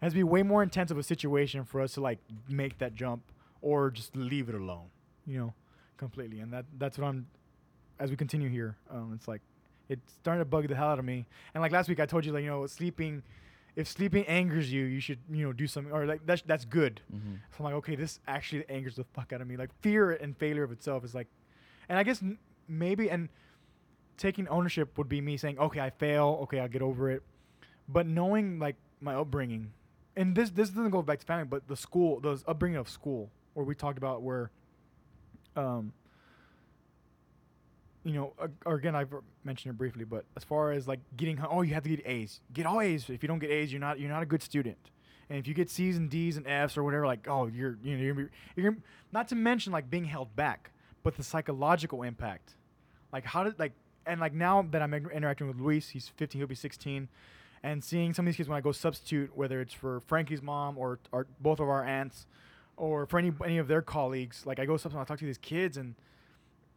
it 0.00 0.04
has 0.04 0.12
to 0.12 0.16
be 0.18 0.22
way 0.24 0.42
more 0.42 0.62
intense 0.62 0.90
of 0.90 0.98
a 0.98 1.02
situation 1.02 1.64
for 1.64 1.80
us 1.80 1.92
to 1.94 2.00
like 2.00 2.18
make 2.48 2.78
that 2.78 2.94
jump 2.94 3.22
or 3.62 3.90
just 3.90 4.14
leave 4.16 4.48
it 4.48 4.54
alone 4.54 4.86
you 5.26 5.38
know 5.38 5.52
completely 5.96 6.40
and 6.40 6.52
that 6.52 6.64
that's 6.78 6.96
what 6.98 7.06
i'm 7.08 7.26
as 7.98 8.10
we 8.10 8.16
continue 8.16 8.48
here 8.48 8.76
um, 8.90 9.12
it's 9.14 9.26
like 9.28 9.40
it's 9.88 10.12
starting 10.20 10.40
to 10.40 10.44
bug 10.44 10.68
the 10.68 10.74
hell 10.76 10.88
out 10.88 10.98
of 10.98 11.04
me 11.04 11.26
and 11.54 11.62
like 11.62 11.72
last 11.72 11.88
week 11.88 11.98
i 12.00 12.06
told 12.06 12.24
you 12.24 12.32
like 12.32 12.44
you 12.44 12.50
know 12.50 12.66
sleeping 12.66 13.22
if 13.76 13.86
sleeping 13.88 14.24
angers 14.26 14.72
you 14.72 14.84
you 14.84 15.00
should 15.00 15.18
you 15.30 15.44
know 15.44 15.52
do 15.52 15.66
something 15.66 15.92
or 15.92 16.06
like 16.06 16.20
that's 16.26 16.42
that's 16.42 16.64
good 16.64 17.00
Mm-hmm. 17.14 17.34
so 17.50 17.56
I'm 17.58 17.64
like, 17.64 17.74
okay, 17.74 17.94
this 17.96 18.18
actually 18.26 18.64
angers 18.68 18.96
the 18.96 19.04
fuck 19.04 19.32
out 19.32 19.40
of 19.40 19.46
me. 19.46 19.56
Like 19.56 19.70
fear 19.82 20.12
and 20.12 20.36
failure 20.36 20.62
of 20.64 20.72
itself 20.72 21.04
is 21.04 21.14
like, 21.14 21.26
and 21.88 21.96
I 21.98 22.02
guess 22.02 22.20
n- 22.22 22.38
maybe 22.68 23.08
and 23.10 23.28
taking 24.16 24.48
ownership 24.48 24.98
would 24.98 25.08
be 25.08 25.20
me 25.20 25.36
saying, 25.36 25.58
okay, 25.58 25.80
I 25.80 25.90
fail, 25.90 26.40
okay, 26.42 26.58
I'll 26.60 26.68
get 26.68 26.82
over 26.82 27.10
it. 27.10 27.22
But 27.88 28.06
knowing 28.06 28.58
like 28.58 28.76
my 29.00 29.14
upbringing, 29.14 29.72
and 30.18 30.34
this 30.34 30.50
this 30.50 30.68
doesn't 30.68 30.90
go 30.90 31.00
back 31.00 31.20
to 31.20 31.26
family, 31.26 31.44
but 31.44 31.68
the 31.68 31.76
school, 31.76 32.18
the 32.18 32.42
upbringing 32.46 32.76
of 32.76 32.88
school, 32.88 33.30
where 33.54 33.64
we 33.64 33.74
talked 33.74 33.98
about 33.98 34.22
where, 34.22 34.50
um, 35.54 35.92
you 38.02 38.14
know, 38.14 38.32
uh, 38.40 38.48
or 38.66 38.74
again, 38.74 38.96
I've 38.96 39.14
mentioned 39.44 39.74
it 39.74 39.78
briefly, 39.78 40.04
but 40.04 40.24
as 40.36 40.42
far 40.42 40.72
as 40.72 40.88
like 40.88 40.98
getting, 41.16 41.38
oh, 41.48 41.62
you 41.62 41.72
have 41.74 41.84
to 41.84 41.88
get 41.88 42.04
A's, 42.04 42.40
get 42.52 42.66
all 42.66 42.80
A's. 42.80 43.08
If 43.08 43.22
you 43.22 43.28
don't 43.28 43.38
get 43.38 43.50
A's, 43.50 43.72
you're 43.72 43.80
not 43.80 44.00
you're 44.00 44.10
not 44.10 44.24
a 44.24 44.26
good 44.26 44.42
student. 44.42 44.90
And 45.30 45.38
if 45.38 45.46
you 45.46 45.54
get 45.54 45.70
C's 45.70 45.96
and 45.96 46.10
D's 46.10 46.36
and 46.36 46.46
F's 46.48 46.76
or 46.76 46.82
whatever, 46.82 47.06
like, 47.06 47.28
oh, 47.28 47.46
you're 47.46 47.78
you 47.80 47.96
know 47.96 48.02
you're, 48.02 48.30
you're 48.56 48.76
not 49.12 49.28
to 49.28 49.36
mention 49.36 49.72
like 49.72 49.88
being 49.88 50.04
held 50.04 50.34
back, 50.34 50.72
but 51.04 51.16
the 51.16 51.22
psychological 51.22 52.02
impact, 52.02 52.56
like 53.12 53.24
how 53.24 53.44
did 53.44 53.56
like 53.60 53.72
and 54.04 54.20
like 54.20 54.34
now 54.34 54.66
that 54.72 54.82
I'm 54.82 54.92
interacting 54.92 55.46
with 55.46 55.60
Luis, 55.60 55.90
he's 55.90 56.08
15, 56.08 56.40
he'll 56.40 56.48
be 56.48 56.56
16, 56.56 57.08
and 57.62 57.82
seeing 57.82 58.14
some 58.14 58.24
of 58.24 58.26
these 58.26 58.36
kids 58.36 58.48
when 58.48 58.58
I 58.58 58.60
go 58.60 58.72
substitute, 58.72 59.36
whether 59.36 59.60
it's 59.60 59.74
for 59.74 60.00
Frankie's 60.00 60.42
mom 60.42 60.78
or, 60.78 60.98
or 61.12 61.26
both 61.40 61.60
of 61.60 61.68
our 61.68 61.84
aunts, 61.84 62.26
or 62.76 63.06
for 63.06 63.18
any 63.18 63.32
any 63.44 63.58
of 63.58 63.68
their 63.68 63.82
colleagues, 63.82 64.46
like 64.46 64.58
I 64.58 64.66
go 64.66 64.76
substitute, 64.76 65.02
I 65.02 65.04
talk 65.04 65.18
to 65.18 65.24
these 65.24 65.38
kids, 65.38 65.76
and 65.76 65.94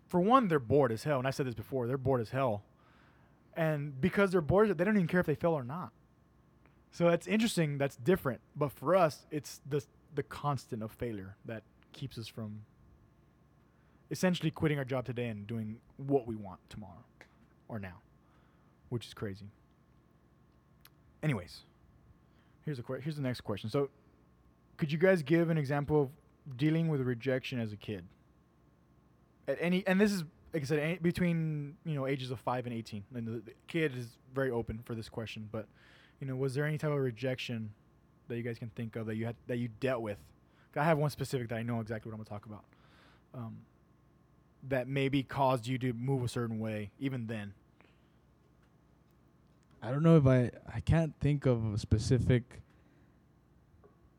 for 0.08 0.20
one, 0.20 0.48
they're 0.48 0.60
bored 0.60 0.92
as 0.92 1.04
hell, 1.04 1.20
and 1.20 1.28
I 1.28 1.32
said 1.32 1.46
this 1.46 1.54
before, 1.54 1.88
they're 1.88 1.98
bored 1.98 2.22
as 2.22 2.32
hell, 2.32 2.64
and 3.56 4.00
because 4.02 4.32
they're 4.32 4.42
bored, 4.42 4.76
they 4.78 4.84
don't 4.84 4.96
even 4.96 5.08
care 5.08 5.20
if 5.20 5.26
they 5.26 5.36
fail 5.36 5.54
or 5.54 5.64
not. 5.64 5.92
So 6.92 7.10
that's 7.10 7.28
interesting. 7.28 7.78
That's 7.78 7.96
different. 7.96 8.42
But 8.56 8.72
for 8.72 8.96
us, 8.96 9.26
it's 9.32 9.62
the 9.68 9.84
the 10.14 10.24
constant 10.24 10.84
of 10.84 10.92
failure 10.92 11.36
that 11.46 11.64
keeps 11.94 12.18
us 12.18 12.28
from 12.28 12.62
essentially 14.10 14.52
quitting 14.52 14.78
our 14.78 14.84
job 14.84 15.06
today 15.06 15.28
and 15.28 15.48
doing 15.48 15.78
what 15.96 16.28
we 16.28 16.36
want 16.36 16.60
tomorrow 16.70 17.06
or 17.70 17.80
now, 17.80 18.02
which 18.90 19.08
is 19.08 19.14
crazy. 19.14 19.46
Anyways, 21.24 21.62
here's 22.66 22.80
a 22.80 22.84
here's 23.02 23.16
the 23.16 23.22
next 23.22 23.42
question. 23.42 23.70
So, 23.70 23.90
could 24.78 24.92
you 24.92 24.98
guys 24.98 25.22
give 25.22 25.50
an 25.50 25.58
example 25.58 26.04
of 26.04 26.58
dealing 26.58 26.88
with 26.88 27.02
rejection 27.02 27.60
as 27.60 27.72
a 27.74 27.78
kid? 27.78 28.06
At 29.48 29.58
any 29.60 29.86
and 29.86 30.00
this 30.00 30.12
is 30.12 30.24
like 30.54 30.64
I 30.64 30.66
said 30.66 30.80
any, 30.80 30.98
between 30.98 31.76
you 31.86 31.96
know 31.96 32.08
ages 32.08 32.32
of 32.32 32.40
five 32.40 32.66
and 32.66 32.76
eighteen. 32.76 33.04
And 33.14 33.28
the, 33.28 33.32
the 33.40 33.54
kid 33.68 33.96
is 33.96 34.18
very 34.34 34.52
open 34.52 34.82
for 34.86 34.96
this 34.96 35.10
question, 35.10 35.48
but 35.52 35.68
you 36.20 36.28
know, 36.28 36.36
was 36.36 36.54
there 36.54 36.66
any 36.66 36.78
type 36.78 36.92
of 36.92 37.00
rejection 37.00 37.72
that 38.28 38.38
you 38.38 38.44
guys 38.44 38.60
can 38.60 38.70
think 38.70 38.96
of 38.96 39.08
that 39.08 39.16
you 39.16 39.26
had 39.26 39.36
that 39.48 39.58
you 39.58 39.70
dealt 39.80 40.02
with? 40.02 40.18
I 40.76 40.84
have 40.86 40.98
one 40.98 41.10
specific 41.10 41.50
that 41.50 41.56
I 41.58 41.64
know 41.64 41.82
exactly 41.82 42.10
what 42.10 42.18
I'm 42.18 42.24
gonna 42.24 42.40
talk 42.40 42.46
about. 42.46 42.64
Um, 43.34 43.58
that 44.70 44.88
maybe 44.88 45.24
caused 45.24 45.68
you 45.68 45.78
to 45.80 45.94
move 45.94 46.24
a 46.24 46.28
certain 46.28 46.60
way, 46.60 46.92
even 47.00 47.28
then. 47.28 47.54
I 49.82 49.92
don't 49.92 50.04
know 50.04 50.18
if 50.18 50.28
I 50.28 50.52
I 50.74 50.80
can't 50.80 51.14
think 51.20 51.46
of 51.46 51.74
a 51.74 51.78
specific 51.78 52.62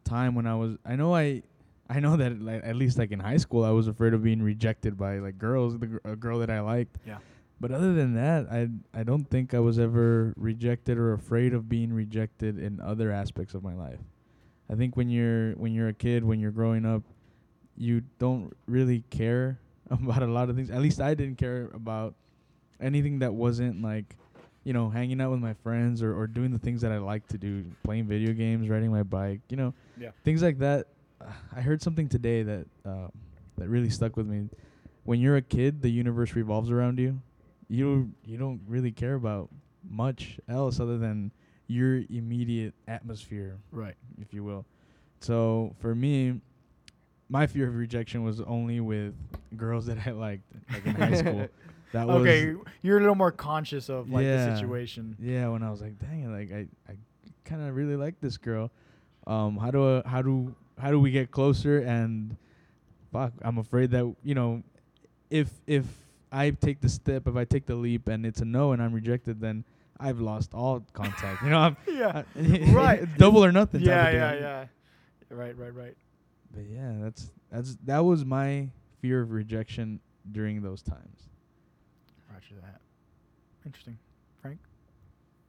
time 0.05 0.35
when 0.35 0.47
I 0.47 0.55
was 0.55 0.77
I 0.85 0.97
know 0.97 1.15
I 1.15 1.43
I 1.89 2.01
know 2.01 2.17
that 2.17 2.41
like 2.41 2.63
at 2.65 2.77
least 2.77 2.99
like 2.99 3.13
in 3.13 3.21
high 3.21 3.37
school 3.37 3.65
I 3.65 3.71
was 3.71 3.87
afraid 3.87 4.15
of 4.15 4.23
being 4.23 4.43
rejected 4.43 4.97
by 4.99 5.19
like 5.19 5.39
girls 5.39 5.79
the 5.79 5.87
gr- 5.87 5.99
a 6.05 6.17
girl 6.17 6.39
that 6.41 6.51
I 6.51 6.61
liked. 6.61 6.97
Yeah. 7.07 7.19
But 7.61 7.71
other 7.71 7.95
than 7.95 8.15
that, 8.15 8.47
I 8.51 8.69
I 8.93 9.05
don't 9.05 9.29
think 9.29 9.55
I 9.55 9.61
was 9.61 9.79
ever 9.79 10.35
rejected 10.37 10.99
or 10.99 11.13
afraid 11.13 11.55
of 11.55 11.69
being 11.69 11.93
rejected 11.93 12.59
in 12.59 12.81
other 12.81 13.13
aspects 13.13 13.55
of 13.55 13.63
my 13.63 13.75
life. 13.75 14.01
I 14.69 14.75
think 14.75 14.97
when 14.97 15.09
you're 15.11 15.53
when 15.53 15.73
you're 15.73 15.89
a 15.89 15.95
kid, 15.95 16.25
when 16.25 16.41
you're 16.41 16.51
growing 16.51 16.85
up, 16.85 17.03
you 17.77 18.03
don't 18.19 18.53
really 18.67 19.05
care 19.11 19.61
about 19.91 20.23
a 20.23 20.27
lot 20.27 20.51
of 20.51 20.57
things. 20.57 20.71
At 20.71 20.81
least 20.81 21.01
I 21.01 21.15
didn't 21.15 21.39
care 21.39 21.71
about 21.73 22.15
anything 22.81 23.21
that 23.21 23.35
wasn't 23.35 23.81
like, 23.83 24.17
you 24.65 24.73
know, 24.73 24.89
hanging 24.91 25.21
out 25.21 25.31
with 25.31 25.41
my 25.41 25.55
friends 25.55 26.03
or, 26.03 26.17
or 26.17 26.27
doing 26.27 26.51
the 26.53 26.59
things 26.59 26.81
that 26.83 26.93
I 26.93 26.99
like 26.99 27.27
to 27.29 27.39
do, 27.39 27.65
playing 27.83 28.07
video 28.07 28.33
games, 28.33 28.69
riding 28.69 28.91
my 28.91 29.03
bike, 29.03 29.41
you 29.49 29.57
know, 29.57 29.75
Yeah. 29.99 30.11
things 30.25 30.43
like 30.43 30.59
that. 30.59 30.87
Uh, 31.21 31.27
I 31.55 31.61
heard 31.61 31.83
something 31.83 32.09
today 32.09 32.43
that 32.43 32.67
uh, 32.85 33.09
that 33.59 33.69
really 33.69 33.91
stuck 33.91 34.17
with 34.17 34.27
me. 34.27 34.49
When 35.05 35.21
you're 35.21 35.37
a 35.37 35.43
kid, 35.43 35.83
the 35.83 35.91
universe 35.91 36.35
revolves 36.35 36.71
around 36.71 36.99
you. 36.99 37.21
You 37.69 38.13
you 38.25 38.39
don't 38.39 38.61
really 38.69 38.93
care 38.93 39.15
about 39.15 39.49
much 39.89 40.39
else 40.49 40.79
other 40.79 40.97
than 40.99 41.33
your 41.67 42.03
immediate 42.11 42.75
atmosphere 42.87 43.59
Right. 43.73 43.95
if 44.21 44.33
you 44.35 44.45
will. 44.45 44.65
So 45.21 45.75
for 45.81 45.95
me, 45.95 46.41
my 47.29 47.47
fear 47.47 47.67
of 47.69 47.77
rejection 47.77 48.23
was 48.23 48.41
only 48.41 48.79
with 48.81 49.15
girls 49.57 49.87
that 49.91 50.07
I 50.07 50.11
liked, 50.11 50.45
like 50.73 50.85
in 50.85 50.95
high 50.95 51.15
school. 51.15 51.49
That 51.93 52.07
was 52.09 52.23
Okay, 52.23 52.55
you're 52.83 52.97
a 52.99 53.01
little 53.01 53.15
more 53.15 53.33
conscious 53.33 53.89
of 53.89 54.11
like 54.11 54.25
Yeah. 54.25 54.47
the 54.51 54.57
situation. 54.57 55.17
yeah. 55.21 55.49
When 55.49 55.63
I 55.63 55.71
was 55.71 55.81
like, 55.81 55.99
dang, 55.99 56.23
it, 56.25 56.29
like 56.29 56.53
I, 56.53 56.93
I 56.93 56.97
kind 57.45 57.63
of 57.63 57.75
really 57.77 57.97
like 57.97 58.21
this 58.21 58.37
girl. 58.39 58.71
Um, 59.27 59.57
how 59.57 59.71
do 59.71 59.99
I, 59.99 60.09
how 60.09 60.23
do 60.23 60.55
how 60.79 60.91
do 60.91 60.99
we 60.99 61.11
get 61.11 61.31
closer? 61.31 61.79
And 61.81 62.37
fuck, 63.13 63.33
I'm 63.43 63.59
afraid 63.59 63.91
that 63.93 64.13
you 64.25 64.35
know, 64.35 64.63
if 65.31 65.51
if 65.67 65.85
I 66.33 66.51
take 66.51 66.81
the 66.81 66.89
step, 66.89 67.29
if 67.29 67.37
I 67.37 67.45
take 67.45 67.67
the 67.67 67.75
leap, 67.77 68.09
and 68.09 68.25
it's 68.25 68.41
a 68.41 68.45
no, 68.45 68.73
and 68.73 68.83
I'm 68.83 68.93
rejected, 68.95 69.41
then 69.41 69.65
I've 70.01 70.19
lost 70.21 70.55
all 70.55 70.83
contact. 70.95 71.43
You 71.43 71.51
know, 71.51 71.59
I'm 71.59 71.77
yeah. 71.87 72.23
Right. 72.73 73.07
double 73.19 73.45
or 73.45 73.53
nothing. 73.53 73.81
type 73.81 73.89
Yeah, 73.89 74.11
yeah, 74.11 74.35
yeah. 74.41 74.65
Right, 75.31 75.57
right, 75.57 75.75
right. 75.75 75.97
But 76.55 76.65
yeah, 76.71 76.95
that's 77.03 77.31
that's 77.51 77.77
that 77.85 78.01
was 78.05 78.25
my 78.25 78.69
fear 79.01 79.21
of 79.21 79.31
rejection 79.31 80.01
during 80.33 80.63
those 80.63 80.83
times. 80.83 81.29
That. 82.51 82.81
Interesting. 83.65 83.99
Frank. 84.41 84.59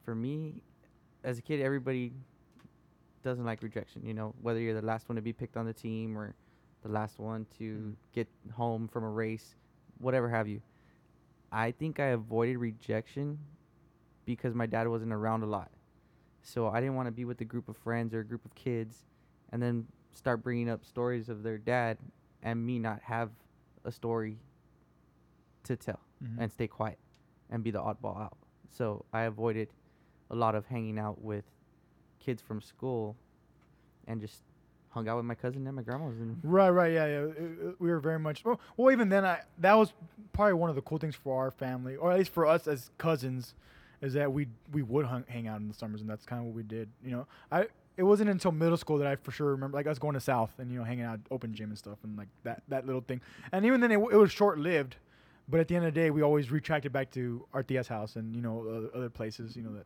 For 0.05 0.15
me, 0.15 0.61
as 1.23 1.37
a 1.37 1.41
kid, 1.41 1.61
everybody 1.61 2.13
doesn't 3.23 3.45
like 3.45 3.63
rejection. 3.63 4.05
You 4.05 4.13
know, 4.13 4.33
whether 4.41 4.59
you're 4.59 4.79
the 4.79 4.85
last 4.85 5.09
one 5.09 5.15
to 5.15 5.21
be 5.21 5.33
picked 5.33 5.57
on 5.57 5.65
the 5.65 5.73
team 5.73 6.17
or 6.17 6.33
the 6.83 6.89
last 6.89 7.19
one 7.19 7.45
to 7.57 7.77
Mhm. 7.77 7.95
get 8.13 8.27
home 8.53 8.87
from 8.87 9.03
a 9.03 9.09
race, 9.09 9.55
whatever 9.99 10.29
have 10.29 10.47
you. 10.47 10.61
I 11.51 11.71
think 11.71 11.99
I 11.99 12.07
avoided 12.07 12.57
rejection 12.57 13.39
because 14.25 14.53
my 14.53 14.65
dad 14.65 14.87
wasn't 14.87 15.13
around 15.13 15.43
a 15.43 15.45
lot. 15.45 15.71
So 16.41 16.67
I 16.67 16.79
didn't 16.81 16.95
want 16.95 17.07
to 17.07 17.11
be 17.11 17.25
with 17.25 17.39
a 17.41 17.45
group 17.45 17.69
of 17.69 17.77
friends 17.77 18.13
or 18.13 18.19
a 18.19 18.25
group 18.25 18.43
of 18.43 18.53
kids 18.55 19.05
and 19.51 19.61
then 19.61 19.87
start 20.11 20.43
bringing 20.43 20.69
up 20.69 20.83
stories 20.83 21.29
of 21.29 21.43
their 21.43 21.57
dad 21.57 21.97
and 22.41 22.65
me 22.65 22.79
not 22.79 23.01
have 23.03 23.31
a 23.85 23.91
story 23.91 24.37
to 25.63 25.77
tell 25.77 25.99
Mhm. 26.21 26.35
and 26.39 26.51
stay 26.51 26.67
quiet 26.67 26.97
and 27.49 27.63
be 27.63 27.71
the 27.71 27.79
oddball 27.81 28.19
out. 28.21 28.37
So 28.71 29.05
I 29.13 29.23
avoided 29.23 29.69
a 30.29 30.35
lot 30.35 30.55
of 30.55 30.65
hanging 30.65 30.97
out 30.99 31.21
with 31.21 31.45
kids 32.19 32.41
from 32.41 32.61
school 32.61 33.15
and 34.07 34.19
just 34.21 34.41
hung 34.89 35.07
out 35.07 35.17
with 35.17 35.25
my 35.25 35.35
cousin 35.35 35.65
and 35.67 35.75
my 35.75 35.81
grandma's 35.81 36.19
and 36.19 36.37
Right, 36.43 36.69
right, 36.69 36.91
yeah, 36.93 37.05
yeah. 37.07 37.25
We 37.79 37.89
were 37.89 37.99
very 37.99 38.19
much 38.19 38.43
well, 38.45 38.59
well. 38.77 38.91
Even 38.91 39.09
then, 39.09 39.25
I 39.25 39.41
that 39.59 39.73
was 39.75 39.93
probably 40.33 40.53
one 40.53 40.69
of 40.69 40.75
the 40.75 40.81
cool 40.81 40.97
things 40.97 41.15
for 41.15 41.39
our 41.41 41.51
family, 41.51 41.95
or 41.95 42.11
at 42.11 42.17
least 42.17 42.31
for 42.31 42.45
us 42.45 42.67
as 42.67 42.89
cousins, 42.97 43.53
is 44.01 44.13
that 44.13 44.31
we 44.31 44.47
we 44.71 44.81
would 44.83 45.05
hung, 45.05 45.23
hang 45.27 45.47
out 45.47 45.59
in 45.59 45.67
the 45.67 45.73
summers, 45.73 46.01
and 46.01 46.09
that's 46.09 46.25
kind 46.25 46.39
of 46.39 46.45
what 46.47 46.55
we 46.55 46.63
did. 46.63 46.89
You 47.03 47.11
know, 47.11 47.27
I 47.51 47.67
it 47.97 48.03
wasn't 48.03 48.29
until 48.29 48.51
middle 48.51 48.77
school 48.77 48.97
that 48.99 49.07
I 49.07 49.15
for 49.17 49.31
sure 49.31 49.51
remember 49.51 49.77
like 49.77 49.87
us 49.87 49.99
going 49.99 50.13
to 50.15 50.19
South 50.19 50.53
and 50.57 50.71
you 50.71 50.77
know 50.79 50.83
hanging 50.83 51.05
out 51.05 51.19
open 51.31 51.53
gym 51.53 51.69
and 51.69 51.77
stuff 51.77 51.97
and 52.03 52.17
like 52.17 52.29
that 52.43 52.63
that 52.69 52.85
little 52.85 53.01
thing. 53.01 53.21
And 53.51 53.65
even 53.65 53.81
then 53.81 53.91
it, 53.91 53.95
w- 53.95 54.15
it 54.15 54.19
was 54.19 54.31
short 54.31 54.57
lived, 54.59 54.95
but 55.47 55.59
at 55.59 55.67
the 55.67 55.75
end 55.75 55.85
of 55.85 55.93
the 55.93 55.99
day 55.99 56.09
we 56.09 56.21
always 56.21 56.51
retracted 56.51 56.91
back 56.91 57.11
to 57.11 57.45
Artia's 57.53 57.87
house 57.87 58.15
and 58.15 58.35
you 58.35 58.41
know 58.41 58.89
other 58.93 59.09
places 59.09 59.55
you 59.55 59.63
know 59.63 59.73
that. 59.73 59.85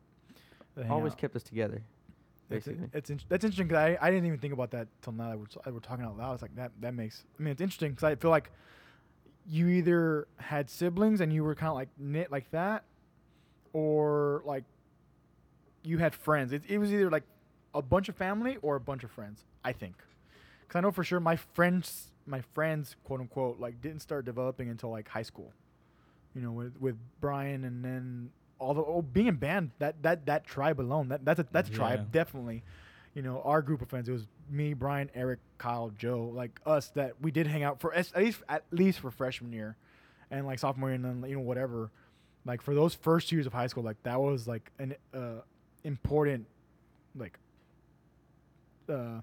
that 0.76 0.90
Always 0.90 1.12
out. 1.12 1.18
kept 1.18 1.36
us 1.36 1.42
together. 1.42 1.82
It's, 2.50 2.66
basically. 2.66 2.88
it's 2.94 3.10
in, 3.10 3.20
that's 3.28 3.44
interesting 3.44 3.68
because 3.68 3.78
I, 3.78 3.98
I 4.00 4.10
didn't 4.10 4.26
even 4.26 4.38
think 4.38 4.54
about 4.54 4.70
that 4.70 4.88
till 5.02 5.12
now 5.12 5.30
that 5.30 5.38
we're, 5.38 5.72
we're 5.72 5.80
talking 5.80 6.04
out 6.04 6.16
loud. 6.16 6.32
It's 6.34 6.42
like 6.42 6.56
that 6.56 6.72
that 6.80 6.94
makes 6.94 7.24
I 7.38 7.42
mean 7.42 7.52
it's 7.52 7.60
interesting 7.60 7.90
because 7.90 8.04
I 8.04 8.14
feel 8.14 8.30
like 8.30 8.50
you 9.46 9.68
either 9.68 10.28
had 10.36 10.70
siblings 10.70 11.20
and 11.20 11.32
you 11.32 11.42
were 11.44 11.54
kind 11.54 11.70
of 11.70 11.74
like 11.76 11.88
knit 11.98 12.30
like 12.30 12.50
that, 12.52 12.84
or 13.72 14.42
like 14.44 14.64
you 15.82 15.98
had 15.98 16.14
friends. 16.14 16.52
It, 16.52 16.62
it 16.68 16.78
was 16.78 16.92
either 16.92 17.10
like 17.10 17.24
a 17.74 17.82
bunch 17.82 18.08
of 18.08 18.16
family 18.16 18.56
or 18.62 18.76
a 18.76 18.80
bunch 18.80 19.04
of 19.04 19.10
friends. 19.10 19.44
I 19.64 19.72
think 19.72 19.96
because 20.62 20.78
I 20.78 20.80
know 20.82 20.90
for 20.90 21.04
sure 21.04 21.20
my 21.20 21.36
friends 21.36 22.12
my 22.28 22.40
friends 22.54 22.94
quote 23.04 23.20
unquote 23.20 23.58
like 23.58 23.80
didn't 23.80 24.00
start 24.00 24.24
developing 24.24 24.68
until 24.68 24.90
like 24.90 25.08
high 25.08 25.22
school. 25.22 25.52
You 26.34 26.42
know 26.42 26.52
with 26.52 26.76
with 26.80 26.96
Brian 27.20 27.64
and 27.64 27.84
then 27.84 28.30
all 28.60 28.74
the 28.74 28.82
oh, 28.82 29.02
being 29.02 29.26
in 29.28 29.36
band 29.36 29.70
that 29.78 30.02
that 30.02 30.26
that 30.26 30.44
tribe 30.46 30.80
alone 30.80 31.08
that 31.08 31.24
that's 31.24 31.40
a 31.40 31.46
that's 31.52 31.68
a 31.68 31.72
Yeah. 31.72 31.78
tribe 31.78 32.12
definitely 32.12 32.62
you 33.14 33.22
know 33.22 33.40
our 33.44 33.62
group 33.62 33.80
of 33.82 33.88
friends 33.88 34.08
it 34.08 34.12
was 34.12 34.26
me 34.50 34.74
brian 34.74 35.08
eric 35.14 35.38
kyle 35.58 35.90
joe 35.96 36.30
like 36.34 36.60
us 36.66 36.88
that 36.90 37.14
we 37.22 37.30
did 37.30 37.46
hang 37.46 37.62
out 37.62 37.80
for 37.80 37.94
at 37.94 38.14
least 38.16 38.42
at 38.48 38.64
least 38.72 38.98
for 38.98 39.10
freshman 39.12 39.52
year 39.52 39.76
and 40.30 40.44
like 40.44 40.58
sophomore 40.58 40.88
year 40.90 40.96
and 40.96 41.04
then 41.04 41.24
you 41.30 41.36
know 41.36 41.40
whatever 41.40 41.90
like 42.44 42.60
for 42.60 42.74
those 42.74 42.94
first 42.94 43.30
years 43.32 43.46
of 43.46 43.52
high 43.52 43.66
school 43.68 43.82
like 43.84 44.00
that 44.02 44.20
was 44.20 44.46
like 44.48 44.70
an 44.80 44.94
uh 45.14 45.40
important 45.84 46.46
like 47.16 47.38
uh 48.88 49.20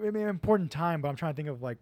I 0.00 0.10
mean, 0.10 0.28
important 0.28 0.70
time, 0.70 1.00
but 1.00 1.08
I'm 1.08 1.16
trying 1.16 1.32
to 1.32 1.36
think 1.36 1.48
of 1.48 1.62
like 1.62 1.78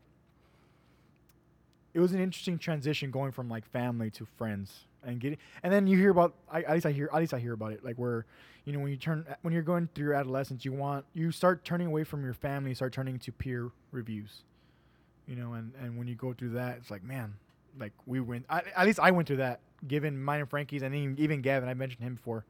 it 1.97 2.01
was 2.01 2.12
an 2.12 2.21
interesting 2.21 2.59
transition 2.59 3.11
going 3.11 3.33
from 3.33 3.49
like 3.49 3.64
family 3.73 4.11
to 4.11 4.27
friends 4.37 4.85
and 5.03 5.19
getting 5.19 5.39
and 5.62 5.73
then 5.73 5.87
you 5.87 5.97
hear 5.97 6.11
about 6.11 6.35
I, 6.51 6.62
at 6.62 6.75
least 6.75 6.87
I 6.87 6.93
hear 6.93 7.09
at 7.11 7.19
least 7.19 7.33
I 7.33 7.39
hear 7.39 7.55
about 7.55 7.73
it 7.73 7.83
like 7.83 7.97
where 7.97 8.27
you 8.67 8.73
know 8.75 8.81
when 8.81 8.91
you 8.91 8.99
turn 8.99 9.25
when 9.41 9.55
you're 9.55 9.62
going 9.62 9.89
through 9.95 10.05
your 10.05 10.14
adolescence 10.14 10.64
you 10.64 10.73
want 10.73 11.07
you 11.14 11.33
start 11.33 11.64
turning 11.64 11.87
away 11.87 12.05
from 12.05 12.23
your 12.23 12.35
family 12.35 12.75
start 12.75 12.93
turning 12.93 13.19
to 13.21 13.33
peer 13.33 13.71
reviews 13.93 14.43
you 15.27 15.37
know 15.37 15.55
and 15.55 15.73
and 15.81 15.97
when 15.97 16.07
you 16.07 16.14
go 16.14 16.35
through 16.35 16.51
that 16.51 16.77
it's 16.77 16.91
like 16.91 17.03
man 17.03 17.35
like 17.81 17.93
we 18.05 18.21
went 18.21 18.45
I, 18.51 18.62
at 18.77 18.85
least 18.85 19.01
I 19.01 19.11
went 19.11 19.27
through 19.27 19.39
that 19.39 19.61
given 19.89 20.23
mine 20.23 20.41
and 20.41 20.51
Frankie's 20.51 20.83
and 20.83 20.95
even, 20.95 21.19
even 21.19 21.41
Gavin 21.41 21.69
I 21.69 21.75
mentioned 21.75 22.03
him 22.03 22.17
before 22.17 22.45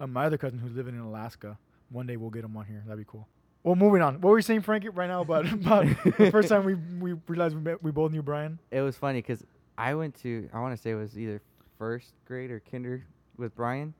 um, 0.00 0.14
my 0.14 0.24
other 0.24 0.38
cousin 0.38 0.58
who's 0.58 0.74
living 0.74 0.94
in 0.94 1.00
Alaska 1.00 1.58
one 1.90 2.06
day 2.06 2.16
we'll 2.16 2.30
get 2.30 2.44
him 2.44 2.56
on 2.56 2.64
here 2.64 2.82
that'd 2.86 2.98
be 2.98 3.10
cool 3.10 3.26
well 3.62 3.74
moving 3.74 4.02
on 4.02 4.14
what 4.20 4.30
were 4.30 4.38
you 4.38 4.42
saying 4.42 4.62
Frankie 4.62 4.88
right 4.88 5.08
now 5.08 5.20
about 5.20 5.50
about 5.52 5.86
the 6.04 6.30
first 6.30 6.48
time 6.48 6.64
we 6.64 6.74
we 6.74 7.20
realized 7.26 7.54
we 7.54 7.60
met 7.60 7.82
we 7.82 7.90
both 7.90 8.12
knew 8.12 8.22
Brian 8.22 8.58
It 8.70 8.80
was 8.80 8.96
funny 8.96 9.20
because 9.20 9.44
I 9.76 9.94
went 9.94 10.14
to 10.22 10.48
I 10.52 10.60
want 10.60 10.76
to 10.76 10.82
say 10.82 10.90
it 10.90 10.94
was 10.94 11.18
either 11.18 11.40
first 11.78 12.12
grade 12.26 12.50
or 12.50 12.60
kinder 12.60 13.04
with 13.36 13.54
Brian. 13.54 13.94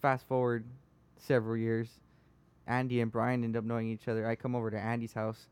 Fast 0.00 0.26
forward 0.28 0.64
several 1.18 1.56
years, 1.56 1.88
Andy 2.66 3.00
and 3.00 3.10
Brian 3.10 3.42
end 3.44 3.56
up 3.56 3.64
knowing 3.64 3.88
each 3.88 4.08
other. 4.08 4.26
I 4.26 4.36
come 4.36 4.54
over 4.54 4.70
to 4.70 4.78
Andy's 4.78 5.12
house, 5.12 5.48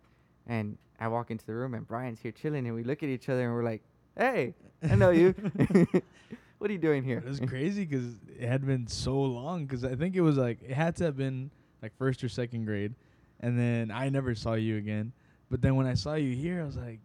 and 0.46 0.78
I 1.00 1.08
walk 1.08 1.30
into 1.30 1.44
the 1.44 1.54
room, 1.54 1.74
and 1.74 1.86
Brian's 1.86 2.20
here 2.20 2.32
chilling, 2.32 2.66
and 2.66 2.74
we 2.74 2.84
look 2.84 3.02
at 3.02 3.08
each 3.08 3.28
other, 3.28 3.44
and 3.44 3.52
we're 3.52 3.64
like, 3.64 3.82
"Hey, 4.16 4.54
I 4.88 4.94
know 4.94 5.10
you. 5.10 5.34
what 6.58 6.70
are 6.70 6.72
you 6.72 6.78
doing 6.78 7.02
here?" 7.02 7.18
It 7.18 7.24
was 7.24 7.40
crazy 7.40 7.84
because 7.84 8.14
it 8.38 8.46
had 8.46 8.64
been 8.64 8.86
so 8.86 9.20
long. 9.20 9.66
Because 9.66 9.84
I 9.84 9.94
think 9.94 10.14
it 10.14 10.20
was 10.20 10.36
like 10.36 10.58
it 10.62 10.74
had 10.74 10.96
to 10.96 11.04
have 11.04 11.16
been 11.16 11.50
like 11.82 11.96
first 11.98 12.22
or 12.22 12.28
second 12.28 12.66
grade, 12.66 12.94
and 13.42 13.58
then 13.58 13.90
I 13.90 14.08
never 14.08 14.34
saw 14.34 14.54
you 14.54 14.76
again. 14.76 15.12
But 15.50 15.60
then 15.60 15.76
when 15.76 15.86
I 15.86 15.94
saw 15.94 16.14
you 16.14 16.34
here, 16.34 16.62
I 16.62 16.64
was 16.64 16.76
like, 16.76 17.00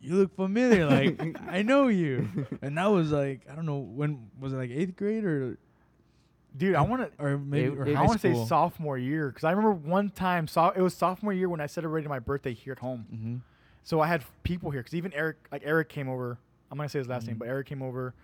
"You 0.00 0.14
look 0.16 0.34
familiar. 0.36 0.86
Like 0.86 1.36
I 1.48 1.62
know 1.62 1.88
you." 1.88 2.46
And 2.62 2.76
that 2.78 2.86
was 2.86 3.10
like 3.12 3.40
I 3.50 3.54
don't 3.54 3.66
know 3.66 3.78
when 3.78 4.30
was 4.38 4.52
it 4.52 4.56
like 4.56 4.70
eighth 4.70 4.96
grade 4.96 5.24
or 5.24 5.58
dude 6.56 6.74
I 6.74 6.82
want 6.82 7.02
to 7.16 7.24
or 7.24 7.38
maybe 7.38 7.66
It- 7.72 7.78
or 7.78 7.86
it- 7.86 7.96
I 7.96 8.02
want 8.02 8.20
to 8.20 8.34
say 8.34 8.46
sophomore 8.46 8.98
year 8.98 9.28
because 9.28 9.44
I 9.44 9.50
remember 9.50 9.72
one 9.72 10.10
time, 10.10 10.46
so 10.48 10.70
it 10.70 10.80
was 10.82 10.94
sophomore 10.94 11.32
year 11.32 11.48
when 11.48 11.60
I 11.60 11.66
celebrated 11.66 12.08
my 12.08 12.18
birthday 12.18 12.52
here 12.54 12.72
at 12.72 12.78
home. 12.80 13.06
Mm-hmm. 13.12 13.36
So 13.82 14.00
I 14.00 14.06
had 14.08 14.22
people 14.42 14.70
here 14.70 14.80
because 14.80 14.94
even 14.94 15.12
Eric, 15.14 15.36
like 15.50 15.62
Eric, 15.64 15.88
came 15.88 16.08
over. 16.08 16.38
I'm 16.70 16.76
gonna 16.76 16.88
say 16.88 16.98
his 17.00 17.08
last 17.08 17.26
name, 17.26 17.36
Mhm. 17.36 17.40
but 17.40 17.48
Eric 17.48 17.66
came 17.66 17.82
over, 17.82 18.14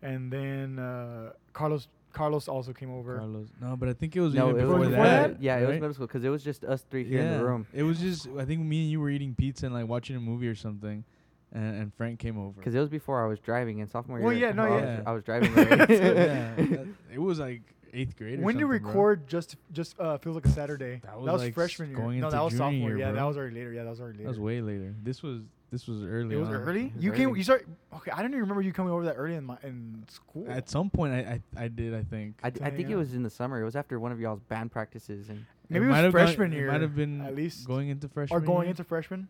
and 0.00 0.32
then 0.32 0.78
uh, 0.78 1.32
Carlos 1.52 1.86
Carlos 2.12 2.48
also 2.48 2.72
came 2.72 2.90
over. 2.92 3.16
Carlos. 3.18 3.48
No, 3.60 3.76
but 3.76 3.88
I 3.88 3.92
think 3.92 4.14
it 4.16 4.20
was 4.20 4.34
no, 4.34 4.50
even 4.50 4.60
it 4.60 4.64
before, 4.64 4.78
was 4.78 4.88
before 4.88 5.04
that. 5.04 5.30
that? 5.34 5.42
Yeah, 5.42 5.58
it 5.58 5.66
was 5.66 5.74
middle 5.80 5.94
school 5.94 6.06
because 6.06 6.24
it 6.24 6.28
was 6.28 6.44
just 6.44 6.64
us 6.64 6.84
three 6.90 7.04
here 7.04 7.20
in 7.20 7.28
the 7.30 7.36
Yeah. 7.38 7.40
room. 7.42 7.66
It 7.72 7.82
was 7.82 7.98
just 8.00 8.28
I 8.38 8.44
think 8.44 8.60
me 8.60 8.82
and 8.82 8.90
you 8.90 9.00
were 9.00 9.10
eating 9.10 9.34
pizza 9.34 9.66
and 9.66 9.74
like 9.74 9.86
watching 9.88 10.16
a 10.16 10.20
movie 10.20 10.48
or 10.48 10.54
something, 10.54 11.04
and, 11.52 11.76
and 11.80 11.94
Frank 11.94 12.18
came 12.18 12.38
over. 12.38 12.52
Because 12.52 12.74
it 12.74 12.80
was 12.80 12.88
before 12.88 13.24
I 13.24 13.28
was 13.28 13.40
driving 13.40 13.78
in 13.78 13.88
sophomore 13.88 14.20
Well, 14.20 14.32
year. 14.32 14.48
yeah, 14.48 14.52
no, 14.54 14.64
I 14.64 14.70
was- 14.70 14.82
yeah. 14.82 15.02
I 15.06 15.12
was 15.12 15.22
driving. 15.24 15.52
yeah, 15.56 16.54
it 17.14 17.18
was 17.20 17.38
like 17.38 17.62
eighth 17.94 18.16
grade. 18.16 18.38
Or 18.38 18.42
When 18.42 18.54
did 18.54 18.60
you 18.60 18.66
something, 18.66 18.82
bro. 18.82 18.90
record? 18.90 19.28
Just 19.28 19.56
just 19.72 19.98
uh, 20.00 20.18
feels 20.18 20.34
like 20.34 20.46
a 20.46 20.50
Saturday. 20.50 21.00
That 21.02 21.12
That 21.12 21.18
was 21.20 21.32
was, 21.32 21.42
like 21.42 21.54
freshman 21.54 21.90
year. 21.90 21.98
going 21.98 22.20
no, 22.20 22.26
into 22.28 22.36
that 22.36 22.42
was 22.44 22.52
junior 22.54 22.64
sophomore. 22.72 22.88
year, 22.90 22.98
yeah, 22.98 23.12
that 23.12 23.24
was 23.24 23.36
already 23.36 23.54
later. 23.56 23.72
Yeah, 23.72 23.84
that 23.84 23.90
was 23.90 24.00
already 24.00 24.18
later. 24.18 24.24
That 24.24 24.30
was 24.30 24.40
way 24.40 24.60
later. 24.60 24.94
This 25.02 25.22
was 25.22 25.40
this 25.72 25.88
was 25.88 26.04
early. 26.04 26.36
It 26.36 26.38
was 26.38 26.48
on. 26.48 26.54
early. 26.54 26.86
It 26.86 26.94
was 26.96 27.04
You 27.04 27.12
came. 27.12 27.34
You 27.34 27.42
start. 27.42 27.66
Okay, 27.96 28.10
I 28.12 28.18
don't 28.22 28.30
even 28.30 28.40
remember 28.42 28.62
you 28.62 28.72
coming 28.72 28.92
over 28.92 29.06
that 29.06 29.14
early 29.14 29.34
in 29.34 29.44
my 29.44 29.56
in 29.64 30.04
school. 30.08 30.46
At 30.48 30.68
some 30.70 30.88
point, 30.90 31.12
I 31.14 31.40
I, 31.56 31.64
I 31.64 31.68
did. 31.68 31.94
I 31.94 32.02
think. 32.04 32.36
I, 32.44 32.50
d- 32.50 32.60
I 32.62 32.70
think 32.70 32.90
it 32.90 32.96
was 32.96 33.14
in 33.14 33.22
the 33.24 33.30
summer. 33.30 33.60
It 33.60 33.64
was 33.64 33.74
after 33.74 33.98
one 33.98 34.12
of 34.12 34.20
y'all's 34.20 34.40
band 34.42 34.70
practices, 34.70 35.28
and 35.30 35.44
Maybe 35.68 35.86
it, 35.86 35.88
might 35.88 35.96
was 36.02 36.04
have 36.04 36.12
gone- 36.12 36.26
freshman 36.26 36.52
it 36.52 36.56
year. 36.56 36.70
Might 36.70 36.82
have 36.82 36.94
been 36.94 37.22
at 37.22 37.34
least 37.34 37.66
going 37.66 37.88
into 37.88 38.08
freshman. 38.08 38.36
or 38.36 38.40
going 38.44 38.62
year. 38.66 38.70
into 38.70 38.84
freshman. 38.84 39.28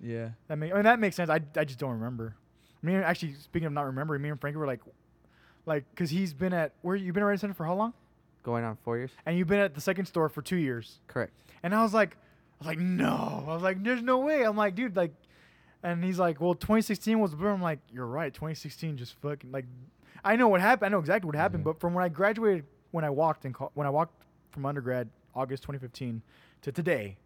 Yeah. 0.00 0.30
That 0.48 0.56
make, 0.56 0.70
I 0.72 0.74
mean 0.76 0.84
that 0.84 1.00
makes 1.00 1.16
sense. 1.16 1.28
I, 1.30 1.40
I 1.56 1.64
just 1.64 1.78
don't 1.78 1.92
remember. 1.92 2.36
Me 2.82 2.94
and 2.94 3.04
actually 3.04 3.34
speaking 3.34 3.66
of 3.66 3.72
not 3.72 3.86
remembering, 3.86 4.22
me 4.22 4.30
and 4.30 4.40
Frankie 4.40 4.56
were 4.58 4.66
like, 4.66 4.80
like, 5.66 5.84
cause 5.94 6.08
he's 6.10 6.32
been 6.32 6.52
at 6.54 6.72
where 6.82 6.96
you've 6.96 7.14
been 7.14 7.22
at 7.22 7.26
Red 7.26 7.40
Center 7.40 7.54
for 7.54 7.64
how 7.66 7.74
long? 7.74 7.92
going 8.42 8.64
on 8.64 8.78
four 8.84 8.96
years. 8.96 9.10
And 9.26 9.36
you've 9.36 9.48
been 9.48 9.58
at 9.58 9.74
the 9.74 9.82
second 9.82 10.06
store 10.06 10.30
for 10.30 10.40
two 10.40 10.56
years. 10.56 11.00
Correct. 11.08 11.34
And 11.62 11.74
I 11.74 11.82
was 11.82 11.92
like, 11.92 12.16
I 12.58 12.64
was 12.64 12.66
like, 12.68 12.78
no. 12.78 13.44
I 13.46 13.52
was 13.52 13.62
like, 13.62 13.82
there's 13.84 14.02
no 14.02 14.20
way. 14.20 14.44
I'm 14.44 14.56
like, 14.56 14.74
dude, 14.74 14.96
like, 14.96 15.12
and 15.82 16.04
he's 16.04 16.18
like, 16.18 16.40
well, 16.40 16.54
2016 16.54 17.18
was 17.18 17.34
blur. 17.34 17.50
I'm 17.50 17.62
like, 17.62 17.78
you're 17.92 18.06
right. 18.06 18.32
2016 18.32 18.96
just 18.96 19.14
fucking 19.20 19.50
like, 19.52 19.64
I 20.24 20.36
know 20.36 20.48
what 20.48 20.60
happened. 20.60 20.86
I 20.86 20.88
know 20.90 20.98
exactly 21.00 21.26
what 21.26 21.36
happened. 21.36 21.62
Mhm. 21.62 21.64
But 21.64 21.80
from 21.80 21.94
when 21.94 22.04
I 22.04 22.08
graduated, 22.08 22.64
when 22.90 23.04
I 23.04 23.10
walked 23.10 23.44
in, 23.44 23.52
co- 23.52 23.70
when 23.74 23.86
I 23.86 23.90
walked 23.90 24.22
from 24.50 24.66
undergrad, 24.66 25.08
August 25.34 25.62
2015 25.62 26.22
to 26.62 26.72
today, 26.72 27.16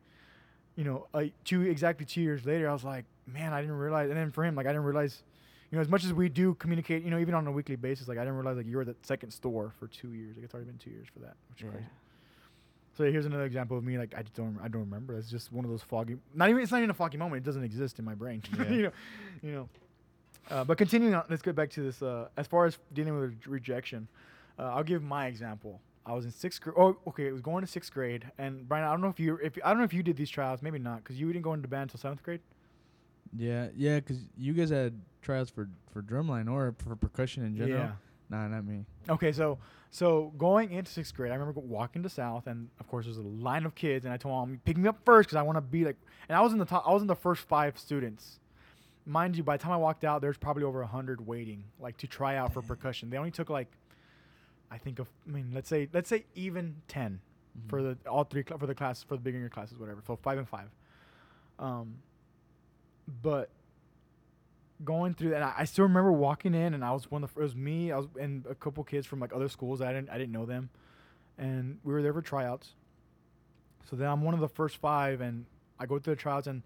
you 0.76 0.84
know, 0.84 1.06
uh, 1.14 1.24
two 1.44 1.62
exactly 1.62 2.04
two 2.06 2.20
years 2.20 2.44
later, 2.44 2.68
I 2.68 2.72
was 2.72 2.84
like, 2.84 3.04
man, 3.26 3.52
I 3.52 3.60
didn't 3.60 3.76
realize. 3.76 4.10
And 4.10 4.18
then 4.18 4.30
for 4.30 4.44
him, 4.44 4.54
like, 4.54 4.66
I 4.66 4.70
didn't 4.70 4.84
realize, 4.84 5.22
you 5.70 5.76
know, 5.76 5.82
as 5.82 5.88
much 5.88 6.04
as 6.04 6.12
we 6.12 6.28
do 6.28 6.54
communicate, 6.54 7.02
you 7.02 7.10
know, 7.10 7.18
even 7.18 7.34
on 7.34 7.46
a 7.46 7.52
weekly 7.52 7.76
basis, 7.76 8.06
like, 8.08 8.18
I 8.18 8.22
didn't 8.22 8.36
realize 8.36 8.56
like 8.56 8.66
you 8.66 8.76
were 8.76 8.84
the 8.84 8.94
second 9.02 9.30
store 9.32 9.72
for 9.78 9.86
two 9.88 10.12
years. 10.12 10.36
Like, 10.36 10.44
it's 10.44 10.54
already 10.54 10.68
been 10.70 10.78
two 10.78 10.90
years 10.90 11.08
for 11.12 11.20
that, 11.20 11.34
which 11.50 11.60
is 11.62 11.64
Yeah. 11.66 11.70
crazy. 11.72 11.86
So 12.96 13.04
here's 13.10 13.26
another 13.26 13.44
example 13.44 13.76
of 13.76 13.82
me 13.84 13.98
like 13.98 14.14
I 14.16 14.22
just 14.22 14.34
don't 14.34 14.58
I 14.62 14.68
don't 14.68 14.82
remember. 14.82 15.16
It's 15.16 15.30
just 15.30 15.52
one 15.52 15.64
of 15.64 15.70
those 15.70 15.82
foggy. 15.82 16.16
Not 16.34 16.48
even 16.50 16.62
it's 16.62 16.70
not 16.72 16.78
even 16.78 16.90
a 16.90 16.94
foggy 16.94 17.18
moment. 17.18 17.42
It 17.42 17.46
doesn't 17.46 17.64
exist 17.64 17.98
in 17.98 18.04
my 18.04 18.14
brain. 18.14 18.42
Yeah. 18.58 18.68
you 18.70 18.82
know, 18.82 18.90
you 19.42 19.52
know. 19.52 19.68
Uh, 20.50 20.62
but 20.64 20.76
continuing 20.78 21.14
on, 21.14 21.24
let's 21.30 21.42
get 21.42 21.54
back 21.56 21.70
to 21.70 21.80
this. 21.82 22.02
Uh, 22.02 22.28
as 22.36 22.46
far 22.46 22.66
as 22.66 22.78
dealing 22.92 23.18
with 23.18 23.34
rejection, 23.46 24.06
uh, 24.58 24.64
I'll 24.74 24.84
give 24.84 25.02
my 25.02 25.26
example. 25.26 25.80
I 26.06 26.12
was 26.12 26.26
in 26.26 26.30
sixth 26.32 26.60
grade. 26.60 26.74
Oh, 26.78 26.96
okay. 27.08 27.26
It 27.26 27.32
was 27.32 27.40
going 27.40 27.64
to 27.64 27.66
sixth 27.66 27.92
grade, 27.92 28.30
and 28.36 28.68
Brian, 28.68 28.84
I 28.84 28.90
don't 28.90 29.00
know 29.00 29.08
if 29.08 29.18
you 29.18 29.38
if 29.42 29.58
I 29.64 29.70
don't 29.70 29.78
know 29.78 29.84
if 29.84 29.94
you 29.94 30.02
did 30.02 30.16
these 30.18 30.28
tryouts. 30.30 30.60
Maybe 30.62 30.78
not, 30.78 30.98
because 31.02 31.18
you 31.18 31.26
didn't 31.32 31.44
go 31.44 31.54
into 31.54 31.66
band 31.66 31.84
until 31.84 31.98
seventh 31.98 32.22
grade. 32.22 32.40
Yeah, 33.36 33.68
yeah, 33.74 33.98
'cause 34.00 34.18
you 34.36 34.52
guys 34.52 34.68
had 34.70 34.92
tryouts 35.22 35.50
for 35.50 35.68
for 35.92 36.02
drumline 36.02 36.48
or 36.52 36.74
for 36.78 36.94
percussion 36.94 37.42
in 37.44 37.56
general. 37.56 37.78
Yeah. 37.80 37.92
Nah, 38.30 38.48
not 38.48 38.64
me. 38.64 38.84
Okay, 39.08 39.32
so 39.32 39.58
so 39.90 40.32
going 40.38 40.72
into 40.72 40.90
sixth 40.90 41.14
grade, 41.14 41.30
I 41.30 41.34
remember 41.36 41.60
walking 41.60 42.02
to 42.02 42.08
South, 42.08 42.46
and 42.46 42.68
of 42.80 42.88
course 42.88 43.04
there's 43.06 43.18
a 43.18 43.22
line 43.22 43.64
of 43.64 43.74
kids, 43.74 44.04
and 44.04 44.12
I 44.14 44.16
told 44.16 44.32
mom, 44.34 44.60
pick 44.64 44.76
me 44.76 44.88
up 44.88 44.98
first 45.04 45.28
because 45.28 45.36
I 45.36 45.42
want 45.42 45.56
to 45.56 45.60
be 45.62 45.84
like, 45.84 45.96
and 46.28 46.36
I 46.36 46.40
was 46.40 46.52
in 46.52 46.58
the 46.58 46.64
top, 46.64 46.84
I 46.86 46.92
was 46.92 47.02
in 47.02 47.08
the 47.08 47.14
first 47.14 47.42
five 47.42 47.78
students. 47.78 48.40
Mind 49.06 49.36
you, 49.36 49.42
by 49.42 49.56
the 49.58 49.62
time 49.62 49.72
I 49.72 49.76
walked 49.76 50.02
out, 50.04 50.22
there's 50.22 50.38
probably 50.38 50.62
over 50.64 50.80
a 50.80 50.86
hundred 50.86 51.26
waiting, 51.26 51.64
like 51.78 51.96
to 51.98 52.06
try 52.06 52.36
out 52.36 52.52
for 52.54 52.62
percussion. 52.62 53.10
They 53.10 53.18
only 53.18 53.30
took 53.30 53.50
like, 53.50 53.68
I 54.70 54.78
think 54.78 54.98
of, 54.98 55.08
I 55.28 55.30
mean, 55.30 55.50
let's 55.54 55.68
say 55.68 55.88
let's 55.92 56.08
say 56.08 56.24
even 56.34 56.76
10 56.88 57.20
for 57.68 57.80
Mhm. 57.80 57.98
the 58.02 58.08
all 58.08 58.24
three 58.24 58.42
cl- 58.42 58.58
for 58.58 58.66
the 58.66 58.74
class 58.74 59.02
for 59.02 59.14
the 59.16 59.20
beginner 59.22 59.48
classes, 59.50 59.78
whatever. 59.78 60.02
So 60.06 60.16
five 60.16 60.38
and 60.38 60.48
five. 60.48 60.70
Um, 61.58 61.96
but 63.22 63.50
going 64.82 65.14
through 65.14 65.30
that, 65.30 65.42
I, 65.42 65.54
I 65.58 65.64
still 65.64 65.84
remember 65.84 66.10
walking 66.12 66.54
in, 66.54 66.74
and 66.74 66.84
I 66.84 66.92
was 66.92 67.10
one 67.10 67.22
of 67.22 67.32
the, 67.34 67.40
it 67.40 67.44
was 67.44 67.54
me, 67.54 67.92
I 67.92 67.98
was 67.98 68.06
and 68.20 68.44
a 68.46 68.54
couple 68.54 68.82
kids 68.84 69.06
from 69.06 69.20
like 69.20 69.32
other 69.34 69.48
schools. 69.48 69.80
I 69.80 69.92
didn't 69.92 70.10
I 70.10 70.18
didn't 70.18 70.32
know 70.32 70.46
them, 70.46 70.70
and 71.38 71.78
we 71.84 71.92
were 71.92 72.02
there 72.02 72.12
for 72.12 72.22
tryouts. 72.22 72.74
So 73.88 73.96
then 73.96 74.08
I'm 74.08 74.22
one 74.22 74.34
of 74.34 74.40
the 74.40 74.48
first 74.48 74.78
five, 74.78 75.20
and 75.20 75.44
I 75.78 75.86
go 75.86 75.98
through 75.98 76.14
the 76.16 76.20
tryouts, 76.20 76.46
and 76.46 76.62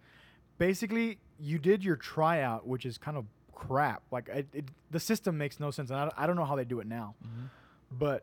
basically 0.58 1.18
you 1.40 1.58
did 1.58 1.84
your 1.84 1.96
tryout, 1.96 2.66
which 2.66 2.86
is 2.86 2.96
kind 2.98 3.16
of 3.16 3.24
crap. 3.54 4.02
Like 4.10 4.28
it, 4.28 4.46
it, 4.52 4.64
the 4.90 5.00
system 5.00 5.36
makes 5.36 5.58
no 5.60 5.70
sense, 5.70 5.90
and 5.90 5.98
I, 5.98 6.10
I 6.16 6.26
don't 6.26 6.36
know 6.36 6.44
how 6.44 6.56
they 6.56 6.64
do 6.64 6.80
it 6.80 6.86
now 6.86 7.14
Mhm. 7.24 7.48
but 7.98 8.22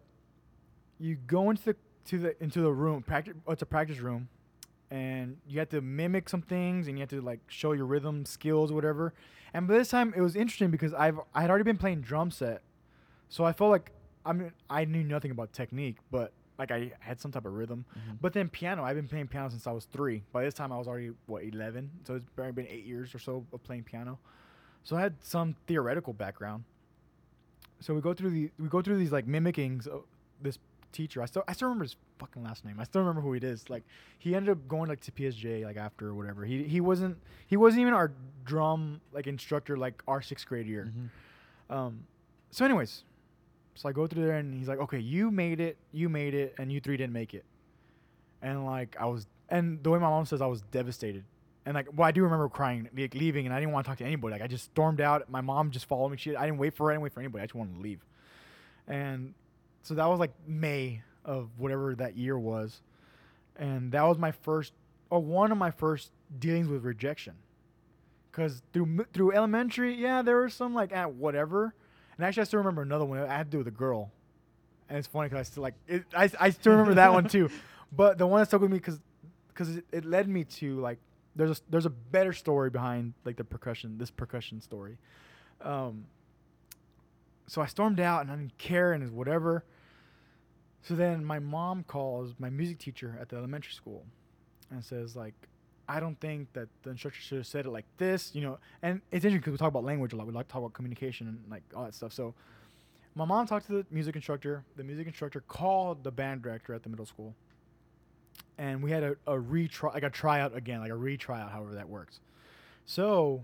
you 0.99 1.17
go 1.27 1.49
into 1.49 1.63
the 1.65 1.75
to 2.05 2.19
the 2.19 2.43
into 2.43 2.61
the 2.61 2.71
room. 2.71 3.01
Practice. 3.03 3.33
Oh, 3.47 3.51
it's 3.51 3.61
a 3.61 3.65
practice 3.65 3.99
room, 3.99 4.29
and 4.91 5.37
you 5.47 5.59
have 5.59 5.69
to 5.69 5.81
mimic 5.81 6.29
some 6.29 6.41
things, 6.41 6.87
and 6.87 6.97
you 6.97 7.01
have 7.01 7.09
to 7.09 7.19
like 7.21 7.39
show 7.47 7.73
your 7.73 7.85
rhythm 7.85 8.25
skills, 8.25 8.71
or 8.71 8.75
whatever. 8.75 9.13
And 9.55 9.69
by 9.69 9.75
this 9.75 9.87
time, 9.87 10.13
it 10.17 10.19
was 10.19 10.35
interesting 10.35 10.69
because 10.69 10.93
I've 10.93 11.17
I 11.33 11.39
had 11.39 11.49
already 11.49 11.63
been 11.63 11.77
playing 11.77 12.01
drum 12.01 12.29
set, 12.29 12.61
so 13.29 13.45
I 13.45 13.53
felt 13.53 13.71
like 13.71 13.91
I 14.25 14.33
mean 14.33 14.51
I 14.69 14.83
knew 14.83 15.01
nothing 15.01 15.31
about 15.31 15.53
technique, 15.53 15.95
but 16.11 16.33
like 16.59 16.71
I 16.71 16.91
had 16.99 17.21
some 17.21 17.31
type 17.31 17.45
of 17.45 17.53
rhythm. 17.53 17.85
Mhm. 17.97 18.17
But 18.19 18.33
then 18.33 18.49
piano, 18.49 18.83
I've 18.83 18.97
been 18.97 19.07
playing 19.07 19.29
piano 19.29 19.49
since 19.49 19.65
I 19.65 19.71
was 19.71 19.85
three. 19.85 20.23
By 20.33 20.43
this 20.43 20.53
time, 20.53 20.73
I 20.73 20.77
was 20.77 20.89
already 20.89 21.11
what 21.27 21.43
eleven, 21.45 21.89
so 22.03 22.15
it's 22.15 22.29
barely 22.31 22.51
been 22.51 22.67
eight 22.67 22.83
years 22.83 23.15
or 23.15 23.19
so 23.19 23.45
of 23.53 23.63
playing 23.63 23.83
piano. 23.83 24.19
So 24.83 24.97
I 24.97 25.01
had 25.01 25.15
some 25.23 25.55
theoretical 25.67 26.11
background. 26.11 26.65
So 27.79 27.93
we 27.93 28.01
go 28.01 28.13
through 28.13 28.31
the 28.31 28.51
we 28.59 28.67
go 28.67 28.81
through 28.81 28.97
these 28.97 29.13
like 29.13 29.25
mimickings 29.25 29.87
of 29.87 30.03
this 30.41 30.59
teacher. 30.95 31.21
I 31.21 31.25
still 31.25 31.43
I 31.47 31.53
still 31.53 31.67
remember 31.67 31.83
his 31.85 31.95
fucking 32.19 32.43
last 32.43 32.65
name. 32.65 32.79
I 32.79 32.83
still 32.85 33.01
remember 33.01 33.21
who 33.21 33.33
it 33.33 33.43
is. 33.43 33.69
Like 33.69 33.83
he 34.17 34.35
ended 34.35 34.51
up 34.51 34.67
going 34.67 34.89
like 34.89 35.01
to 35.01 35.11
PSJ 35.11 35.63
like 35.63 35.77
after 35.77 36.07
or 36.07 36.13
whatever. 36.15 36.45
He 36.45 36.63
he 36.63 36.81
wasn't 36.81 37.17
he 37.47 37.57
wasn't 37.57 37.81
even 37.81 37.93
our 37.93 38.11
drum 38.45 39.01
like 39.13 39.27
instructor 39.27 39.77
like 39.77 40.01
our 40.07 40.21
sixth 40.21 40.47
grade 40.47 40.67
year. 40.67 40.91
Mhm. 40.95 41.09
Um, 41.75 42.03
so, 42.51 42.63
anyways, 42.63 43.03
so 43.73 43.89
I 43.89 43.91
go 43.91 44.07
through 44.07 44.23
there 44.23 44.37
and 44.37 44.53
he's 44.53 44.67
like, 44.67 44.79
"Okay, 44.79 44.99
you 44.99 45.29
made 45.31 45.59
it, 45.59 45.77
you 45.91 46.07
made 46.09 46.33
it, 46.33 46.55
and 46.57 46.71
you 46.71 46.79
three 46.79 46.95
didn't 46.97 47.13
make 47.13 47.33
it." 47.33 47.43
And 48.41 48.65
like 48.65 48.95
I 48.99 49.05
was, 49.05 49.27
and 49.49 49.83
the 49.83 49.89
way 49.89 49.99
my 49.99 50.09
mom 50.09 50.25
says, 50.25 50.41
I 50.41 50.45
was 50.47 50.61
devastated. 50.71 51.23
And 51.65 51.73
like, 51.73 51.87
well, 51.95 52.07
I 52.07 52.11
do 52.11 52.21
remember 52.23 52.47
crying, 52.47 52.87
like 52.95 53.15
leaving, 53.15 53.47
and 53.47 53.53
I 53.55 53.59
didn't 53.59 53.73
want 53.73 53.85
to 53.85 53.89
talk 53.89 53.97
to 53.97 54.05
anybody. 54.05 54.33
Like 54.33 54.43
I 54.43 54.47
just 54.47 54.65
stormed 54.65 55.01
out. 55.01 55.27
My 55.29 55.41
mom 55.41 55.71
just 55.71 55.87
followed 55.87 56.09
me. 56.09 56.17
She, 56.17 56.35
I 56.35 56.45
didn't 56.45 56.59
wait 56.59 56.75
for 56.75 56.85
her. 56.85 56.91
I 56.91 56.93
didn't 56.93 57.03
wait 57.03 57.13
for 57.13 57.21
anybody. 57.21 57.41
I 57.41 57.45
just 57.47 57.55
wanted 57.55 57.75
to 57.75 57.81
leave. 57.81 58.05
And 58.87 59.33
so 59.85 59.93
that 59.93 60.05
was 60.07 60.19
like 60.19 60.31
May 60.47 61.03
of 61.23 61.49
whatever 61.57 61.93
that 61.95 62.17
year 62.17 62.37
was, 62.39 62.81
and 63.55 63.91
that 63.91 64.01
was 64.01 64.17
my 64.17 64.31
first, 64.31 64.73
or 65.11 65.19
one 65.19 65.51
of 65.51 65.59
my 65.59 65.69
first 65.69 66.11
dealings 66.39 66.67
with 66.67 66.83
rejection. 66.83 67.35
Cause 68.31 68.63
through 68.73 69.05
through 69.13 69.31
elementary, 69.33 69.93
yeah, 69.93 70.23
there 70.23 70.37
were 70.37 70.49
some 70.49 70.73
like 70.73 70.91
at 70.91 71.13
whatever, 71.13 71.75
and 72.17 72.25
actually 72.25 72.41
I 72.41 72.43
still 72.45 72.57
remember 72.57 72.81
another 72.81 73.05
one. 73.05 73.19
I 73.19 73.27
had 73.27 73.45
to 73.45 73.51
do 73.51 73.57
with 73.59 73.67
a 73.67 73.71
girl, 73.71 74.11
and 74.89 74.97
it's 74.97 75.07
funny 75.07 75.29
because 75.29 75.39
I 75.39 75.43
still 75.43 75.63
like 75.63 75.75
it, 75.87 76.03
I 76.13 76.29
I 76.39 76.49
still 76.49 76.71
remember 76.73 76.95
that 76.95 77.13
one 77.13 77.29
too, 77.29 77.49
but 77.93 78.17
the 78.17 78.25
one 78.25 78.41
that 78.41 78.47
stuck 78.47 78.61
with 78.61 78.71
me 78.71 78.79
because 78.79 78.99
because 79.49 79.77
it, 79.77 79.85
it 79.91 80.03
led 80.03 80.27
me 80.27 80.43
to 80.45 80.79
like 80.79 80.97
there's 81.35 81.59
a 81.59 81.61
there's 81.69 81.85
a 81.85 81.91
better 81.91 82.33
story 82.33 82.71
behind 82.71 83.13
like 83.23 83.37
the 83.37 83.43
percussion 83.43 83.99
this 83.99 84.09
percussion 84.09 84.59
story, 84.61 84.97
um. 85.61 86.05
So 87.47 87.61
I 87.61 87.67
stormed 87.67 87.99
out 87.99 88.21
and 88.21 88.31
I 88.31 88.35
didn't 88.35 88.57
care 88.57 88.91
and 88.93 89.03
it's 89.03 89.11
whatever. 89.11 89.63
So 90.87 90.93
then 90.93 91.25
my 91.25 91.39
mom 91.39 91.83
calls 91.83 92.35
my 92.37 92.49
music 92.51 92.77
teacher 92.77 93.17
at 93.19 93.29
the 93.29 93.37
elementary 93.37 93.73
school, 93.73 94.05
and 94.69 94.83
says 94.83 95.15
like, 95.15 95.33
I 95.89 95.99
don't 95.99 96.19
think 96.19 96.53
that 96.53 96.67
the 96.83 96.91
instructor 96.91 97.19
should 97.19 97.37
have 97.39 97.47
said 97.47 97.65
it 97.65 97.71
like 97.71 97.85
this, 97.97 98.33
you 98.35 98.41
know. 98.41 98.59
And 98.83 99.01
it's 99.11 99.25
interesting 99.25 99.39
because 99.39 99.51
we 99.51 99.57
talk 99.57 99.69
about 99.69 99.83
language 99.83 100.13
a 100.13 100.15
lot. 100.15 100.27
We 100.27 100.33
like 100.33 100.47
to 100.47 100.53
talk 100.53 100.59
about 100.61 100.73
communication 100.73 101.27
and 101.27 101.39
like 101.49 101.63
all 101.75 101.85
that 101.85 101.95
stuff. 101.95 102.13
So 102.13 102.35
my 103.15 103.25
mom 103.25 103.47
talked 103.47 103.65
to 103.67 103.73
the 103.73 103.85
music 103.89 104.15
instructor. 104.15 104.63
The 104.75 104.83
music 104.83 105.07
instructor 105.07 105.41
called 105.41 106.03
the 106.03 106.11
band 106.11 106.43
director 106.43 106.73
at 106.75 106.83
the 106.83 106.89
middle 106.89 107.05
school, 107.07 107.33
and 108.59 108.83
we 108.83 108.91
had 108.91 109.03
a, 109.03 109.11
a 109.25 109.35
retry, 109.35 109.91
like 109.91 110.03
a 110.03 110.09
tryout 110.11 110.55
again, 110.55 110.81
like 110.81 110.91
a 110.91 110.95
retryout, 110.95 111.51
however 111.51 111.73
that 111.73 111.89
works. 111.89 112.19
So 112.85 113.43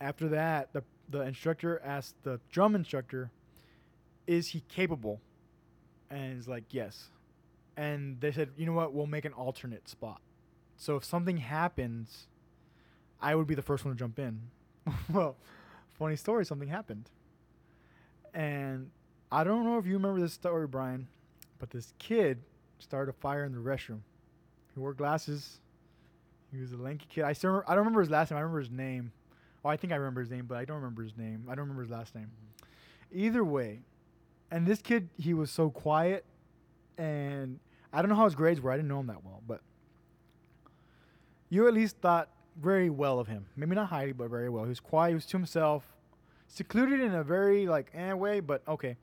after 0.00 0.28
that, 0.30 0.72
the 0.72 0.82
the 1.08 1.20
instructor 1.20 1.80
asked 1.84 2.16
the 2.24 2.40
drum 2.50 2.74
instructor, 2.74 3.30
"Is 4.26 4.48
he 4.48 4.64
capable?" 4.68 5.20
And 6.12 6.36
he's 6.36 6.46
like, 6.46 6.64
"Yes." 6.70 7.08
And 7.76 8.20
they 8.20 8.30
said, 8.30 8.50
"You 8.56 8.66
know 8.66 8.72
what? 8.72 8.92
We'll 8.92 9.06
make 9.06 9.24
an 9.24 9.32
alternate 9.32 9.88
spot." 9.88 10.20
So 10.76 10.96
if 10.96 11.04
something 11.04 11.38
happens, 11.38 12.26
I 13.20 13.34
would 13.34 13.46
be 13.46 13.54
the 13.54 13.62
first 13.62 13.84
one 13.84 13.94
to 13.94 13.98
jump 13.98 14.18
in. 14.18 14.40
well, 15.12 15.36
funny 15.98 16.16
story, 16.16 16.44
something 16.44 16.68
happened. 16.68 17.08
And 18.34 18.90
I 19.30 19.44
don't 19.44 19.64
know 19.64 19.78
if 19.78 19.86
you 19.86 19.94
remember 19.94 20.20
this 20.20 20.32
story, 20.32 20.66
Brian, 20.66 21.06
but 21.58 21.70
this 21.70 21.94
kid 21.98 22.42
started 22.78 23.10
a 23.10 23.14
fire 23.14 23.44
in 23.44 23.52
the 23.52 23.58
restroom. 23.58 24.00
He 24.74 24.80
wore 24.80 24.94
glasses. 24.94 25.60
He 26.52 26.60
was 26.60 26.72
a 26.72 26.76
lanky 26.76 27.06
kid. 27.08 27.24
I 27.24 27.32
still 27.32 27.50
remember, 27.50 27.70
I 27.70 27.74
don't 27.74 27.80
remember 27.80 28.00
his 28.00 28.10
last 28.10 28.30
name. 28.30 28.38
I 28.38 28.40
remember 28.40 28.60
his 28.60 28.70
name. 28.70 29.12
Oh, 29.64 29.68
I 29.68 29.76
think 29.76 29.92
I 29.92 29.96
remember 29.96 30.20
his 30.20 30.30
name, 30.30 30.46
but 30.46 30.58
I 30.58 30.64
don't 30.64 30.76
remember 30.76 31.02
his 31.02 31.16
name. 31.16 31.44
I 31.48 31.54
don't 31.54 31.62
remember 31.62 31.82
his 31.82 31.90
last 31.90 32.14
name. 32.14 32.26
Mm-hmm. 32.26 33.18
Either 33.20 33.44
way, 33.44 33.80
and 34.52 34.66
this 34.66 34.82
kid, 34.82 35.08
he 35.16 35.32
was 35.32 35.50
so 35.50 35.70
quiet, 35.70 36.26
and 36.98 37.58
I 37.90 38.02
don't 38.02 38.10
know 38.10 38.14
how 38.14 38.26
his 38.26 38.34
grades 38.34 38.60
were. 38.60 38.70
I 38.70 38.76
didn't 38.76 38.88
know 38.88 39.00
him 39.00 39.06
that 39.06 39.24
well, 39.24 39.42
but 39.48 39.62
you 41.48 41.66
at 41.66 41.72
least 41.72 41.96
thought 42.02 42.28
very 42.60 42.90
well 42.90 43.18
of 43.18 43.28
him. 43.28 43.46
Maybe 43.56 43.74
not 43.74 43.88
highly, 43.88 44.12
but 44.12 44.28
very 44.28 44.50
well. 44.50 44.64
He 44.64 44.68
was 44.68 44.78
quiet. 44.78 45.08
He 45.08 45.14
was 45.14 45.26
to 45.26 45.38
himself, 45.38 45.84
secluded 46.48 47.00
in 47.00 47.14
a 47.14 47.24
very 47.24 47.66
like 47.66 47.90
eh 47.94 48.12
way, 48.12 48.40
but 48.40 48.62
okay. 48.68 48.98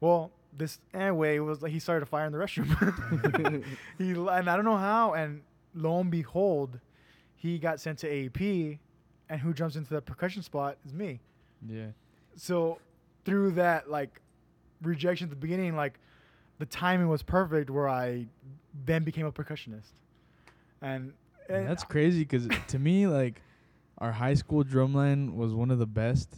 Well, 0.00 0.30
this 0.54 0.78
eh 0.92 1.10
way 1.10 1.40
was 1.40 1.62
like 1.62 1.72
he 1.72 1.78
started 1.78 2.02
a 2.02 2.06
fire 2.06 2.26
in 2.26 2.32
the 2.32 2.38
restroom. 2.38 3.64
he 3.98 4.10
and 4.10 4.50
I 4.50 4.56
don't 4.56 4.66
know 4.66 4.76
how, 4.76 5.14
and 5.14 5.40
lo 5.74 6.00
and 6.00 6.10
behold, 6.10 6.78
he 7.34 7.58
got 7.58 7.80
sent 7.80 7.98
to 8.00 8.10
AEP, 8.10 8.78
and 9.30 9.40
who 9.40 9.54
jumps 9.54 9.76
into 9.76 9.94
the 9.94 10.02
percussion 10.02 10.42
spot 10.42 10.76
is 10.84 10.92
me. 10.92 11.20
Yeah. 11.66 11.92
So 12.36 12.78
through 13.24 13.52
that 13.52 13.88
like 13.90 14.20
rejection 14.82 15.26
at 15.26 15.30
the 15.30 15.36
beginning, 15.36 15.76
like 15.76 15.98
the 16.58 16.66
timing 16.66 17.08
was 17.08 17.22
perfect 17.22 17.70
where 17.70 17.88
I 17.88 18.26
then 18.84 19.04
became 19.04 19.26
a 19.26 19.32
percussionist. 19.32 19.92
And, 20.80 21.12
And 21.48 21.56
and 21.58 21.68
that's 21.68 21.84
crazy 21.84 22.20
because 22.20 22.48
to 22.68 22.78
me, 22.78 23.06
like, 23.06 23.40
our 23.98 24.12
high 24.12 24.34
school 24.34 24.64
drumline 24.64 25.34
was 25.34 25.54
one 25.54 25.70
of 25.70 25.78
the 25.78 25.86
best 25.86 26.28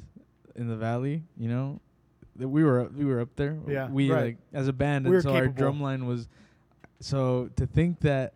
in 0.54 0.68
the 0.68 0.76
valley. 0.76 1.22
You 1.38 1.48
know, 1.48 1.80
that 2.36 2.48
we 2.48 2.62
were 2.64 2.84
we 2.94 3.04
were 3.04 3.20
up 3.20 3.34
there. 3.36 3.58
Yeah, 3.66 3.88
we 3.88 4.10
right. 4.10 4.24
like 4.24 4.36
as 4.52 4.68
a 4.68 4.72
band, 4.72 5.06
We 5.06 5.14
and 5.16 5.22
so 5.22 5.34
our 5.34 5.46
capable. 5.48 5.72
drumline 5.72 6.06
was. 6.06 6.28
So 7.00 7.50
to 7.56 7.66
think 7.66 8.00
that 8.00 8.34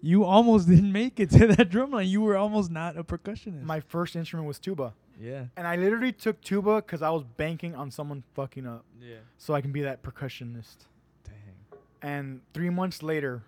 you 0.00 0.24
almost 0.24 0.68
didn't 0.72 0.92
make 0.92 1.20
it 1.20 1.30
to 1.30 1.46
that 1.48 1.68
drumline, 1.70 2.08
you 2.08 2.20
were 2.22 2.36
almost 2.36 2.70
not 2.70 2.96
a 2.96 3.04
percussionist. 3.04 3.62
my 3.62 3.80
first 3.80 4.16
instrument 4.16 4.46
was 4.48 4.58
tuba. 4.58 4.94
Yeah. 5.20 5.44
And 5.56 5.66
I 5.66 5.76
literally 5.76 6.12
took 6.12 6.40
tuba 6.40 6.76
because 6.76 7.02
I 7.02 7.10
was 7.10 7.22
banking 7.36 7.74
on 7.74 7.90
someone 7.90 8.22
fucking 8.34 8.66
up 8.66 8.84
Yeah. 9.00 9.16
so 9.38 9.54
I 9.54 9.60
can 9.60 9.72
be 9.72 9.82
that 9.82 10.02
percussionist. 10.02 10.86
Dang. 11.24 11.78
And 12.02 12.40
three 12.54 12.70
months 12.70 13.02
later, 13.02 13.42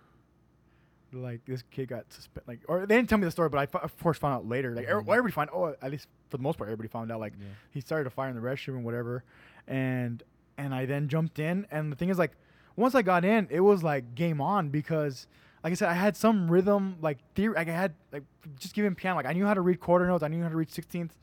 like 1.12 1.44
this 1.44 1.62
kid 1.70 1.88
got 1.88 2.10
suspended. 2.12 2.48
Like, 2.48 2.60
or 2.68 2.86
they 2.86 2.96
didn't 2.96 3.08
tell 3.08 3.18
me 3.18 3.24
the 3.24 3.30
story, 3.30 3.48
but 3.48 3.58
I 3.74 3.78
of 3.80 3.96
course 3.98 4.18
found 4.18 4.34
out 4.34 4.48
later. 4.48 4.74
Like, 4.74 4.88
er- 4.88 5.02
Mhm. 5.02 5.06
well, 5.06 5.18
everybody 5.18 5.32
found. 5.32 5.50
Oh, 5.52 5.74
at 5.82 5.90
least 5.90 6.08
for 6.30 6.36
the 6.38 6.42
most 6.42 6.56
part, 6.58 6.68
everybody 6.68 6.88
found 6.88 7.12
out. 7.12 7.20
Like, 7.20 7.34
Yeah. 7.38 7.46
he 7.70 7.80
started 7.80 8.06
a 8.06 8.10
fire 8.10 8.28
in 8.30 8.34
the 8.36 8.40
restroom 8.42 8.76
and 8.76 8.84
whatever, 8.84 9.24
and 9.66 10.22
and 10.58 10.74
I 10.74 10.86
then 10.86 11.08
jumped 11.08 11.38
in. 11.38 11.66
And 11.70 11.90
the 11.92 11.96
thing 11.96 12.08
is, 12.08 12.18
like, 12.18 12.32
once 12.76 12.94
I 12.94 13.02
got 13.02 13.24
in, 13.24 13.46
it 13.50 13.60
was 13.60 13.82
like 13.82 14.14
game 14.14 14.40
on 14.40 14.70
because, 14.70 15.26
like 15.64 15.72
I 15.72 15.74
said, 15.74 15.88
I 15.88 15.94
had 15.94 16.16
some 16.16 16.50
rhythm, 16.50 16.96
like 17.02 17.18
theory. 17.34 17.54
Like 17.54 17.68
I 17.68 17.72
had 17.72 17.94
like 18.10 18.24
just 18.58 18.74
giving 18.74 18.94
piano. 18.94 19.16
Like 19.16 19.26
I 19.26 19.32
knew 19.34 19.44
how 19.44 19.54
to 19.54 19.60
read 19.60 19.80
quarter 19.80 20.06
notes. 20.06 20.22
I 20.22 20.28
knew 20.28 20.42
how 20.42 20.48
to 20.48 20.56
read 20.56 20.70
sixteenths. 20.70 21.16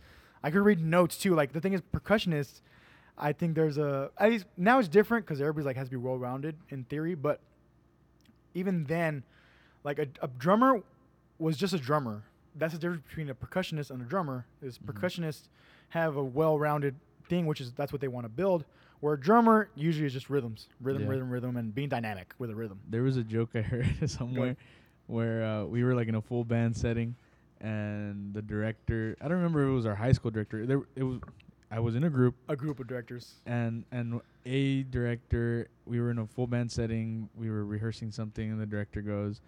I 0.44 0.52
could 0.52 0.62
read 0.62 0.80
notes 0.80 1.18
too. 1.18 1.36
Like 1.36 1.52
the 1.54 1.62
thing 1.62 1.74
is, 1.74 1.82
percussionists. 1.82 2.62
I 3.18 3.34
think 3.34 3.54
there's 3.56 3.78
a 3.78 4.12
at 4.18 4.30
least 4.30 4.46
now 4.56 4.80
it's 4.80 4.88
different 4.88 5.26
because 5.26 5.42
everybody's 5.42 5.66
like 5.66 5.76
has 5.76 5.88
to 5.88 5.92
be 5.92 5.98
well 5.98 6.18
rounded 6.18 6.56
in 6.70 6.86
theory, 6.86 7.16
but 7.16 7.42
even 8.54 8.86
then, 8.86 9.24
like 9.84 10.00
a, 10.00 10.08
a 10.22 10.28
drummer 10.28 10.82
was 11.38 11.58
just 11.58 11.74
a 11.74 11.78
drummer. 11.78 12.24
That's 12.56 12.74
the 12.74 12.80
difference 12.80 13.04
between 13.08 13.30
a 13.30 13.36
percussionist 13.36 13.92
and 13.92 14.02
a 14.02 14.06
drummer. 14.06 14.46
Is 14.62 14.78
Mhm. 14.80 14.94
percussionists 14.94 15.48
have 15.90 16.16
a 16.18 16.24
well-rounded 16.24 16.96
thing, 17.28 17.46
which 17.46 17.62
is 17.62 17.72
that's 17.74 17.92
what 17.92 18.02
they 18.02 18.08
want 18.08 18.26
to 18.26 18.30
build. 18.30 18.66
Where 19.00 19.14
a 19.14 19.20
drummer 19.20 19.70
usually 19.76 20.06
is 20.08 20.14
just 20.14 20.30
rhythms, 20.30 20.68
rhythm, 20.82 21.04
Yeah. 21.04 21.10
rhythm, 21.10 21.30
rhythm, 21.30 21.58
and 21.58 21.74
being 21.74 21.90
dynamic 21.90 22.34
with 22.38 22.50
a 22.50 22.56
rhythm. 22.56 22.80
There 22.90 23.02
was 23.04 23.18
a 23.18 23.24
joke 23.24 23.52
I 23.56 23.62
heard 23.62 23.86
somewhere 24.10 24.58
where 25.08 25.44
uh, 25.44 25.66
we 25.66 25.84
were 25.84 25.96
like 25.96 26.08
in 26.08 26.16
a 26.16 26.22
full 26.22 26.44
band 26.44 26.76
setting, 26.76 27.16
and 27.62 28.34
the 28.34 28.41
director 28.41 29.16
I 29.22 29.28
don't 29.28 29.38
remember 29.38 29.64
if 29.64 29.70
it 29.70 29.74
was 29.74 29.86
our 29.86 29.95
high 29.95 30.12
school 30.14 30.32
director. 30.32 30.66
There 30.66 30.82
it 30.95 31.03
was. 31.03 31.20
I 31.72 31.80
was 31.80 31.95
in 31.95 32.03
a 32.03 32.10
group, 32.10 32.34
A 32.47 32.55
group 32.55 32.80
of 32.80 32.88
directors. 32.88 33.36
and 33.45 33.86
and 33.91 34.22
a 34.45 34.84
director. 34.84 35.68
We 35.86 35.99
were 36.01 36.10
in 36.12 36.18
a 36.18 36.26
full 36.26 36.47
band 36.47 36.72
setting. 36.72 37.30
We 37.36 37.49
were 37.51 37.64
rehearsing 37.66 38.12
something, 38.12 38.49
and 38.51 38.60
the 38.60 38.66
director 38.66 39.01
goes, 39.01 39.41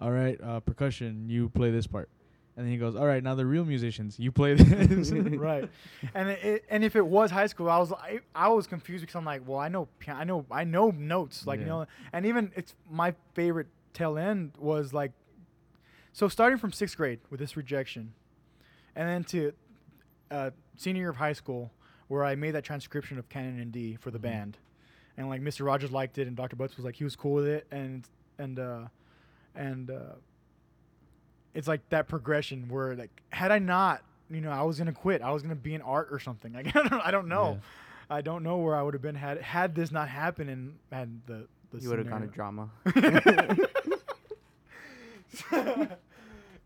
"All 0.00 0.10
right, 0.10 0.40
uh, 0.42 0.60
percussion, 0.60 1.28
you 1.28 1.48
play 1.50 1.70
this 1.70 1.86
part." 1.86 2.08
And 2.56 2.66
then 2.66 2.72
he 2.72 2.78
goes, 2.78 2.96
"All 2.96 3.06
right, 3.06 3.22
now 3.22 3.36
the 3.36 3.46
real 3.46 3.64
musicians, 3.64 4.18
you 4.18 4.32
play 4.32 4.54
this." 4.54 5.12
right. 5.12 5.68
And 6.14 6.30
it, 6.30 6.64
and 6.68 6.82
if 6.82 6.96
it 6.96 7.06
was 7.06 7.30
high 7.30 7.46
school, 7.46 7.70
I 7.70 7.78
was 7.78 7.92
I, 7.92 8.18
I 8.34 8.48
was 8.48 8.66
confused 8.66 9.02
because 9.02 9.14
I'm 9.14 9.24
like, 9.24 9.42
well, 9.46 9.60
I 9.60 9.68
know 9.68 9.86
piano, 10.00 10.18
I 10.20 10.24
know 10.24 10.44
I 10.50 10.64
know 10.64 10.90
notes, 10.90 11.46
like 11.46 11.60
you 11.60 11.66
know, 11.66 11.86
and 12.12 12.26
even 12.26 12.50
it's 12.56 12.74
my 12.90 13.14
favorite 13.34 13.68
tail 13.92 14.18
end 14.18 14.52
was 14.58 14.92
like, 14.92 15.12
so 16.12 16.28
starting 16.28 16.58
from 16.58 16.72
sixth 16.72 16.96
grade 16.96 17.20
with 17.30 17.40
this 17.40 17.56
rejection, 17.56 18.12
and 18.96 19.08
then 19.08 19.24
to 19.24 19.52
uh, 20.30 20.50
senior 20.76 21.00
year 21.02 21.10
of 21.10 21.16
high 21.16 21.32
school 21.32 21.70
where 22.08 22.24
I 22.24 22.34
made 22.34 22.52
that 22.52 22.64
transcription 22.64 23.18
of 23.18 23.28
Canon 23.28 23.58
in 23.60 23.70
D 23.70 23.96
for 23.96 24.10
the 24.10 24.18
Mhm. 24.18 24.22
band, 24.22 24.58
and 25.16 25.28
like 25.28 25.40
Mr. 25.40 25.64
Rogers 25.66 25.90
liked 25.90 26.18
it, 26.18 26.26
and 26.26 26.36
Dr. 26.36 26.56
Butts 26.56 26.76
was 26.76 26.84
like 26.84 26.96
he 26.96 27.04
was 27.04 27.16
cool 27.16 27.34
with 27.34 27.46
it, 27.46 27.66
and 27.70 28.06
and 28.38 28.58
uh, 28.58 28.84
and 29.54 29.90
uh, 29.90 30.14
it's 31.54 31.68
like 31.68 31.86
that 31.90 32.08
progression 32.08 32.68
where 32.68 32.94
like 32.94 33.22
had 33.30 33.50
I 33.50 33.58
not, 33.58 34.02
you 34.30 34.40
know, 34.40 34.50
I 34.50 34.62
was 34.62 34.78
gonna 34.78 34.92
quit. 34.92 35.22
I 35.22 35.30
was 35.32 35.42
gonna 35.42 35.54
be 35.54 35.74
in 35.74 35.82
art 35.82 36.08
or 36.10 36.18
something. 36.18 36.52
Like 36.54 36.74
I 36.74 36.82
don't, 36.82 36.92
I 37.06 37.10
don't 37.10 37.28
know. 37.28 37.60
I 38.10 38.22
don't 38.22 38.42
know 38.42 38.56
where 38.56 38.74
I 38.74 38.82
would 38.82 38.94
have 38.94 39.02
been 39.02 39.14
had 39.16 39.40
had 39.42 39.74
this 39.74 39.90
not 39.92 40.08
happened 40.08 40.48
and 40.50 40.78
had 40.90 41.20
the 41.26 41.46
the 41.70 41.80
You 41.80 41.90
would 41.90 41.98
have 41.98 42.08
gone 42.08 42.22
to 42.22 42.26
drama. 42.26 42.70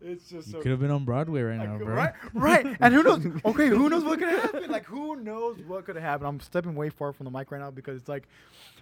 it's 0.00 0.28
just 0.28 0.46
You 0.48 0.52
so 0.52 0.60
could 0.60 0.70
have 0.70 0.80
been 0.80 0.90
on 0.90 1.04
Broadway 1.04 1.42
right 1.42 1.58
like, 1.58 1.68
now, 1.68 1.78
bro. 1.78 1.94
Right, 1.94 2.14
right. 2.34 2.76
And 2.80 2.94
who 2.94 3.02
knows? 3.02 3.26
Okay, 3.44 3.68
who 3.68 3.88
knows 3.88 4.04
what 4.04 4.18
could 4.18 4.28
have 4.28 4.42
happened? 4.42 4.68
Like, 4.68 4.84
who 4.86 5.16
knows 5.16 5.58
what 5.66 5.84
could 5.84 5.96
have 5.96 6.04
happened? 6.04 6.28
I'm 6.28 6.40
stepping 6.40 6.74
way 6.74 6.90
far 6.90 7.12
from 7.12 7.24
the 7.24 7.30
mic 7.30 7.50
right 7.50 7.60
now 7.60 7.70
because 7.70 7.98
it's 7.98 8.08
like 8.08 8.28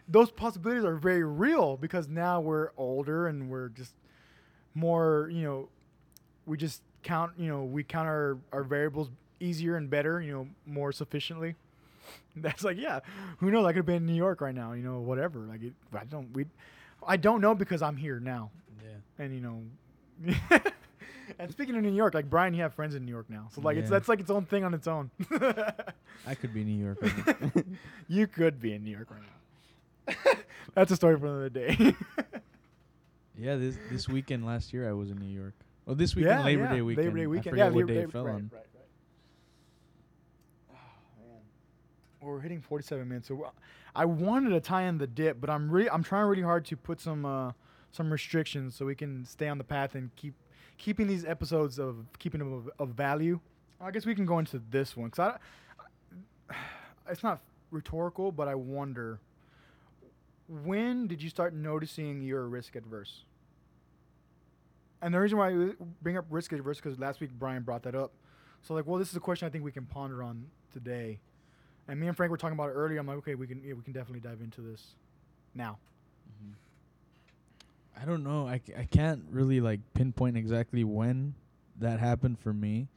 those 0.09 0.31
possibilities 0.31 0.85
are 0.85 0.97
very 0.97 1.25
real 1.25 1.77
because 1.77 2.09
now 2.09 2.41
we're 2.41 2.71
older 2.77 3.29
and 3.29 3.51
we're 3.51 3.69
just 3.69 3.95
more, 4.75 5.29
you 5.33 5.43
know, 5.43 5.69
we 6.47 6.57
just 6.57 6.83
count, 7.03 7.33
you 7.39 7.49
know, 7.49 7.65
we 7.65 7.85
count 7.85 8.09
our, 8.09 8.39
our 8.53 8.63
variables 8.63 9.11
easier 9.41 9.77
and 9.77 9.89
better, 9.89 10.21
you 10.21 10.33
know, 10.33 10.49
more 10.67 10.93
sufficiently. 10.93 11.55
That's 12.37 12.65
like, 12.65 12.77
yeah, 12.77 13.01
who 13.39 13.51
knows? 13.51 13.65
I 13.67 13.71
could 13.71 13.79
have 13.79 13.87
been 13.87 13.97
in 13.97 14.07
New 14.07 14.15
York 14.15 14.41
right 14.41 14.55
now, 14.55 14.73
you 14.73 14.83
know, 14.83 15.01
whatever. 15.01 15.41
Like, 15.41 15.63
it, 15.63 15.75
I 15.95 16.05
don't, 16.05 16.33
we, 16.33 16.47
I 17.07 17.17
don't 17.17 17.41
know 17.41 17.55
because 17.55 17.83
I'm 17.83 17.97
here 17.97 18.21
now. 18.21 18.51
And 19.21 19.35
you 19.35 19.41
know 19.41 19.63
and 21.39 21.51
speaking 21.53 21.77
of 21.77 21.83
new 21.83 21.93
york 21.93 22.15
like 22.15 22.29
brian 22.29 22.55
you 22.55 22.63
have 22.63 22.75
friends 22.75 22.95
in 22.95 23.05
new 23.05 23.13
york 23.13 23.27
now 23.29 23.47
so 23.55 23.61
like 23.61 23.77
it's 23.77 23.85
Yeah. 23.91 23.91
that's 23.99 24.09
like 24.09 24.19
its 24.21 24.31
own 24.31 24.45
thing 24.47 24.65
on 24.65 24.75
its 24.75 24.87
own 24.89 25.11
I 26.27 26.35
could 26.35 26.53
be 26.53 26.65
New 26.65 26.85
York. 26.85 26.99
Right 27.01 27.65
you 28.09 28.27
could 28.27 28.61
be 28.61 28.75
in 28.75 28.83
new 28.85 28.91
york 28.91 29.09
right 29.11 29.23
now 29.23 30.33
that's 30.75 30.91
a 30.91 30.97
story 30.97 31.19
for 31.19 31.27
another 31.27 31.49
day 31.51 31.95
yeah, 33.39 33.57
this 33.57 33.77
this 33.91 34.09
weekend 34.09 34.45
last 34.45 34.73
year 34.73 34.87
I 34.89 34.93
was 34.93 35.11
in 35.11 35.17
New 35.19 35.25
York. 35.41 35.55
Oh, 35.87 35.95
this 35.95 36.15
weekend 36.15 36.41
yeah, 36.41 36.45
Labor 36.45 36.65
yeah, 36.65 36.73
Day 36.75 36.83
weekend. 36.83 37.07
labor 37.07 37.19
day 37.19 37.27
weekend 37.27 37.57
yeah 37.57 37.65
what 37.67 37.75
Labor 37.77 37.87
day 37.95 38.01
it 38.01 38.13
fell 38.13 38.25
right, 38.27 38.35
on. 38.35 38.51
right, 38.53 38.67
right. 38.75 38.85
Oh, 40.71 41.27
man. 41.27 41.39
Well, 42.21 42.33
we're 42.33 42.41
hitting 42.41 42.61
47 42.61 43.09
minutes 43.09 43.29
so 43.29 43.43
uh, 43.45 43.51
i 43.95 44.05
wanted 44.05 44.51
to 44.51 44.61
tie 44.61 44.83
in 44.83 44.99
the 44.99 45.07
dip 45.07 45.41
but 45.41 45.49
i'm 45.49 45.71
really 45.71 45.89
i'm 45.91 46.03
trying 46.03 46.27
really 46.27 46.43
hard 46.43 46.65
to 46.67 46.77
put 46.77 47.01
some 47.01 47.25
uh 47.25 47.53
some 47.93 48.13
restrictions 48.13 48.75
so 48.75 48.87
we 48.87 48.95
can 48.95 49.25
stay 49.25 49.49
on 49.49 49.59
the 49.59 49.65
path 49.65 49.95
and 49.95 50.15
keep 50.17 50.35
keeping 50.79 51.07
these 51.07 51.25
episodes 51.25 51.79
of 51.79 51.97
keeping 52.19 52.39
them 52.39 52.53
of, 52.53 52.71
of 52.79 52.95
value. 52.95 53.39
I 53.81 53.91
guess 53.91 54.07
we 54.07 54.15
can 54.15 54.27
go 54.27 54.39
into 54.39 54.61
this 54.71 54.97
one 54.97 55.11
because 55.11 55.37
I, 56.51 56.55
it's 57.11 57.23
not 57.23 57.41
rhetorical, 57.71 58.33
but 58.33 58.49
I 58.49 58.55
wonder 58.55 59.21
when 60.49 61.07
did 61.07 61.23
you 61.23 61.31
start 61.31 61.55
noticing 61.55 62.21
you're 62.23 62.47
risk 62.47 62.75
adverse? 62.77 63.25
And 65.03 65.15
the 65.15 65.21
reason 65.21 65.39
why 65.39 65.51
I 65.51 65.71
bring 66.03 66.17
up 66.17 66.27
risk 66.29 66.53
adverse 66.53 66.79
because 66.81 66.99
last 66.99 67.21
week 67.21 67.31
Brian 67.39 67.63
brought 67.63 67.85
that 67.85 67.95
up. 67.95 68.13
So 68.63 68.75
like, 68.75 68.87
well, 68.87 68.99
this 68.99 69.09
is 69.11 69.17
a 69.17 69.21
question 69.21 69.47
I 69.47 69.51
think 69.51 69.65
we 69.65 69.73
can 69.73 69.87
ponder 69.87 70.23
on 70.23 70.47
today. 70.73 71.21
And 71.89 71.99
me 71.99 72.07
and 72.07 72.17
Frank 72.17 72.31
were 72.31 72.37
talking 72.37 72.57
about 72.57 72.71
it 72.71 72.75
earlier. 72.75 72.99
I'm 72.99 73.07
like, 73.07 73.19
okay, 73.19 73.35
we 73.35 73.47
can 73.47 73.63
yeah, 73.65 73.75
we 73.75 73.83
can 73.83 73.93
definitely 73.93 74.21
dive 74.21 74.41
into 74.43 74.61
this 74.61 74.83
now. 75.55 75.79
Mm-hmm. 76.29 76.53
I 78.01 78.05
don't 78.05 78.25
know. 78.25 78.47
I, 78.47 78.61
c- 78.67 78.75
I 78.77 78.85
can't 78.85 79.23
really 79.31 79.61
like 79.61 79.81
pinpoint 79.95 80.37
exactly 80.37 80.85
when 80.85 81.35
that 81.79 82.01
happened 82.01 82.39
for 82.39 82.53
me, 82.53 82.89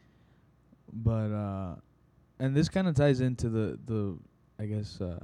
but 0.92 1.32
uh, 1.32 1.76
and 2.40 2.56
this 2.56 2.70
kind 2.70 2.88
of 2.88 2.96
ties 2.96 3.22
into 3.22 3.50
the 3.50 3.80
the 3.86 4.18
I 4.60 4.66
guess 4.66 5.00
uh, 5.02 5.20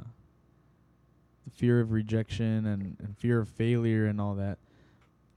the 1.46 1.52
fear 1.56 1.80
of 1.80 1.92
rejection 1.92 2.66
and 2.66 2.98
and 3.00 3.18
fear 3.18 3.40
of 3.40 3.50
failure 3.50 4.06
and 4.06 4.20
all 4.20 4.36
that. 4.36 4.58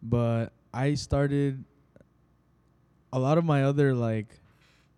But 0.03 0.53
I 0.73 0.95
started. 0.95 1.65
A 3.15 3.19
lot 3.19 3.37
of 3.37 3.45
my 3.45 3.65
other 3.65 3.93
like 3.95 4.41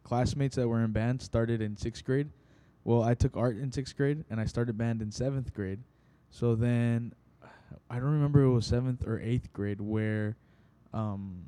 classmates 0.05 0.55
that 0.57 0.69
were 0.69 0.85
in 0.85 0.93
band 0.93 1.21
started 1.21 1.61
in 1.61 1.77
sixth 1.77 2.05
grade. 2.05 2.29
Well, 2.85 3.03
I 3.03 3.15
took 3.15 3.37
art 3.37 3.57
in 3.57 3.73
sixth 3.73 3.97
grade 3.97 4.25
and 4.31 4.39
I 4.41 4.45
started 4.45 4.79
band 4.79 5.03
in 5.03 5.11
seventh 5.11 5.53
grade. 5.53 5.81
So 6.31 6.55
then 6.55 7.13
I 7.91 7.97
don't 7.97 8.13
remember 8.13 8.43
it 8.43 8.51
was 8.51 8.67
seventh 8.67 9.07
or 9.07 9.21
eighth 9.21 9.53
grade 9.53 9.81
where 9.81 10.37
um 10.93 11.45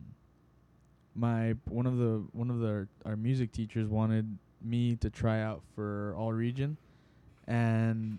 my 1.15 1.55
one 1.69 1.87
of 1.87 1.97
the 1.97 2.25
one 2.33 2.51
of 2.51 2.61
the 2.61 2.87
our 3.05 3.17
music 3.17 3.53
teachers 3.53 3.89
wanted 3.89 4.39
me 4.63 4.97
to 4.97 5.11
try 5.11 5.41
out 5.41 5.63
for 5.75 6.15
all 6.17 6.33
region. 6.33 6.77
And 7.47 8.19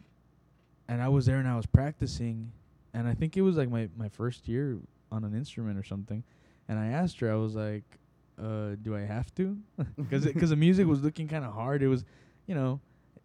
and 0.87 1.01
I 1.01 1.09
was 1.09 1.25
there 1.25 1.37
and 1.37 1.47
I 1.47 1.55
was 1.55 1.65
practicing 1.65 2.51
and 2.93 3.07
I 3.07 3.13
think 3.13 3.37
it 3.37 3.41
was 3.41 3.57
like 3.57 3.69
my 3.69 3.89
my 3.97 4.09
first 4.09 4.47
year 4.47 4.77
on 5.11 5.23
an 5.23 5.35
instrument 5.35 5.77
or 5.77 5.83
something. 5.83 6.23
And 6.67 6.79
I 6.79 6.87
asked 6.87 7.19
her 7.19 7.31
I 7.31 7.35
was 7.35 7.55
like 7.55 7.83
uh 8.41 8.75
do 8.81 8.95
I 8.95 9.01
have 9.01 9.33
to? 9.35 9.57
Because 9.97 10.25
because 10.25 10.49
the 10.49 10.55
music 10.55 10.87
was 10.87 11.01
looking 11.01 11.27
kind 11.27 11.45
of 11.45 11.53
hard. 11.53 11.83
It 11.83 11.87
was 11.87 12.03
you 12.47 12.55
know 12.55 12.79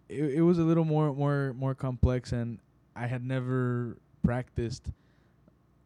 it, 0.08 0.34
it 0.34 0.42
was 0.42 0.58
a 0.58 0.62
little 0.62 0.84
more 0.84 1.14
more 1.14 1.54
more 1.54 1.74
complex 1.74 2.32
and 2.32 2.58
I 2.94 3.06
had 3.06 3.24
never 3.24 3.96
practiced 4.22 4.90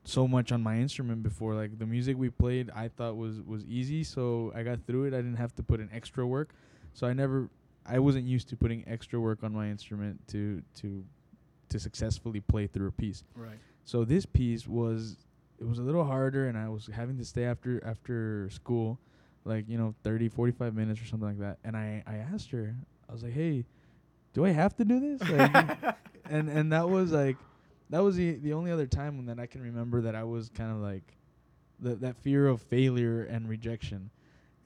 so 0.05 0.29
much 0.29 0.53
on 0.53 0.63
my 0.63 0.77
instrument 0.79 1.23
before 1.23 1.55
like 1.55 1.79
the 1.79 1.87
music 1.87 2.17
we 2.17 2.31
played 2.31 2.71
I 2.71 2.89
thought 2.89 3.17
was 3.17 3.41
was 3.43 3.65
easy 3.65 4.05
so 4.05 4.53
I 4.55 4.63
got 4.63 4.87
through 4.87 5.05
it. 5.05 5.15
I 5.15 5.17
didn't 5.17 5.37
have 5.37 5.55
to 5.57 5.63
put 5.63 5.81
in 5.81 5.89
extra 5.93 6.27
work 6.27 6.55
so 6.93 7.07
I 7.07 7.13
never 7.13 7.51
I 7.85 7.99
wasn't 7.99 8.27
used 8.27 8.49
to 8.51 8.57
putting 8.57 8.85
extra 8.87 9.21
work 9.21 9.43
on 9.43 9.53
my 9.53 9.69
instrument 9.69 10.27
to 10.29 10.63
to 10.77 11.05
to 11.71 11.81
successfully 11.81 12.41
play 12.41 12.69
through 12.69 12.89
a 12.89 12.93
piece. 12.93 13.25
Right. 13.35 13.59
so 13.85 14.05
this 14.05 14.27
piece 14.27 14.69
was 14.69 15.17
it 15.59 15.67
was 15.67 15.79
a 15.79 15.83
little 15.83 16.05
harder 16.05 16.49
and 16.49 16.57
I 16.57 16.69
was 16.69 16.89
having 16.93 17.19
to 17.19 17.25
stay 17.25 17.45
after 17.45 17.85
after 17.85 18.49
school 18.51 19.01
like 19.45 19.69
you 19.69 19.79
know 19.79 19.95
30 20.05 20.29
45 20.29 20.75
minutes 20.75 21.01
or 21.01 21.07
something 21.07 21.29
like 21.29 21.41
that. 21.41 21.59
And 21.65 21.77
I 21.77 22.05
I 22.07 22.17
asked 22.17 22.51
her 22.53 22.77
I 23.09 23.13
was 23.13 23.25
like 23.25 23.33
hey 23.33 23.65
do 24.37 24.45
I 24.45 24.51
have 24.51 24.77
to 24.77 24.85
do 24.85 25.01
this? 25.01 25.27
Like, 25.31 25.79
and 26.31 26.51
and 26.51 26.73
that 26.73 26.91
was 26.91 27.11
like 27.11 27.37
that 27.91 28.03
was 28.03 28.17
the 28.17 28.33
the 28.37 28.53
only 28.53 28.71
other 28.71 28.87
time 28.87 29.17
when 29.17 29.27
that 29.27 29.39
I 29.39 29.47
can 29.47 29.63
remember 29.63 30.01
that 30.03 30.15
I 30.15 30.25
was 30.25 30.49
kind 30.51 30.71
of 30.73 30.79
like 30.79 31.17
the 31.81 31.95
that 31.97 32.17
fear 32.17 32.47
of 32.49 32.61
failure 32.63 33.25
and 33.25 33.49
rejection 33.49 34.11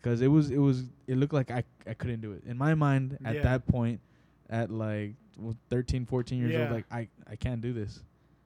because 0.01 0.21
it 0.23 0.29
was 0.29 0.51
it 0.51 0.59
was 0.59 0.85
it 1.07 1.17
looked 1.17 1.35
like 1.35 1.51
I 1.51 1.65
I 1.87 1.95
couldn't 1.95 2.21
do 2.21 2.33
it 2.33 2.43
in 2.47 2.57
my 2.57 2.75
mind 2.75 3.19
at 3.25 3.37
Yeah. 3.37 3.43
that 3.43 3.67
point 3.67 4.01
at 4.49 4.71
like 4.71 5.15
well, 5.39 5.57
13 5.71 6.07
14 6.07 6.39
years 6.39 6.53
Yeah. 6.53 6.61
old 6.61 6.71
like 6.71 6.87
I 6.91 7.09
I 7.29 7.37
can't 7.37 7.61
do 7.61 7.73
this 7.73 8.03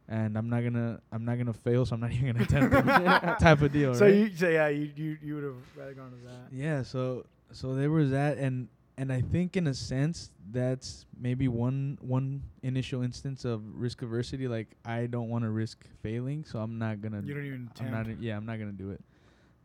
and 0.08 0.36
I'm 0.36 0.48
not 0.48 0.62
gonna 0.62 1.00
I'm 1.12 1.24
not 1.24 1.38
gonna 1.38 1.52
fail 1.52 1.84
so 1.86 1.94
I'm 1.94 2.00
not 2.00 2.12
even 2.12 2.32
gonna 2.32 2.44
attempt 2.44 2.74
it 2.74 3.38
type 3.40 3.62
of 3.62 3.72
deal 3.72 3.94
so 3.94 4.04
right? 4.06 4.14
you 4.14 4.30
so 4.36 4.48
yeah 4.48 4.68
you 4.68 4.90
you, 4.96 5.18
you 5.22 5.34
would 5.36 5.44
have 5.44 5.56
rather 5.76 5.94
gone 5.94 6.10
to 6.10 6.16
that. 6.26 6.48
Yeah, 6.52 6.82
so 6.82 7.26
so 7.52 7.74
there 7.74 7.90
was 7.90 8.10
that 8.10 8.38
and 8.38 8.68
and 8.96 9.12
I 9.12 9.20
think 9.20 9.56
in 9.56 9.66
a 9.66 9.74
sense 9.74 10.30
that's 10.50 11.06
maybe 11.18 11.48
one 11.48 11.98
one 12.00 12.42
initial 12.62 13.02
instance 13.02 13.44
of 13.44 13.62
risk 13.74 14.00
aversity. 14.00 14.48
Like 14.48 14.68
I 14.84 15.06
don't 15.06 15.28
want 15.28 15.44
to 15.44 15.50
risk 15.50 15.84
failing, 16.02 16.44
so 16.44 16.58
I'm 16.60 16.78
not 16.78 17.00
going 17.00 17.12
to 17.12 17.26
You 17.26 17.34
don't 17.34 17.44
even 17.46 17.70
I'm 17.80 17.90
not 17.90 18.06
yeah, 18.20 18.36
I'm 18.36 18.46
not 18.46 18.58
going 18.58 18.70
to 18.70 18.76
do 18.76 18.90
it. 18.90 19.00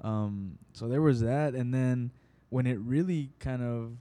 Um 0.04 0.58
so 0.74 0.88
there 0.88 1.02
was 1.02 1.22
that. 1.22 1.54
And 1.54 1.74
then 1.74 2.12
when 2.50 2.66
it 2.66 2.80
really 2.80 3.32
kind 3.40 3.62
of 3.62 3.92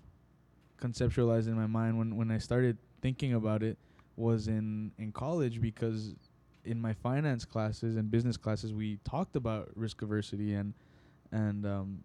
conceptualized 0.80 1.48
in 1.48 1.54
my 1.54 1.66
mind 1.66 1.98
when 1.98 2.16
when 2.16 2.30
I 2.30 2.38
started 2.38 2.78
thinking 3.02 3.34
about 3.34 3.62
it 3.62 3.76
was 4.16 4.48
in 4.48 4.92
in 4.98 5.12
college 5.12 5.60
because 5.60 6.14
in 6.64 6.80
my 6.80 6.92
finance 6.92 7.44
classes 7.44 7.96
and 7.96 8.10
business 8.10 8.36
classes 8.36 8.72
we 8.72 8.98
talked 9.04 9.36
about 9.36 9.70
risk 9.74 9.98
aversity 9.98 10.58
and 10.58 10.74
and 11.32 11.66
um 11.66 12.02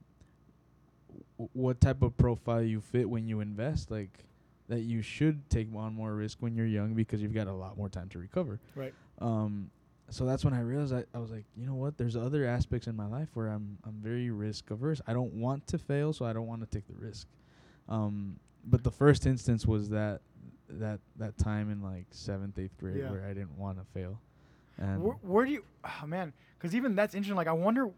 w- 1.38 1.50
what 1.54 1.80
type 1.82 2.02
of 2.02 2.16
profile 2.18 2.62
you 2.62 2.82
fit 2.82 3.10
when 3.10 3.28
you 3.28 3.40
invest 3.42 3.92
like 3.92 4.26
that 4.70 4.82
you 4.82 5.02
should 5.02 5.50
take 5.50 5.68
on 5.76 5.94
more 5.94 6.14
risk 6.14 6.38
when 6.42 6.56
you're 6.56 6.66
young 6.66 6.94
because 6.94 7.22
you've 7.22 7.34
got 7.34 7.48
a 7.48 7.54
lot 7.54 7.78
more 7.78 7.90
time 7.90 8.10
to 8.10 8.20
recover 8.20 8.60
Right. 8.76 8.94
um 9.20 9.70
so 10.10 10.26
that's 10.26 10.44
when 10.46 10.54
I 10.54 10.60
realized 10.60 10.94
I, 10.94 11.06
I 11.16 11.18
was 11.20 11.32
like, 11.32 11.46
you 11.56 11.66
know 11.66 11.76
what? 11.76 11.98
There's 11.98 12.16
other 12.18 12.46
aspects 12.46 12.88
in 12.88 12.96
my 12.96 13.08
life 13.08 13.30
where 13.36 13.48
I'm 13.48 13.78
I'm 13.86 13.94
very 14.04 14.30
risk 14.30 14.70
averse. 14.70 15.02
I 15.08 15.14
don't 15.14 15.34
want 15.34 15.66
to 15.68 15.78
fail, 15.78 16.12
so 16.14 16.26
I 16.26 16.34
don't 16.34 16.46
want 16.46 16.62
to 16.62 16.68
take 16.68 16.86
the 16.88 16.94
risk. 16.94 17.26
Um, 17.90 18.38
but 18.66 18.84
the 18.84 18.92
first 18.92 19.26
instance 19.26 19.66
was 19.66 19.90
that 19.90 20.20
that 20.70 21.00
that 21.16 21.38
time 21.38 21.72
in 21.72 21.82
like 21.82 22.06
seventh, 22.12 22.60
eighth 22.60 22.78
grade 22.78 22.98
Yeah. 22.98 23.12
where 23.12 23.24
I 23.26 23.30
didn't 23.34 23.58
want 23.58 23.80
to 23.80 23.86
fail. 23.94 24.20
And 24.78 25.02
Where, 25.02 25.16
where 25.22 25.46
do 25.46 25.52
you, 25.52 25.64
oh 25.86 26.06
man? 26.06 26.34
Because 26.60 26.76
even 26.76 26.96
that's 26.96 27.16
interesting. 27.16 27.38
Like 27.38 27.48
I 27.48 27.54
wonder, 27.54 27.90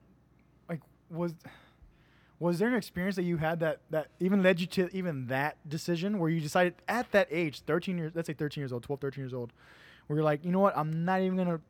like 0.70 0.82
was 1.10 1.34
was 2.40 2.60
there 2.60 2.68
an 2.68 2.76
experience 2.76 3.16
that 3.16 3.24
you 3.24 3.38
had 3.38 3.60
that 3.62 3.80
that 3.92 4.08
even 4.20 4.44
led 4.44 4.60
you 4.60 4.68
to 4.68 4.90
even 4.96 5.28
that 5.28 5.58
decision 5.68 6.20
where 6.20 6.30
you 6.30 6.42
decided 6.42 6.76
at 6.88 7.12
that 7.12 7.28
age, 7.32 7.62
13 7.62 7.98
years, 7.98 8.12
let's 8.16 8.28
say 8.28 8.34
13 8.34 8.62
years 8.62 8.74
old, 8.74 8.84
12, 8.84 9.00
13 9.00 9.24
years 9.24 9.34
old, 9.34 9.54
where 10.08 10.18
you're 10.18 10.24
like, 10.26 10.44
you 10.44 10.52
know 10.52 10.60
what? 10.60 10.78
I'm 10.78 11.06
not 11.06 11.22
even 11.22 11.38
gonna 11.38 11.62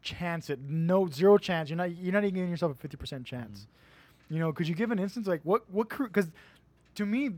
chance 0.00 0.48
it. 0.50 0.60
No, 0.60 1.08
zero 1.08 1.38
chance. 1.38 1.68
You're 1.70 1.76
not. 1.76 1.96
You're 1.96 2.12
not 2.12 2.24
even 2.24 2.34
giving 2.34 2.50
yourself 2.50 2.72
a 2.82 2.88
50% 2.88 3.24
chance. 3.24 3.66
You 4.30 4.38
know, 4.38 4.52
could 4.52 4.66
you 4.68 4.74
give 4.74 4.90
an 4.90 4.98
instance 4.98 5.26
like 5.26 5.40
what 5.44 5.68
what 5.70 5.88
because 5.88 6.30
to 6.94 7.04
me, 7.06 7.30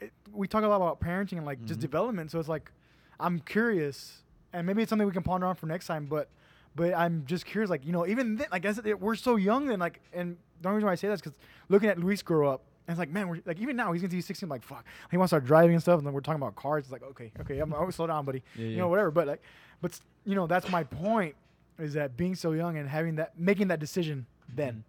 it, 0.00 0.12
we 0.32 0.48
talk 0.48 0.64
a 0.64 0.66
lot 0.68 0.76
about 0.76 1.00
parenting 1.00 1.36
and 1.36 1.46
like 1.46 1.64
just 1.64 1.78
Mhm. 1.78 1.82
development. 1.82 2.30
So 2.30 2.38
it's 2.38 2.48
like 2.48 2.70
I'm 3.18 3.38
curious, 3.40 4.22
and 4.52 4.66
maybe 4.66 4.82
it's 4.82 4.88
something 4.90 5.06
we 5.06 5.12
can 5.12 5.22
ponder 5.22 5.46
on 5.46 5.54
for 5.56 5.66
next 5.66 5.86
time. 5.86 6.06
But 6.06 6.28
But 6.74 6.94
I'm 6.94 7.26
just 7.26 7.46
curious, 7.46 7.68
like 7.68 7.84
you 7.84 7.92
know, 7.92 8.06
even 8.06 8.36
then, 8.36 8.46
I 8.52 8.60
guess 8.60 8.80
we're 8.82 9.16
so 9.16 9.34
young 9.36 9.66
then, 9.66 9.80
like, 9.80 10.00
and 10.12 10.36
the 10.60 10.68
only 10.68 10.76
reason 10.76 10.86
why 10.86 10.92
I 10.92 10.96
say 10.96 11.08
that 11.08 11.14
is 11.14 11.20
because 11.20 11.36
looking 11.68 11.88
at 11.88 11.98
Luis 11.98 12.22
grow 12.22 12.50
up, 12.50 12.62
and 12.86 12.94
it's 12.94 12.98
like, 12.98 13.10
man, 13.10 13.28
we're 13.28 13.40
like 13.46 13.58
even 13.60 13.76
now 13.76 13.92
he's 13.92 14.02
gonna 14.02 14.10
be 14.10 14.20
16, 14.20 14.48
like 14.48 14.62
fuck, 14.62 14.84
he 15.10 15.16
wants 15.16 15.30
to 15.30 15.36
start 15.36 15.46
driving 15.46 15.74
and 15.74 15.82
stuff, 15.82 15.98
and 15.98 16.06
then 16.06 16.12
we're 16.12 16.20
talking 16.20 16.42
about 16.42 16.56
cars. 16.56 16.84
It's 16.84 16.92
like, 16.92 17.02
okay, 17.02 17.30
okay, 17.40 17.58
I'm, 17.58 17.72
I'm 17.72 17.90
slow 17.92 18.06
down, 18.06 18.24
buddy, 18.24 18.42
Yeah, 18.56 18.64
you 18.64 18.70
yeah. 18.70 18.78
know, 18.78 18.88
whatever. 18.88 19.10
But 19.10 19.26
like, 19.28 19.42
but 19.80 19.98
you 20.24 20.34
know, 20.34 20.46
that's 20.46 20.68
my 20.70 20.84
point, 20.84 21.34
is 21.78 21.94
that 21.94 22.16
being 22.16 22.34
so 22.34 22.52
young 22.52 22.76
and 22.76 22.88
having 22.88 23.16
that, 23.16 23.38
making 23.38 23.68
that 23.68 23.80
decision 23.80 24.26
then, 24.54 24.84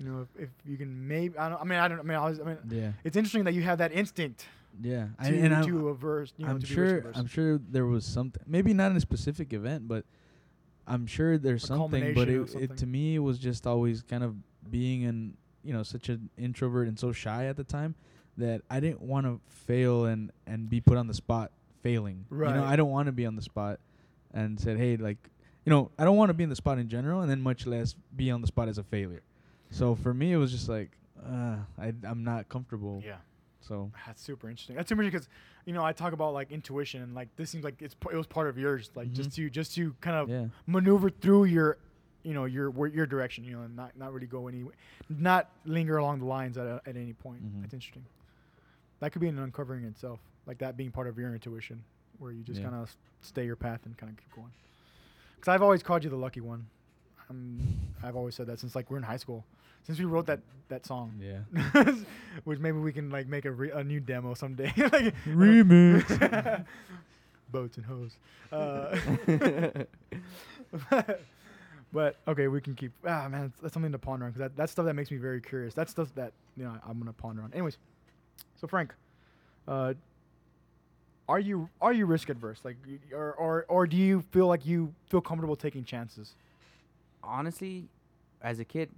mm-hmm. 0.00 0.06
you 0.06 0.12
know, 0.12 0.26
if, 0.36 0.44
if 0.44 0.48
you 0.66 0.76
can 0.76 1.06
maybe, 1.06 1.36
I 1.38 1.48
don't, 1.48 1.60
I 1.60 1.64
mean, 1.64 1.78
I 1.78 1.88
don't, 1.88 2.00
I 2.00 2.02
mean, 2.02 2.16
I, 2.16 2.28
was, 2.28 2.40
I 2.40 2.44
mean, 2.44 2.58
Yeah. 2.68 2.92
it's 3.04 3.16
interesting 3.16 3.44
that 3.44 3.54
you 3.54 3.62
have 3.62 3.78
that 3.78 3.92
instinct 3.92 4.46
Yeah. 4.82 5.08
I, 5.18 5.30
to 5.30 5.38
and 5.38 5.54
I'm, 5.54 5.66
to 5.66 5.88
averse, 5.90 6.32
you 6.36 6.46
know, 6.46 6.52
I'm 6.52 6.64
sure. 6.64 7.12
I'm 7.14 7.26
sure 7.26 7.58
there 7.58 7.86
was 7.86 8.04
something. 8.04 8.42
Maybe 8.46 8.74
not 8.74 8.90
in 8.90 8.96
a 8.96 9.00
specific 9.00 9.52
event, 9.52 9.86
but 9.86 10.04
I'm 10.86 11.06
sure 11.06 11.38
there's 11.38 11.64
A 11.64 11.66
something. 11.68 12.14
But 12.14 12.28
it, 12.28 12.36
of 12.40 12.54
it 12.56 12.76
to 12.78 12.86
me 12.86 13.14
it 13.16 13.20
was 13.20 13.38
just 13.38 13.66
always 13.66 14.02
kind 14.02 14.24
of 14.24 14.34
being 14.70 15.04
an 15.04 15.36
you 15.62 15.72
know 15.72 15.82
such 15.82 16.08
an 16.08 16.28
introvert 16.36 16.88
and 16.88 16.98
so 16.98 17.12
shy 17.12 17.46
at 17.46 17.56
the 17.56 17.64
time 17.64 17.94
that 18.36 18.62
I 18.68 18.80
didn't 18.80 19.00
want 19.02 19.26
to 19.26 19.40
fail 19.48 20.06
and 20.06 20.30
and 20.46 20.68
be 20.68 20.80
put 20.80 20.96
on 20.98 21.06
the 21.06 21.14
spot 21.14 21.50
failing. 21.82 22.26
You 22.30 22.36
Right. 22.38 22.54
know, 22.54 22.64
I 22.64 22.76
don't 22.76 22.90
want 22.90 23.06
to 23.06 23.12
be 23.12 23.26
on 23.26 23.36
the 23.36 23.42
spot 23.42 23.78
and 24.32 24.58
said, 24.58 24.76
hey, 24.78 24.96
like, 24.96 25.18
you 25.64 25.70
know, 25.70 25.90
I 25.98 26.04
don't 26.04 26.16
want 26.16 26.30
to 26.30 26.34
be 26.34 26.42
in 26.42 26.48
the 26.50 26.56
spot 26.56 26.78
in 26.78 26.88
general, 26.88 27.20
and 27.20 27.30
then 27.30 27.40
much 27.40 27.66
less 27.66 27.94
be 28.16 28.30
on 28.30 28.40
the 28.40 28.46
spot 28.46 28.68
as 28.68 28.78
a 28.78 28.82
failure. 28.82 29.22
So 29.70 29.94
for 29.94 30.12
me, 30.14 30.32
it 30.32 30.36
was 30.38 30.50
just 30.50 30.68
like, 30.68 30.90
uh, 31.24 31.56
I 31.78 31.92
I'm 32.04 32.24
not 32.24 32.48
comfortable. 32.48 33.02
yeah. 33.04 33.16
So 33.60 33.90
That's 34.06 34.20
super 34.22 34.50
interesting. 34.50 34.76
That's 34.76 34.88
super 34.90 35.02
interesting 35.02 35.20
because, 35.20 35.28
you 35.64 35.72
know, 35.72 35.82
I 35.82 35.92
talk 35.92 36.12
about 36.12 36.34
like 36.34 36.52
intuition 36.52 37.00
and 37.02 37.14
like 37.14 37.34
this 37.36 37.48
seems 37.50 37.64
like 37.64 37.80
it's 37.80 37.94
p- 37.94 38.08
it 38.12 38.16
was 38.16 38.26
part 38.26 38.48
of 38.48 38.58
yours, 38.58 38.90
like 38.94 39.10
just 39.12 39.30
Mhm. 39.30 39.34
to 39.36 39.50
just 39.50 39.74
to 39.76 39.94
kind 40.02 40.16
of 40.16 40.28
yeah. 40.28 40.46
maneuver 40.66 41.08
through 41.08 41.44
your, 41.44 41.78
you 42.24 42.34
know, 42.34 42.46
your 42.46 42.86
your 42.88 43.06
direction, 43.06 43.44
you 43.44 43.52
know, 43.56 43.62
and 43.62 43.76
not 43.76 43.96
not 43.96 44.12
really 44.12 44.26
go 44.26 44.48
any, 44.48 44.64
not 45.08 45.50
linger 45.64 45.98
along 45.98 46.18
the 46.20 46.24
lines 46.26 46.58
at, 46.58 46.66
a, 46.66 46.80
at 46.86 46.96
any 46.96 47.12
point. 47.12 47.42
Mhm. 47.44 47.60
That's 47.62 47.74
interesting. 47.74 48.04
That 49.00 49.12
could 49.12 49.20
be 49.20 49.28
an 49.28 49.38
uncovering 49.38 49.84
itself, 49.84 50.18
like 50.46 50.58
that 50.58 50.76
being 50.76 50.90
part 50.90 51.06
of 51.06 51.18
your 51.18 51.32
intuition, 51.32 51.84
where 52.18 52.32
you 52.32 52.42
just 52.42 52.60
Yeah. 52.60 52.70
kind 52.70 52.82
of 52.82 52.96
stay 53.20 53.44
your 53.44 53.56
path 53.56 53.80
and 53.86 53.96
kind 53.96 54.10
of 54.10 54.16
keep 54.18 54.34
going. 54.34 54.50
Because 55.36 55.48
I've 55.52 55.62
always 55.62 55.82
called 55.82 56.02
you 56.04 56.10
the 56.10 56.16
lucky 56.16 56.40
one. 56.40 56.66
Um, 57.28 57.58
I've 58.02 58.16
always 58.16 58.34
said 58.34 58.46
that 58.48 58.58
since 58.60 58.74
like 58.74 58.90
we're 58.90 58.96
in 58.98 59.02
high 59.02 59.16
school, 59.18 59.44
since 59.82 59.98
we 59.98 60.04
wrote 60.06 60.26
that 60.26 60.40
that 60.68 60.86
song. 60.86 61.12
Yeah. 61.20 61.40
Which 62.44 62.58
maybe 62.58 62.78
we 62.78 62.92
can 62.92 63.10
like 63.10 63.26
make 63.28 63.44
a, 63.44 63.50
re- 63.52 63.70
a 63.72 63.84
new 63.84 64.00
demo 64.00 64.32
someday. 64.34 64.72
like, 64.76 65.14
Remix. 65.26 66.64
Boats 67.52 67.76
and 67.76 67.86
hoes. 67.86 68.16
Uh, 68.50 68.96
but 71.94 72.16
okay, 72.26 72.48
we 72.48 72.60
can 72.60 72.74
keep. 72.74 72.92
Ah, 73.06 73.28
man, 73.28 73.42
that's, 73.42 73.60
that's 73.60 73.74
something 73.74 73.92
to 73.92 73.98
ponder 73.98 74.26
on 74.26 74.32
because 74.32 74.40
that, 74.40 74.56
that's 74.56 74.72
stuff 74.72 74.84
that 74.84 74.94
makes 74.94 75.10
me 75.10 75.16
very 75.16 75.40
curious. 75.40 75.74
That's 75.74 75.92
stuff 75.92 76.12
that 76.16 76.32
you 76.56 76.64
know 76.64 76.74
I'm 76.86 76.98
gonna 76.98 77.12
ponder 77.12 77.42
on. 77.42 77.52
Anyways, 77.52 77.78
so 78.60 78.66
Frank, 78.66 78.92
uh, 79.68 79.94
are 81.28 81.38
you 81.38 81.68
are 81.80 81.92
you 81.92 82.06
risk 82.06 82.28
adverse? 82.28 82.60
Like, 82.64 82.76
or 83.12 83.34
or 83.34 83.64
or 83.68 83.86
do 83.86 83.96
you 83.96 84.22
feel 84.32 84.48
like 84.48 84.66
you 84.66 84.92
feel 85.06 85.20
comfortable 85.20 85.54
taking 85.54 85.84
chances? 85.84 86.34
Honestly, 87.22 87.84
as 88.42 88.58
a 88.58 88.64
kid, 88.64 88.90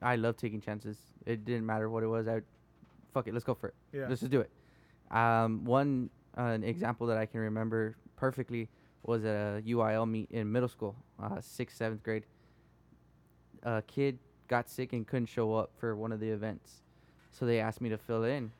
I 0.00 0.16
loved 0.16 0.38
taking 0.38 0.60
chances. 0.60 0.96
It 1.26 1.44
didn't 1.44 1.66
matter 1.66 1.90
what 1.90 2.02
it 2.02 2.08
was. 2.08 2.26
I, 2.26 2.40
fuck 3.12 3.28
it, 3.28 3.34
let's 3.34 3.44
go 3.44 3.54
for 3.54 3.68
it. 3.68 3.74
Yeah. 3.92 4.06
Let's 4.08 4.20
just 4.20 4.32
do 4.32 4.40
it. 4.40 4.50
Um, 5.14 5.64
one 5.64 6.08
uh, 6.36 6.42
an 6.42 6.64
example 6.64 7.06
that 7.08 7.18
I 7.18 7.26
can 7.26 7.40
remember 7.40 7.94
perfectly 8.16 8.68
was 9.02 9.24
at 9.24 9.34
a 9.34 9.62
UIL 9.66 10.08
meet 10.08 10.30
in 10.30 10.50
middle 10.50 10.68
school, 10.68 10.96
uh, 11.22 11.40
sixth, 11.40 11.76
seventh 11.76 12.02
grade. 12.02 12.24
A 13.62 13.82
kid 13.86 14.18
got 14.48 14.68
sick 14.68 14.92
and 14.92 15.06
couldn't 15.06 15.26
show 15.26 15.54
up 15.54 15.70
for 15.78 15.94
one 15.96 16.12
of 16.12 16.20
the 16.20 16.28
events, 16.30 16.82
so 17.32 17.44
they 17.46 17.60
asked 17.60 17.80
me 17.80 17.88
to 17.90 17.98
fill 17.98 18.24
in. 18.24 18.50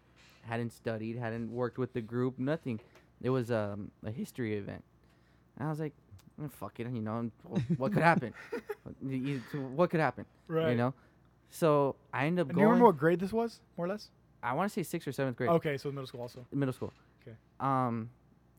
Hadn't 0.43 0.71
studied, 0.73 1.17
hadn't 1.19 1.51
worked 1.53 1.79
with 1.79 1.93
the 1.93 2.01
group, 2.01 2.39
nothing. 2.39 2.81
It 3.21 3.31
was 3.31 3.51
um, 3.51 3.91
a 4.05 4.11
history 4.11 4.57
event, 4.57 4.83
and 5.59 5.67
I 5.67 5.71
was 5.71 5.81
like, 5.81 5.93
"Mm, 6.41 6.51
"Fuck 6.51 6.81
it," 6.81 6.87
you 6.93 7.03
know, 7.03 7.31
what 7.77 7.93
could 7.93 8.03
happen? 8.03 8.33
Y- 9.03 9.21
y- 9.25 9.41
so 9.53 9.59
what 9.59 9.91
could 9.91 10.01
happen? 10.01 10.25
Right. 10.47 10.71
You 10.71 10.77
know. 10.77 10.95
So 11.51 11.97
I 12.13 12.27
ended 12.27 12.43
up 12.43 12.49
And 12.49 12.57
do 12.57 12.61
you 12.63 12.67
remember 12.67 12.87
what 12.87 12.97
grade 12.97 13.21
this 13.21 13.33
was, 13.33 13.61
more 13.77 13.87
or 13.87 13.89
less? 13.91 14.11
I 14.43 14.53
want 14.55 14.71
to 14.71 14.73
say 14.73 14.83
sixth 14.83 15.07
or 15.09 15.13
seventh 15.13 15.37
grade 15.37 15.51
Okay, 15.51 15.77
so 15.77 15.91
middle 15.91 16.07
school 16.07 16.23
also. 16.23 16.47
middle 16.53 16.73
school. 16.73 16.93
'Kay. 17.25 17.33
Um, 17.61 18.09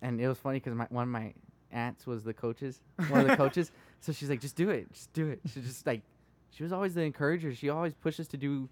and 0.01 0.19
it 0.21 0.27
was 0.27 0.37
funny 0.37 0.57
because 0.59 0.73
my 0.75 0.85
one 0.89 1.03
of 1.03 1.09
my 1.09 1.33
aunts 1.71 2.05
was 2.05 2.23
the 2.23 2.33
coaches, 2.33 2.81
one 3.09 3.21
of 3.21 3.27
the 3.27 3.35
coaches. 3.43 3.71
So 4.01 4.11
she's 4.11 4.29
like, 4.29 4.41
just 4.41 4.55
do 4.55 4.69
it, 4.69 4.91
just 4.93 5.11
do 5.13 5.27
it. 5.27 5.39
She 5.51 5.61
just 5.61 5.85
like, 5.87 6.01
she 6.51 6.63
was 6.63 6.71
always 6.73 6.93
the 6.93 7.01
encourager. 7.01 7.53
She 7.53 7.69
always 7.69 7.93
pushed 7.93 8.19
us 8.19 8.27
to 8.29 8.37
do 8.37 8.67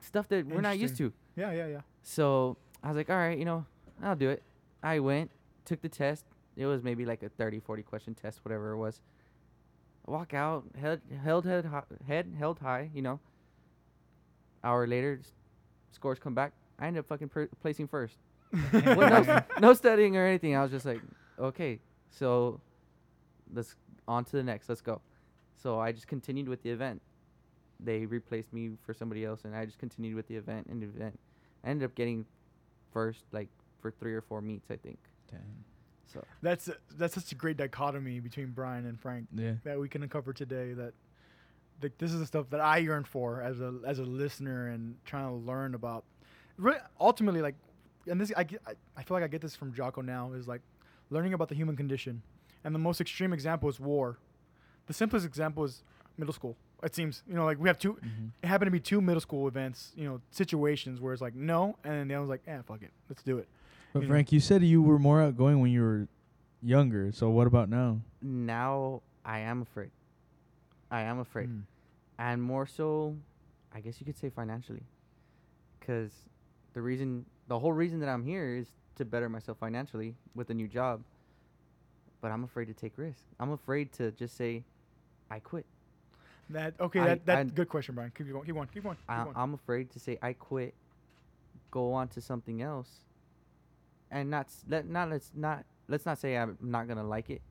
stuff 0.00 0.28
that 0.28 0.46
we're 0.46 0.60
not 0.60 0.78
used 0.78 0.96
to. 0.98 1.12
Yeah, 1.36 1.52
yeah, 1.52 1.66
yeah. 1.66 1.80
So 2.02 2.56
I 2.82 2.88
was 2.88 2.96
like, 2.96 3.10
all 3.10 3.16
right, 3.16 3.38
you 3.38 3.44
know, 3.44 3.64
I'll 4.02 4.16
do 4.16 4.30
it. 4.30 4.42
I 4.82 4.98
went, 5.00 5.30
took 5.64 5.80
the 5.82 5.88
test. 5.88 6.24
It 6.56 6.66
was 6.66 6.82
maybe 6.82 7.04
like 7.04 7.22
a 7.22 7.28
30, 7.28 7.60
40 7.60 7.82
question 7.82 8.14
test, 8.14 8.40
whatever 8.44 8.72
it 8.72 8.78
was. 8.78 9.00
I 10.06 10.10
walk 10.10 10.34
out, 10.34 10.64
held, 10.80 11.00
held 11.22 11.44
head, 11.44 11.64
hi- 11.66 11.82
head 12.06 12.32
held 12.38 12.58
high, 12.60 12.90
you 12.94 13.02
know. 13.02 13.20
Hour 14.64 14.86
later, 14.86 15.18
s- 15.20 15.32
scores 15.92 16.18
come 16.18 16.34
back. 16.34 16.52
I 16.78 16.86
ended 16.86 17.00
up 17.00 17.06
fucking 17.08 17.28
per- 17.28 17.48
placing 17.60 17.88
first. 17.88 18.16
With 18.72 18.72
no, 18.84 19.40
no 19.60 19.74
studying 19.74 20.16
or 20.16 20.24
anything. 20.26 20.56
I 20.56 20.62
was 20.62 20.70
just 20.70 20.86
like, 20.86 21.02
okay, 21.38 21.78
so 22.10 22.60
let's 23.52 23.76
on 24.06 24.24
to 24.24 24.32
the 24.32 24.42
next. 24.42 24.68
Let's 24.68 24.80
go. 24.80 25.00
So 25.62 25.78
I 25.80 25.92
just 25.92 26.06
continued 26.06 26.48
with 26.48 26.62
the 26.62 26.70
event. 26.70 27.02
They 27.80 28.06
replaced 28.06 28.52
me 28.52 28.70
for 28.84 28.92
somebody 28.94 29.24
else, 29.24 29.44
and 29.44 29.54
I 29.54 29.64
just 29.64 29.78
continued 29.78 30.14
with 30.16 30.26
the 30.28 30.36
event 30.36 30.66
and 30.68 30.80
the 30.82 30.86
event. 30.86 31.18
I 31.64 31.68
ended 31.70 31.84
up 31.86 31.94
getting 31.94 32.24
first, 32.92 33.24
like 33.32 33.48
for 33.80 33.90
three 33.90 34.14
or 34.14 34.20
four 34.20 34.40
meets, 34.40 34.70
I 34.70 34.76
think. 34.76 34.98
Damn. 35.30 35.40
So 36.06 36.24
That's 36.42 36.70
that's 36.96 37.14
such 37.14 37.32
a 37.32 37.34
great 37.34 37.56
dichotomy 37.58 38.18
between 38.20 38.52
Brian 38.52 38.86
and 38.86 38.98
Frank 38.98 39.26
Yeah. 39.34 39.54
that 39.64 39.78
we 39.78 39.88
can 39.88 40.02
uncover 40.02 40.32
today. 40.32 40.72
That 40.72 40.94
like 41.82 41.98
this 41.98 42.12
is 42.12 42.20
the 42.20 42.26
stuff 42.26 42.48
that 42.50 42.60
I 42.60 42.78
yearn 42.78 43.04
for 43.04 43.42
as 43.42 43.60
a 43.60 43.74
as 43.86 43.98
a 43.98 44.04
listener 44.04 44.68
and 44.68 44.96
trying 45.04 45.28
to 45.28 45.34
learn 45.34 45.74
about. 45.74 46.04
Really, 46.56 46.78
ultimately, 46.98 47.40
like, 47.42 47.54
and 48.08 48.20
this 48.20 48.32
I 48.36 48.42
get, 48.44 48.60
I, 48.66 48.72
I 48.96 49.02
feel 49.02 49.16
like 49.16 49.22
I 49.22 49.28
get 49.28 49.42
this 49.42 49.54
from 49.54 49.72
Jocko 49.72 50.00
now 50.00 50.32
is 50.32 50.48
like 50.48 50.62
learning 51.10 51.34
about 51.34 51.48
the 51.50 51.54
human 51.54 51.76
condition, 51.76 52.22
and 52.64 52.74
the 52.74 52.78
most 52.80 53.00
extreme 53.00 53.32
example 53.32 53.68
is 53.68 53.78
war. 53.78 54.18
The 54.88 54.94
simplest 54.94 55.24
example 55.24 55.64
is 55.64 55.82
middle 56.16 56.34
school. 56.34 56.56
It 56.82 56.94
seems 56.94 57.22
you 57.28 57.34
know 57.34 57.44
like 57.44 57.58
we 57.60 57.68
have 57.68 57.78
two. 57.78 57.94
Mhm. 57.94 58.30
It 58.42 58.46
happened 58.46 58.66
to 58.66 58.72
be 58.72 58.80
two 58.80 59.00
middle 59.00 59.20
school 59.20 59.46
events, 59.46 59.92
you 59.96 60.04
know, 60.08 60.20
situations 60.30 61.00
where 61.00 61.12
it's 61.12 61.22
like 61.22 61.34
no, 61.34 61.76
and 61.84 61.92
then 61.94 62.08
the 62.08 62.14
other 62.14 62.22
was 62.22 62.30
like, 62.30 62.42
eh, 62.46 62.60
fuck 62.66 62.82
it, 62.82 62.90
let's 63.08 63.22
do 63.22 63.38
it. 63.38 63.48
But 63.92 64.00
you 64.00 64.08
know. 64.08 64.12
Frank, 64.12 64.32
you 64.32 64.40
said 64.40 64.62
you 64.62 64.82
were 64.82 64.98
more 64.98 65.22
outgoing 65.22 65.60
when 65.60 65.70
you 65.70 65.82
were 65.82 66.08
younger. 66.62 67.12
So 67.12 67.30
what 67.30 67.46
about 67.46 67.68
now? 67.68 68.00
now 68.20 69.02
I 69.24 69.40
am 69.40 69.62
afraid. 69.62 69.90
I 70.90 71.02
am 71.02 71.18
afraid. 71.20 71.48
Mm. 71.50 71.62
and 72.18 72.42
more 72.42 72.66
so, 72.66 73.16
I 73.72 73.80
guess 73.80 74.00
you 74.00 74.06
could 74.06 74.16
say 74.16 74.30
financially, 74.30 74.82
because 75.78 76.12
the 76.72 76.80
reason, 76.82 77.26
the 77.46 77.58
whole 77.58 77.72
reason 77.72 78.00
that 78.00 78.08
I'm 78.08 78.24
here 78.24 78.56
is 78.56 78.68
to 78.96 79.04
better 79.04 79.28
myself 79.28 79.58
financially 79.58 80.14
with 80.34 80.50
a 80.50 80.54
new 80.54 80.66
job. 80.66 81.02
But 82.20 82.32
I'm 82.32 82.42
afraid 82.42 82.66
to 82.66 82.74
take 82.74 82.96
risks. 82.96 83.22
I'm 83.38 83.52
afraid 83.52 83.92
to 83.94 84.10
just 84.12 84.36
say, 84.36 84.64
I 85.30 85.38
quit. 85.40 85.66
That 86.50 86.74
okay? 86.80 87.00
I- 87.00 87.04
that 87.06 87.26
that's 87.26 87.50
I- 87.50 87.54
good 87.54 87.68
question, 87.68 87.94
Brian. 87.94 88.12
Keep 88.16 88.30
going. 88.32 88.44
Keep 88.44 88.54
going. 88.54 88.68
Keep 88.72 88.82
going. 88.84 88.96
Keep 88.96 89.10
I, 89.10 89.24
going. 89.24 89.36
I'm 89.36 89.54
afraid 89.54 89.90
to 89.92 90.00
say 90.00 90.18
I 90.22 90.32
quit, 90.32 90.74
go 91.70 91.92
on 91.92 92.08
to 92.08 92.20
something 92.20 92.62
else, 92.62 92.88
and 94.10 94.30
not 94.30 94.48
let 94.68 94.86
not 94.88 95.10
let's 95.10 95.30
not 95.34 95.64
let's 95.88 96.06
not 96.06 96.18
say 96.18 96.36
I'm 96.36 96.56
not 96.60 96.88
gonna 96.88 97.04
like 97.04 97.28
it. 97.30 97.42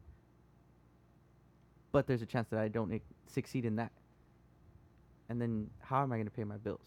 But 1.92 2.08
there's 2.08 2.22
a 2.22 2.26
chance 2.26 2.48
that 2.50 2.60
I 2.60 2.68
don't 2.68 3.02
succeed 3.28 3.66
in 3.66 3.76
that. 3.78 3.92
And 5.30 5.42
then 5.42 5.70
how 5.80 6.04
am 6.04 6.12
I 6.12 6.18
gonna 6.18 6.30
pay 6.30 6.44
my 6.44 6.58
bills? 6.58 6.82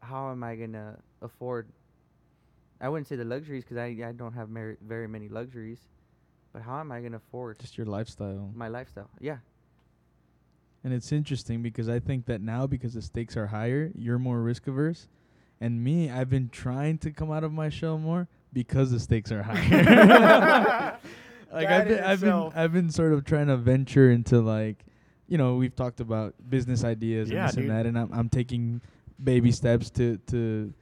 How 0.00 0.30
am 0.30 0.42
I 0.42 0.56
gonna 0.56 0.98
afford? 1.22 1.68
I 2.80 2.88
wouldn't 2.88 3.06
say 3.06 3.16
the 3.16 3.24
luxuries 3.24 3.64
because 3.64 3.76
I 3.76 3.86
I 4.06 4.12
don't 4.12 4.32
have 4.34 4.50
mer- 4.50 4.78
very 4.82 5.06
many 5.08 5.28
luxuries, 5.28 5.78
but 6.56 6.62
how 6.64 6.80
am 6.80 6.90
I 6.90 7.02
gonna 7.02 7.18
afford 7.18 7.58
Just 7.58 7.76
your 7.76 7.84
lifestyle. 7.86 8.50
my 8.54 8.68
lifestyle? 8.68 9.10
Yeah, 9.20 9.36
And 10.82 10.94
it's 10.94 11.12
interesting 11.12 11.60
because 11.62 11.86
I 11.86 11.98
think 12.00 12.24
that 12.26 12.40
now 12.40 12.66
because 12.66 12.94
the 12.94 13.02
stakes 13.02 13.36
are 13.36 13.48
higher, 13.48 13.92
you're 13.94 14.18
more 14.18 14.40
risk 14.40 14.66
averse. 14.66 15.06
And 15.60 15.84
me, 15.84 16.08
I've 16.10 16.30
been 16.30 16.48
trying 16.48 16.96
to 16.98 17.10
come 17.10 17.30
out 17.30 17.44
of 17.44 17.52
my 17.52 17.68
shell 17.68 17.98
more 17.98 18.26
because 18.54 18.90
the 18.90 18.98
stakes 19.00 19.30
are 19.32 19.42
higher. 19.42 19.68
like 21.52 21.68
That 21.68 21.80
I've 21.82 21.88
been, 21.88 21.98
in 21.98 22.04
I've 22.04 22.20
been 22.20 22.28
itself. 22.30 22.52
I've 22.56 22.72
been 22.72 22.90
sort 22.90 23.12
of 23.12 23.24
trying 23.26 23.48
to 23.48 23.58
venture 23.58 24.10
into 24.10 24.40
like 24.40 24.84
you 25.28 25.36
know, 25.36 25.56
we've 25.56 25.74
talked 25.76 26.00
about 26.00 26.34
business 26.48 26.84
ideas 26.84 27.28
Yeah, 27.28 27.40
and 27.40 27.48
this 27.48 27.54
dude. 27.56 27.64
and 27.64 27.70
that 27.72 27.84
and 27.86 27.98
I'm 27.98 28.10
I'm 28.14 28.28
taking 28.30 28.80
baby 29.22 29.52
steps 29.52 29.90
to 29.90 30.16
to 30.28 30.72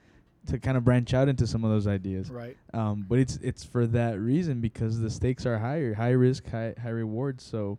to 0.49 0.59
kind 0.59 0.77
of 0.77 0.85
branch 0.85 1.15
out 1.15 1.29
into 1.29 1.47
some 1.47 1.65
of 1.65 1.71
those 1.71 1.87
ideas. 1.87 2.31
Right. 2.31 2.57
Um, 2.73 3.07
but 3.09 3.19
it's 3.19 3.37
it's 3.37 3.65
for 3.65 3.87
that 3.89 4.19
reason 4.21 4.61
because 4.61 5.01
the 5.01 5.11
stakes 5.11 5.47
are 5.47 5.59
higher, 5.59 5.95
high 5.95 6.11
risk, 6.11 6.49
high 6.51 6.75
high 6.83 6.91
rewards. 6.91 7.43
So 7.45 7.79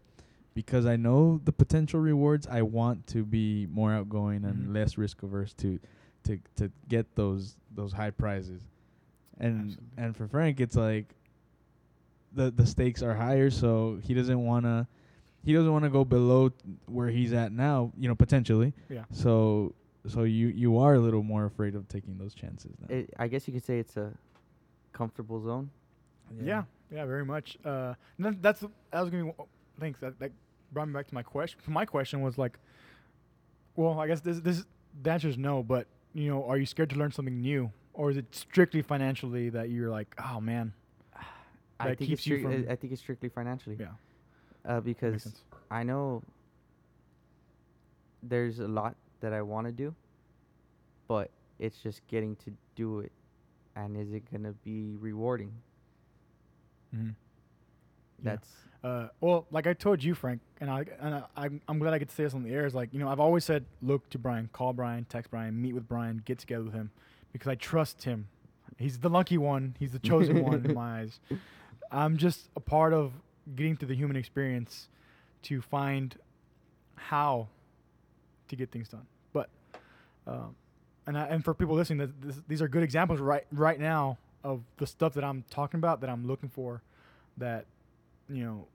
because 0.55 0.85
I 0.85 0.95
know 0.95 1.39
the 1.43 1.51
potential 1.51 1.99
rewards, 1.99 2.47
I 2.47 2.61
want 2.61 3.05
to 3.07 3.23
be 3.23 3.67
more 3.71 3.91
outgoing 3.93 4.45
and 4.45 4.69
Mhm. 4.69 4.73
less 4.73 4.97
risk 4.97 5.21
averse 5.23 5.53
to 5.55 5.79
to 6.23 6.39
to 6.55 6.71
get 6.87 7.13
those 7.15 7.55
those 7.75 7.93
high 7.93 8.11
prizes. 8.11 8.61
And 9.37 9.65
Absolutely. 9.71 9.85
and 9.97 10.15
for 10.15 10.27
Frank, 10.27 10.59
it's 10.59 10.75
like 10.75 11.13
the 12.33 12.51
the 12.51 12.65
stakes 12.65 13.01
are 13.03 13.13
higher, 13.15 13.49
so 13.49 13.99
he 14.01 14.13
doesn't 14.13 14.43
wanna 14.43 14.87
he 15.43 15.53
doesn't 15.53 15.71
want 15.71 15.83
to 15.83 15.91
go 15.91 16.03
below 16.03 16.49
t- 16.49 16.55
where 16.87 17.09
he's 17.09 17.31
at 17.31 17.51
now. 17.51 17.91
You 17.99 18.07
know, 18.07 18.15
potentially. 18.15 18.73
Yeah. 18.89 19.03
So 19.11 19.75
so 20.07 20.23
you 20.23 20.47
you 20.47 20.77
are 20.77 20.93
a 20.95 20.99
little 20.99 21.23
more 21.23 21.45
afraid 21.45 21.75
of 21.75 21.87
taking 21.87 22.17
those 22.17 22.33
chances 22.33 22.71
now. 22.81 22.95
It, 22.95 23.13
I 23.17 23.27
guess 23.27 23.47
you 23.47 23.53
could 23.53 23.63
say 23.65 23.79
it's 23.79 23.97
a 23.97 24.11
comfortable 24.93 25.41
zone. 25.43 25.69
Yeah. 26.43 26.63
Yeah. 26.91 27.05
very 27.05 27.25
much. 27.25 27.57
Uh, 27.65 27.93
and 28.17 28.41
that's 28.41 28.61
that 28.91 29.01
was 29.01 29.09
gonna 29.09 29.25
be. 29.25 29.31
Thanks. 29.79 29.99
That 29.99 30.19
that 30.19 30.31
brought 30.71 30.87
me 30.87 30.93
back 30.93 31.07
to 31.07 31.13
my 31.13 31.23
question. 31.23 31.59
My 31.67 31.85
question 31.85 32.21
was 32.21 32.37
like, 32.37 32.57
well, 33.75 33.99
I 33.99 34.07
guess 34.07 34.21
this 34.21 34.39
this 34.39 34.63
the 35.03 35.11
answer 35.11 35.27
is 35.27 35.37
no. 35.37 35.63
But 35.63 35.87
you 36.13 36.29
know, 36.29 36.45
are 36.45 36.57
you 36.57 36.65
scared 36.65 36.89
to 36.91 36.95
learn 36.97 37.11
something 37.11 37.41
new, 37.41 37.71
or 37.93 38.09
is 38.11 38.17
it 38.17 38.25
strictly 38.33 38.81
financially 38.81 39.49
that 39.49 39.69
you're 39.69 39.89
like, 39.89 40.15
oh 40.23 40.39
man, 40.39 40.73
I 41.79 41.95
think 41.95 42.11
it's 42.11 42.25
you 42.27 42.37
strict- 42.37 42.43
from- 42.43 42.69
I 42.69 42.73
I 42.73 42.75
think 42.75 42.93
it's 42.93 43.01
strictly 43.01 43.29
financially. 43.29 43.77
yeah, 43.79 43.87
Uh, 44.65 44.79
because. 44.81 45.33
I 45.71 45.81
know 45.83 46.21
there's 48.23 48.59
a 48.59 48.67
lot 48.67 48.95
that 49.25 49.33
I 49.33 49.41
want 49.41 49.65
to 49.65 49.71
do, 49.73 49.95
but 51.07 51.31
it's 51.57 51.79
just 51.79 52.05
getting 52.07 52.35
to 52.37 52.51
do 52.75 52.99
it, 52.99 53.11
and 53.75 53.97
is 53.97 54.13
it 54.13 54.31
gonna 54.31 54.53
be 54.63 54.95
rewarding? 54.99 55.51
Mm-hmm. 56.95 57.07
Yeah. 57.07 57.13
That's 58.21 58.49
Uh, 58.83 59.07
well, 59.19 59.47
like 59.49 59.65
I 59.65 59.73
told 59.73 60.03
you, 60.03 60.13
Frank, 60.13 60.41
and 60.61 60.69
I 60.69 60.85
and 61.01 61.15
I, 61.15 61.23
I'm, 61.35 61.61
I'm 61.67 61.79
glad 61.79 61.95
I 61.95 61.97
get 61.97 62.09
to 62.09 62.15
say 62.15 62.23
this 62.23 62.35
on 62.35 62.43
the 62.43 62.51
air. 62.53 62.67
Is 62.67 62.75
like 62.75 62.93
you 62.93 62.99
know 62.99 63.09
I've 63.09 63.19
always 63.19 63.43
said, 63.43 63.65
look 63.81 64.07
to 64.11 64.19
Brian, 64.19 64.47
call 64.53 64.73
Brian, 64.73 65.05
text 65.09 65.31
Brian, 65.31 65.59
meet 65.59 65.73
with 65.73 65.87
Brian, 65.87 66.21
get 66.23 66.37
together 66.37 66.65
with 66.65 66.73
him, 66.73 66.91
because 67.33 67.47
I 67.47 67.55
trust 67.55 68.03
him. 68.03 68.27
He's 68.77 68.99
the 68.99 69.09
lucky 69.09 69.39
one. 69.39 69.75
He's 69.79 69.91
the 69.91 69.99
chosen 69.99 70.43
one 70.43 70.63
in 70.63 70.75
my 70.75 70.99
eyes. 70.99 71.19
I'm 71.91 72.17
just 72.17 72.49
a 72.55 72.59
part 72.59 72.93
of 72.93 73.13
getting 73.55 73.75
to 73.77 73.87
the 73.87 73.95
human 73.95 74.17
experience 74.17 74.87
to 75.43 75.61
find 75.61 76.15
how 76.95 77.47
to 78.49 78.55
get 78.55 78.71
things 78.71 78.89
done. 78.89 79.07
Um, 80.27 80.55
and 81.07 81.17
I, 81.17 81.25
and 81.25 81.43
for 81.43 81.53
people 81.53 81.75
listening, 81.75 82.11
this, 82.21 82.41
these 82.47 82.61
are 82.61 82.67
good 82.67 82.83
examples 82.83 83.19
right 83.19 83.45
right 83.51 83.79
now 83.79 84.17
of 84.43 84.61
the 84.77 84.87
stuff 84.87 85.13
that 85.13 85.23
I'm 85.23 85.43
talking 85.49 85.77
about 85.77 86.01
that 86.01 86.09
I'm 86.09 86.25
looking 86.25 86.49
for. 86.49 86.81
That 87.37 87.65
you 88.29 88.43
know 88.43 88.67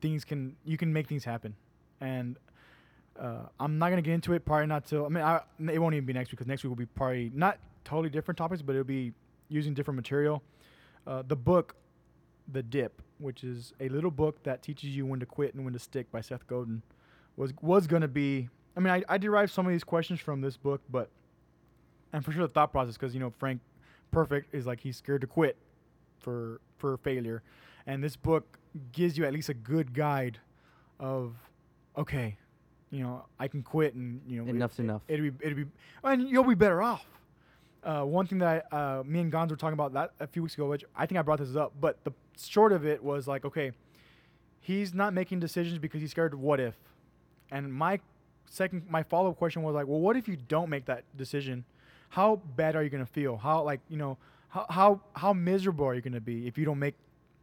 things 0.00 0.24
can 0.24 0.56
you 0.64 0.76
can 0.76 0.92
make 0.92 1.06
things 1.06 1.24
happen 1.24 1.54
and 2.00 2.36
uh, 3.18 3.42
i'm 3.58 3.78
not 3.78 3.90
to 3.90 4.02
get 4.02 4.12
into 4.12 4.32
it 4.32 4.44
probably 4.44 4.66
not 4.66 4.86
till 4.86 5.04
i 5.04 5.08
mean 5.08 5.22
I, 5.22 5.40
it 5.72 5.78
won't 5.78 5.94
even 5.94 6.06
be 6.06 6.12
next 6.12 6.28
week 6.28 6.38
because 6.38 6.46
next 6.46 6.64
week 6.64 6.70
will 6.70 6.76
be 6.76 6.86
probably 6.86 7.30
not 7.34 7.58
totally 7.84 8.10
different 8.10 8.38
topics 8.38 8.62
but 8.62 8.72
it'll 8.72 8.84
be 8.84 9.12
using 9.48 9.74
different 9.74 9.96
material 9.96 10.42
uh, 11.06 11.22
the 11.26 11.36
book 11.36 11.76
the 12.50 12.62
dip 12.62 13.02
which 13.18 13.44
is 13.44 13.72
a 13.80 13.88
little 13.88 14.10
book 14.10 14.42
that 14.42 14.62
teaches 14.62 14.90
you 14.96 15.06
when 15.06 15.20
to 15.20 15.26
quit 15.26 15.54
and 15.54 15.64
when 15.64 15.72
to 15.72 15.78
stick 15.78 16.10
by 16.10 16.20
seth 16.20 16.46
godin 16.46 16.82
was 17.36 17.52
was 17.60 17.86
to 18.02 18.08
be 18.08 18.48
i 18.76 18.80
mean 18.80 18.92
I, 18.92 19.02
I 19.08 19.18
derived 19.18 19.52
some 19.52 19.66
of 19.66 19.72
these 19.72 19.84
questions 19.84 20.20
from 20.20 20.40
this 20.40 20.56
book 20.56 20.80
but 20.90 21.08
and 22.12 22.24
for 22.24 22.32
sure 22.32 22.42
the 22.42 22.48
thought 22.48 22.72
process 22.72 22.94
because 22.94 23.14
you 23.14 23.20
know 23.20 23.32
frank 23.38 23.60
perfect 24.10 24.54
is 24.54 24.66
like 24.66 24.80
he's 24.80 24.96
scared 24.96 25.20
to 25.20 25.26
quit 25.26 25.56
for 26.18 26.60
for 26.78 26.96
failure 26.98 27.42
and 27.86 28.02
this 28.02 28.16
book 28.16 28.58
gives 28.92 29.16
you 29.18 29.24
at 29.24 29.32
least 29.32 29.48
a 29.48 29.54
good 29.54 29.94
guide 29.94 30.38
of 30.98 31.34
okay 31.96 32.36
you 32.90 33.02
know 33.02 33.24
i 33.38 33.48
can 33.48 33.62
quit 33.62 33.94
and 33.94 34.20
you 34.26 34.42
know 34.42 34.48
Enough's 34.48 34.78
it, 34.78 34.82
enough. 34.82 35.02
it'll 35.08 35.30
be 35.30 35.46
it'll 35.46 35.56
be 35.56 35.66
and 36.04 36.28
you'll 36.28 36.44
be 36.44 36.54
better 36.54 36.82
off 36.82 37.04
uh, 37.82 38.02
one 38.02 38.26
thing 38.26 38.38
that 38.38 38.66
I, 38.70 38.76
uh, 38.76 39.02
me 39.04 39.20
and 39.20 39.32
Gons 39.32 39.50
were 39.50 39.56
talking 39.56 39.72
about 39.72 39.94
that 39.94 40.12
a 40.20 40.26
few 40.26 40.42
weeks 40.42 40.54
ago, 40.54 40.68
which 40.68 40.84
I 40.94 41.06
think 41.06 41.18
I 41.18 41.22
brought 41.22 41.38
this 41.38 41.56
up, 41.56 41.72
but 41.80 42.02
the 42.04 42.12
short 42.38 42.72
of 42.72 42.84
it 42.84 43.02
was 43.02 43.26
like, 43.26 43.44
okay, 43.44 43.72
he's 44.60 44.92
not 44.92 45.14
making 45.14 45.40
decisions 45.40 45.78
because 45.78 46.00
he's 46.00 46.10
scared 46.10 46.34
of 46.34 46.40
what 46.40 46.60
if. 46.60 46.74
And 47.50 47.72
my 47.72 48.00
second, 48.50 48.82
my 48.90 49.02
follow 49.02 49.30
up 49.30 49.38
question 49.38 49.62
was 49.62 49.74
like, 49.74 49.86
well, 49.86 50.00
what 50.00 50.16
if 50.16 50.28
you 50.28 50.36
don't 50.36 50.68
make 50.68 50.84
that 50.84 51.04
decision? 51.16 51.64
How 52.10 52.36
bad 52.56 52.76
are 52.76 52.82
you 52.82 52.90
gonna 52.90 53.06
feel? 53.06 53.38
How 53.38 53.62
like 53.62 53.80
you 53.88 53.96
know 53.96 54.18
how 54.50 54.66
how 54.68 55.00
how 55.14 55.32
miserable 55.32 55.86
are 55.86 55.94
you 55.94 56.02
gonna 56.02 56.20
be 56.20 56.46
if 56.46 56.58
you 56.58 56.64
don't 56.64 56.78
make 56.78 56.96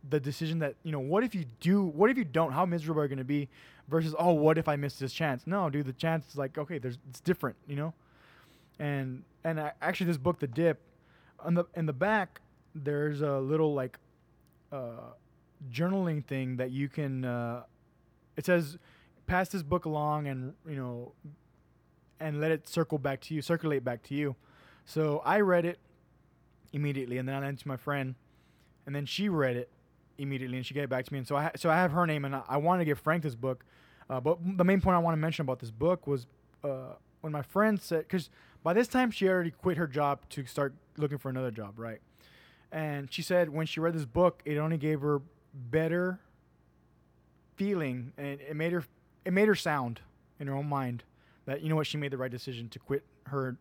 the 0.08 0.20
decision 0.20 0.60
that 0.60 0.76
you 0.84 0.92
know? 0.92 1.00
What 1.00 1.24
if 1.24 1.34
you 1.34 1.46
do? 1.60 1.84
What 1.84 2.12
if 2.12 2.18
you 2.18 2.26
don't? 2.26 2.52
How 2.52 2.66
miserable 2.66 3.02
are 3.02 3.06
you 3.06 3.10
gonna 3.10 3.24
be? 3.24 3.50
Versus, 3.88 4.14
oh, 4.20 4.34
what 4.34 4.58
if 4.58 4.68
I 4.68 4.76
miss 4.76 5.00
this 5.00 5.14
chance? 5.14 5.48
No, 5.48 5.70
dude, 5.70 5.86
the 5.86 5.94
chance 5.94 6.28
is 6.28 6.38
like 6.38 6.58
okay, 6.58 6.78
there's 6.78 7.00
it's 7.10 7.22
different, 7.22 7.56
you 7.66 7.76
know 7.76 7.94
and 8.80 9.24
and 9.44 9.60
I, 9.60 9.72
actually 9.82 10.08
this 10.08 10.18
book 10.18 10.40
the 10.40 10.48
dip 10.48 10.80
on 11.40 11.54
the 11.54 11.66
in 11.76 11.86
the 11.86 11.94
back 11.94 12.42
there's 12.76 13.22
a 13.22 13.40
little 13.40 13.74
like 13.74 13.98
uh, 14.72 15.14
journaling 15.72 16.24
thing 16.26 16.58
that 16.58 16.72
you 16.72 16.90
can 16.90 17.26
uh, 17.26 17.64
it 18.36 18.46
says 18.46 18.78
pass 19.28 19.50
this 19.50 19.62
book 19.64 19.86
along 19.86 20.28
and 20.28 20.54
you 20.68 20.76
know 20.76 21.12
and 22.20 22.42
let 22.42 22.50
it 22.50 22.68
circle 22.68 22.98
back 22.98 23.22
to 23.22 23.34
you 23.36 23.42
circulate 23.42 23.84
back 23.84 24.02
to 24.04 24.16
you. 24.16 24.36
So 24.86 25.22
i 25.26 25.40
read 25.40 25.66
it 25.66 25.80
immediately 26.74 27.18
and 27.18 27.28
then 27.28 27.36
i 27.36 27.40
lent 27.40 27.60
it 27.60 27.62
to 27.62 27.68
my 27.68 27.78
friend 27.78 28.16
and 28.86 28.96
then 28.96 29.06
she 29.06 29.30
read 29.30 29.56
it 29.56 29.70
immediately 30.18 30.58
and 30.58 30.66
she 30.66 30.74
gave 30.74 30.84
it 30.86 30.90
back 30.90 31.06
to 31.06 31.14
me. 31.14 31.20
And 31.20 31.28
so 31.28 31.36
i 31.36 31.44
ha- 31.44 31.52
so 31.56 31.70
i 31.70 31.76
have 31.76 31.92
her 31.92 32.08
name 32.08 32.26
and 32.26 32.36
i, 32.36 32.42
I 32.48 32.58
wanted 32.58 32.80
to 32.80 32.86
give 32.86 33.00
frank 33.00 33.24
this 33.24 33.36
book 33.36 33.64
uh, 34.10 34.20
but 34.20 34.40
the 34.58 34.64
main 34.64 34.82
point 34.82 34.96
i 34.96 35.00
want 35.00 35.14
to 35.14 35.20
mention 35.20 35.44
about 35.44 35.60
this 35.60 35.72
book 35.72 36.08
was 36.08 36.26
uh, 36.64 36.94
when 37.22 37.32
my 37.34 37.42
friend 37.42 37.80
said 37.82 38.00
because 38.00 38.30
by 38.64 38.74
this 38.74 38.88
time 38.88 39.12
she 39.12 39.28
already 39.28 39.52
quit 39.52 39.78
her 39.78 39.88
job 39.88 40.20
to 40.30 40.46
start 40.46 40.74
looking 40.98 41.18
for 41.18 41.30
another 41.30 41.52
job 41.52 41.78
right? 41.78 42.00
And 42.72 43.12
she 43.12 43.22
said 43.22 43.50
when 43.50 43.66
she 43.66 43.80
read 43.80 43.94
this 43.94 44.06
book 44.06 44.42
it 44.46 44.58
only 44.58 44.78
gave 44.78 45.02
her 45.02 45.22
better 45.54 46.20
feeling 47.56 48.14
and 48.18 48.40
it 48.42 48.56
made 48.56 48.72
her 48.72 48.84
it 49.28 49.34
made 49.34 49.50
her 49.50 49.56
sound 49.56 50.00
in 50.40 50.48
her 50.48 50.56
own 50.56 50.68
mind 50.68 51.04
that 51.46 51.62
you 51.62 51.68
know 51.68 51.76
what 51.76 51.86
she 51.86 51.98
made 51.98 52.12
the 52.12 52.18
right 52.18 52.32
decision 52.32 52.70
to 52.70 52.80
quit 52.80 53.04
her 53.26 53.58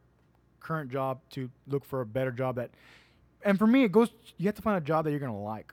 current 0.61 0.93
job 0.93 1.19
to 1.31 1.51
look 1.67 1.85
for 1.85 2.01
a 2.01 2.07
better 2.07 2.31
job 2.31 2.55
that 2.55 2.71
and 3.45 3.59
for 3.59 3.67
me 3.67 3.83
it 3.83 3.91
goes 3.91 4.11
you 4.39 4.47
have 4.47 4.55
to 4.55 4.63
find 4.63 4.79
a 4.79 4.87
job 4.87 5.05
that 5.05 5.11
you're 5.11 5.21
gonna 5.21 5.39
like. 5.39 5.73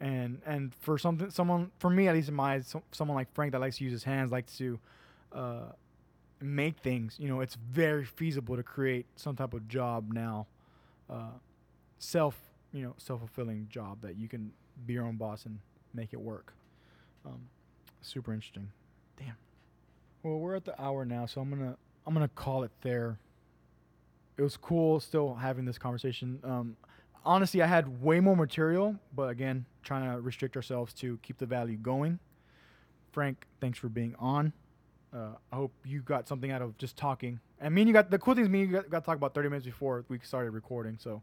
And 0.00 0.42
and 0.44 0.74
for 0.74 0.98
something 0.98 1.30
someone 1.30 1.70
for 1.78 1.88
me 1.88 2.08
at 2.08 2.14
least 2.14 2.28
in 2.28 2.34
my 2.34 2.54
eyes 2.54 2.66
so, 2.66 2.82
someone 2.90 3.14
like 3.14 3.32
frank 3.32 3.52
that 3.52 3.60
likes 3.60 3.78
to 3.78 3.84
use 3.84 3.92
his 3.92 4.04
hands 4.04 4.32
likes 4.32 4.58
to 4.58 4.78
uh, 5.32 5.70
make 6.40 6.78
things 6.80 7.16
you 7.18 7.28
know 7.28 7.40
it's 7.40 7.54
very 7.54 8.04
feasible 8.04 8.56
to 8.56 8.62
create 8.64 9.06
some 9.14 9.36
type 9.36 9.54
of 9.54 9.68
job 9.68 10.12
now 10.12 10.48
uh, 11.08 11.38
self 11.98 12.38
you 12.72 12.82
know 12.82 12.94
self-fulfilling 12.98 13.68
job 13.70 14.02
that 14.02 14.16
you 14.16 14.28
can 14.28 14.50
be 14.84 14.94
your 14.94 15.04
own 15.04 15.16
boss 15.16 15.46
and 15.46 15.60
make 15.94 16.12
it 16.12 16.20
work. 16.20 16.52
Um, 17.24 17.48
super 18.02 18.34
interesting 18.34 18.68
damn 19.18 19.36
well 20.22 20.38
we're 20.38 20.54
at 20.54 20.64
the 20.64 20.80
hour 20.80 21.04
now 21.04 21.26
so 21.26 21.40
i'm 21.40 21.50
gonna 21.50 21.76
i'm 22.06 22.14
gonna 22.14 22.28
call 22.28 22.62
it 22.62 22.70
there 22.82 23.18
it 24.36 24.42
was 24.42 24.56
cool 24.56 25.00
still 25.00 25.34
having 25.34 25.64
this 25.64 25.78
conversation 25.78 26.38
um, 26.44 26.76
honestly 27.24 27.62
i 27.62 27.66
had 27.66 28.02
way 28.02 28.20
more 28.20 28.36
material 28.36 28.96
but 29.14 29.30
again 29.30 29.64
trying 29.82 30.10
to 30.10 30.20
restrict 30.20 30.56
ourselves 30.56 30.92
to 30.92 31.18
keep 31.22 31.38
the 31.38 31.46
value 31.46 31.76
going 31.76 32.18
frank 33.12 33.46
thanks 33.60 33.78
for 33.78 33.88
being 33.88 34.14
on 34.18 34.52
uh, 35.16 35.30
I 35.50 35.56
hope 35.56 35.72
you 35.84 36.00
got 36.00 36.28
something 36.28 36.50
out 36.50 36.62
of 36.62 36.76
just 36.78 36.96
talking. 36.96 37.40
I 37.60 37.68
mean, 37.68 37.86
you 37.86 37.92
got 37.92 38.10
the 38.10 38.18
cool 38.18 38.34
thing 38.34 38.44
is 38.44 38.50
me 38.50 38.62
and 38.62 38.70
you 38.70 38.76
got, 38.76 38.90
got 38.90 39.00
to 39.00 39.06
talk 39.06 39.16
about 39.16 39.34
30 39.34 39.48
minutes 39.48 39.64
before 39.64 40.04
we 40.08 40.18
started 40.22 40.50
recording. 40.50 40.98
So 41.00 41.22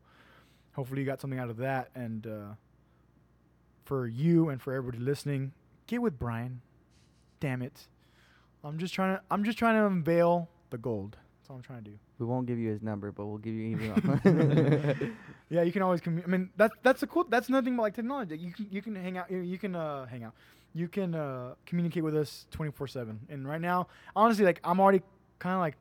hopefully 0.74 1.02
you 1.02 1.06
got 1.06 1.22
something 1.22 1.40
out 1.40 1.50
of 1.50 1.58
that. 1.58 1.90
And 1.94 2.26
uh, 2.26 2.54
for 3.86 4.08
you 4.08 4.50
and 4.50 4.62
for 4.62 4.74
everybody 4.74 5.04
listening, 5.04 5.52
get 5.86 6.02
with 6.02 6.18
Brian. 6.18 6.62
Damn 7.44 7.62
it, 7.62 7.78
I'm 8.64 8.78
just 8.78 8.94
trying 8.94 9.18
to 9.18 9.22
I'm 9.30 9.44
just 9.44 9.58
trying 9.58 9.76
to 9.76 9.86
unveil 9.86 10.48
the 10.70 10.78
gold. 10.78 11.18
That's 11.42 11.50
all 11.50 11.58
I'm 11.58 11.62
trying 11.62 11.84
to 11.84 11.90
do. 11.92 11.98
we 12.20 12.26
won't 12.26 12.48
give 12.48 12.58
you 12.58 12.70
his 12.70 12.82
number, 12.82 13.12
but 13.12 13.26
we'll 13.26 13.38
give 13.38 13.54
you 13.54 13.66
email. 13.76 13.96
Yeah, 15.50 15.62
you 15.64 15.74
can 15.74 15.82
always 15.82 16.00
commu- 16.00 16.24
I 16.24 16.28
mean, 16.28 16.50
that's 16.56 16.74
that's 16.84 17.04
a 17.04 17.08
cool. 17.08 17.26
That's 17.30 17.50
nothing 17.50 17.76
but 17.76 17.82
like 17.82 17.96
technology. 17.96 18.38
You 18.38 18.54
can 18.54 18.68
you 18.72 18.82
can 18.82 18.96
hang 18.96 19.18
out. 19.18 19.30
You, 19.30 19.40
you 19.40 19.58
can 19.58 19.76
uh, 19.76 20.06
hang 20.06 20.24
out. 20.24 20.34
You 20.74 20.88
can 20.88 21.14
uh, 21.14 21.56
communicate 21.66 22.02
with 22.04 22.16
us 22.16 22.46
24 22.52 22.88
seven. 22.88 23.20
And 23.30 23.46
right 23.46 23.60
now, 23.62 23.88
honestly, 24.16 24.46
like 24.46 24.62
I'm 24.64 24.80
already 24.80 25.02
kind 25.40 25.56
of 25.56 25.60
like 25.60 25.76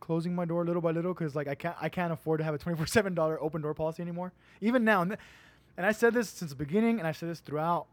closing 0.00 0.34
my 0.34 0.46
door 0.46 0.64
little 0.64 0.80
by 0.82 0.92
little 0.92 1.12
because 1.12 1.36
like 1.36 1.46
I 1.46 1.54
can't 1.54 1.76
I 1.78 1.90
can't 1.90 2.12
afford 2.12 2.38
to 2.38 2.44
have 2.44 2.54
a 2.54 2.58
24 2.58 2.86
seven 2.86 3.14
dollar 3.20 3.38
open 3.42 3.60
door 3.60 3.74
policy 3.74 4.00
anymore. 4.02 4.32
Even 4.62 4.82
now, 4.82 5.02
and, 5.02 5.10
th- 5.10 5.20
and 5.76 5.84
I 5.84 5.92
said 5.92 6.14
this 6.14 6.30
since 6.30 6.52
the 6.52 6.56
beginning, 6.56 6.98
and 7.00 7.06
I 7.06 7.12
said 7.12 7.28
this 7.28 7.40
throughout, 7.40 7.86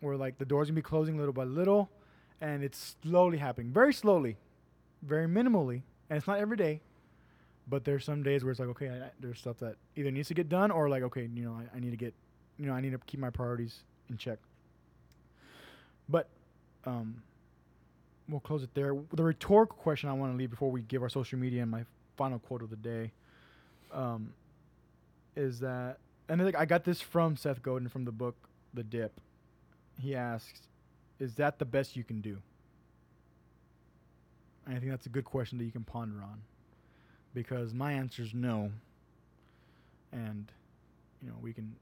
where 0.00 0.16
like 0.16 0.38
the 0.38 0.44
doors 0.44 0.66
gonna 0.68 0.74
be 0.74 0.82
closing 0.82 1.16
little 1.16 1.32
by 1.32 1.44
little, 1.44 1.88
and 2.40 2.62
it's 2.62 2.96
slowly 3.02 3.38
happening, 3.38 3.72
very 3.72 3.92
slowly, 3.92 4.36
very 5.02 5.26
minimally, 5.26 5.82
and 6.10 6.16
it's 6.18 6.26
not 6.26 6.38
every 6.38 6.56
day, 6.56 6.80
But 7.70 7.84
there's 7.84 8.04
some 8.04 8.22
days 8.22 8.42
where 8.44 8.50
it's 8.50 8.60
like, 8.60 8.70
okay, 8.70 8.88
I, 8.88 8.96
I- 9.06 9.10
there's 9.20 9.38
stuff 9.40 9.58
that 9.58 9.76
either 9.96 10.10
needs 10.10 10.28
to 10.28 10.34
get 10.34 10.48
done 10.48 10.70
or 10.70 10.88
like, 10.88 11.02
okay, 11.02 11.28
you 11.34 11.44
know, 11.44 11.52
I, 11.52 11.76
I 11.76 11.80
need 11.80 11.90
to 11.90 11.96
get, 11.96 12.14
you 12.58 12.66
know, 12.66 12.72
I 12.72 12.80
need 12.80 12.92
to 12.92 12.98
keep 13.06 13.20
my 13.20 13.30
priorities 13.30 13.80
in 14.08 14.16
check. 14.16 14.38
But 16.08 16.28
um, 16.86 17.22
we'll 18.28 18.40
close 18.40 18.62
it 18.62 18.70
there. 18.74 18.94
The 19.12 19.22
rhetorical 19.22 19.76
question 19.76 20.08
I 20.08 20.14
want 20.14 20.32
to 20.32 20.36
leave 20.38 20.50
before 20.50 20.70
we 20.70 20.80
give 20.82 21.02
our 21.02 21.10
social 21.10 21.38
media 21.38 21.62
and 21.62 21.70
my 21.70 21.84
final 22.16 22.38
quote 22.38 22.62
of 22.62 22.70
the 22.70 22.76
day 22.76 23.12
um, 23.92 24.32
is 25.36 25.60
that, 25.60 25.98
and 26.28 26.42
like 26.42 26.56
I 26.56 26.64
got 26.64 26.84
this 26.84 27.00
from 27.02 27.36
Seth 27.36 27.62
Godin 27.62 27.88
from 27.88 28.04
the 28.06 28.12
book 28.12 28.34
The 28.72 28.82
Dip. 28.82 29.12
He 30.00 30.14
asks, 30.14 30.62
"Is 31.18 31.34
that 31.34 31.58
the 31.58 31.64
best 31.64 31.96
you 31.96 32.04
can 32.04 32.20
do?" 32.20 32.38
And 34.66 34.76
I 34.76 34.80
think 34.80 34.90
that's 34.90 35.06
a 35.06 35.10
good 35.10 35.24
question 35.24 35.58
that 35.58 35.64
you 35.64 35.72
can 35.72 35.84
ponder 35.84 36.22
on, 36.22 36.42
because 37.34 37.72
my 37.72 37.92
answer 37.92 38.22
is 38.22 38.34
no. 38.34 38.70
And, 40.12 40.50
you 41.22 41.28
know, 41.28 41.36
we 41.40 41.52
can 41.52 41.74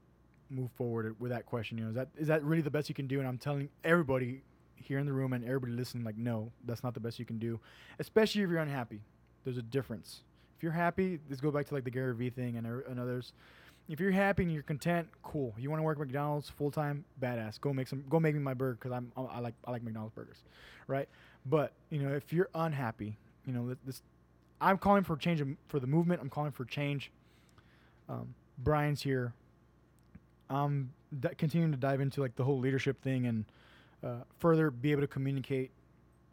move 0.49 0.71
forward 0.71 1.15
with 1.19 1.31
that 1.31 1.45
question. 1.45 1.77
You 1.77 1.85
know, 1.85 1.89
is 1.89 1.95
that 1.95 2.07
is 2.17 2.27
that 2.27 2.43
really 2.43 2.61
the 2.61 2.71
best 2.71 2.89
you 2.89 2.95
can 2.95 3.07
do? 3.07 3.19
And 3.19 3.27
I'm 3.27 3.37
telling 3.37 3.69
everybody 3.83 4.41
here 4.75 4.99
in 4.99 5.05
the 5.05 5.13
room 5.13 5.33
and 5.33 5.43
everybody 5.43 5.73
listening, 5.73 6.03
like, 6.03 6.17
no, 6.17 6.51
that's 6.65 6.83
not 6.83 6.93
the 6.93 6.99
best 6.99 7.19
you 7.19 7.25
can 7.25 7.39
do, 7.39 7.59
especially 7.99 8.41
if 8.43 8.49
you're 8.49 8.59
unhappy. 8.59 9.01
There's 9.43 9.57
a 9.57 9.61
difference. 9.61 10.21
If 10.57 10.63
you're 10.63 10.71
happy, 10.71 11.19
this 11.29 11.39
goes 11.39 11.53
back 11.53 11.65
to 11.67 11.73
like 11.73 11.83
the 11.83 11.91
Gary 11.91 12.13
Vee 12.15 12.29
thing 12.29 12.57
and, 12.57 12.65
er- 12.65 12.85
and 12.89 12.99
others. 12.99 13.33
If 13.89 13.99
you're 14.01 14.11
happy 14.11 14.43
and 14.43 14.51
you're 14.51 14.63
content, 14.63 15.07
cool. 15.23 15.53
You 15.57 15.69
want 15.69 15.79
to 15.79 15.83
work 15.83 15.97
McDonald's 15.97 16.49
full 16.49 16.71
time, 16.71 17.05
badass. 17.21 17.59
Go 17.61 17.71
make 17.73 17.87
some. 17.87 18.03
Go 18.09 18.19
make 18.19 18.33
me 18.33 18.41
my 18.41 18.53
burger 18.53 18.77
because 18.81 18.91
I'm 18.91 19.11
I 19.15 19.39
like 19.39 19.53
I 19.65 19.71
like 19.71 19.83
McDonald's 19.83 20.13
burgers, 20.13 20.43
right? 20.87 21.07
But 21.45 21.71
you 21.89 21.99
know, 21.99 22.13
if 22.13 22.33
you're 22.33 22.49
unhappy, 22.53 23.17
you 23.45 23.53
know 23.53 23.75
this. 23.85 24.01
I'm 24.59 24.77
calling 24.77 25.03
for 25.03 25.15
change 25.15 25.41
for 25.67 25.79
the 25.79 25.87
movement. 25.87 26.19
I'm 26.21 26.29
calling 26.29 26.51
for 26.51 26.65
change. 26.65 27.11
Um, 28.09 28.33
Brian's 28.57 29.01
here. 29.01 29.33
I'm 30.49 30.91
d- 31.19 31.29
continuing 31.37 31.71
to 31.71 31.77
dive 31.77 32.01
into 32.01 32.21
like 32.21 32.35
the 32.35 32.43
whole 32.43 32.59
leadership 32.59 33.01
thing 33.01 33.27
and 33.27 33.45
uh, 34.03 34.23
further 34.39 34.71
be 34.71 34.91
able 34.91 35.01
to 35.01 35.07
communicate. 35.07 35.71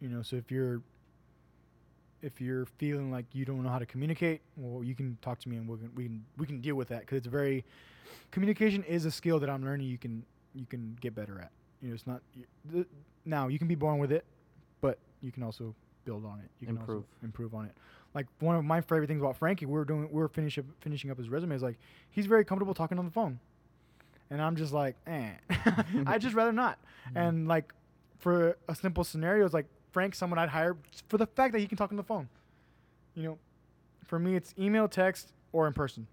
You 0.01 0.09
know, 0.09 0.23
so 0.23 0.37
if 0.37 0.51
you're 0.51 0.83
if 2.25 2.41
you're 2.41 2.65
feeling 2.79 3.11
like 3.13 3.27
you 3.33 3.45
don't 3.45 3.63
know 3.63 3.69
how 3.69 3.79
to 3.79 3.87
communicate, 3.87 4.41
well, 4.57 4.83
you 4.83 4.95
can 4.95 5.19
talk 5.21 5.39
to 5.41 5.49
me 5.49 5.57
and 5.57 5.69
we 5.69 5.77
can 5.77 5.91
we 5.95 6.05
can 6.05 6.25
we 6.39 6.47
can 6.47 6.61
deal 6.61 6.75
with 6.75 6.89
that 6.89 7.01
because 7.01 7.19
it's 7.19 7.27
very 7.27 7.65
communication 8.31 8.83
is 8.85 9.05
a 9.05 9.11
skill 9.11 9.39
that 9.41 9.51
I'm 9.51 9.63
learning. 9.65 9.87
You 9.87 9.99
can 9.99 10.25
you 10.55 10.67
can 10.67 10.97
get 11.01 11.15
better 11.15 11.39
at. 11.41 11.51
You 11.83 11.89
know, 11.89 11.95
it's 11.95 12.07
not 12.07 12.23
th- 12.73 12.87
now 13.25 13.49
you 13.49 13.59
can 13.59 13.69
be 13.69 13.75
born 13.75 13.99
with 13.99 14.11
it, 14.11 14.25
but 14.81 14.99
you 15.21 15.31
can 15.31 15.43
also 15.43 15.75
build 16.05 16.25
on 16.25 16.41
it. 16.41 16.51
You 16.61 16.67
can 16.67 16.77
Improve. 16.77 16.99
also 16.99 17.07
improve 17.23 17.55
on 17.55 17.67
it. 17.67 17.73
Like 18.15 18.27
one 18.39 18.57
of 18.57 18.65
my 18.65 18.81
favorite 18.81 19.09
things 19.09 19.21
about 19.21 19.37
Frankie, 19.37 19.67
we 19.67 19.73
were 19.73 19.85
doing 19.85 20.09
we 20.11 20.21
were 20.21 20.29
finish 20.29 20.57
up, 20.59 20.65
finishing 20.81 21.11
up 21.11 21.19
his 21.19 21.29
resume. 21.29 21.55
Is 21.55 21.63
like 21.63 21.79
he's 22.11 22.27
very 22.27 22.45
comfortable 22.45 22.75
talking 22.75 22.99
on 22.99 23.05
the 23.05 23.11
phone, 23.11 23.39
and 24.31 24.41
I'm 24.41 24.57
just 24.57 24.73
like, 24.73 24.97
eh, 25.07 25.33
I 26.07 26.19
just 26.19 26.35
rather 26.35 26.53
not. 26.53 26.79
And 27.15 27.47
like 27.49 27.73
for 28.19 28.57
a 28.69 28.75
simple 28.75 29.05
scenario, 29.05 29.45
it's 29.45 29.53
like 29.53 29.67
Frank, 29.95 30.17
someone 30.17 30.41
I'd 30.41 30.49
hire 30.49 30.77
for 31.09 31.19
the 31.19 31.27
fact 31.27 31.53
that 31.53 31.61
he 31.61 31.69
can 31.69 31.79
talk 31.79 31.93
on 31.93 31.97
the 31.97 32.03
phone. 32.03 32.29
You 33.15 33.23
know, 33.23 33.39
for 34.05 34.19
me, 34.19 34.35
it's 34.35 34.53
email, 34.59 34.89
text, 34.89 35.33
or 35.53 35.69
in 35.69 35.73
person. 35.73 36.09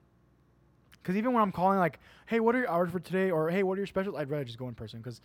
Because 1.01 1.15
even 1.17 1.33
when 1.33 1.41
I'm 1.41 1.51
calling, 1.51 1.79
like, 1.79 1.97
hey, 2.27 2.39
what 2.39 2.53
are 2.55 2.59
your 2.59 2.69
hours 2.69 2.91
for 2.91 2.99
today? 2.99 3.31
Or 3.31 3.49
hey, 3.49 3.63
what 3.63 3.73
are 3.73 3.77
your 3.81 3.87
specials? 3.87 4.15
I'd 4.15 4.29
rather 4.29 4.43
just 4.43 4.59
go 4.59 4.67
in 4.67 4.75
person. 4.75 4.99
Because 4.99 5.19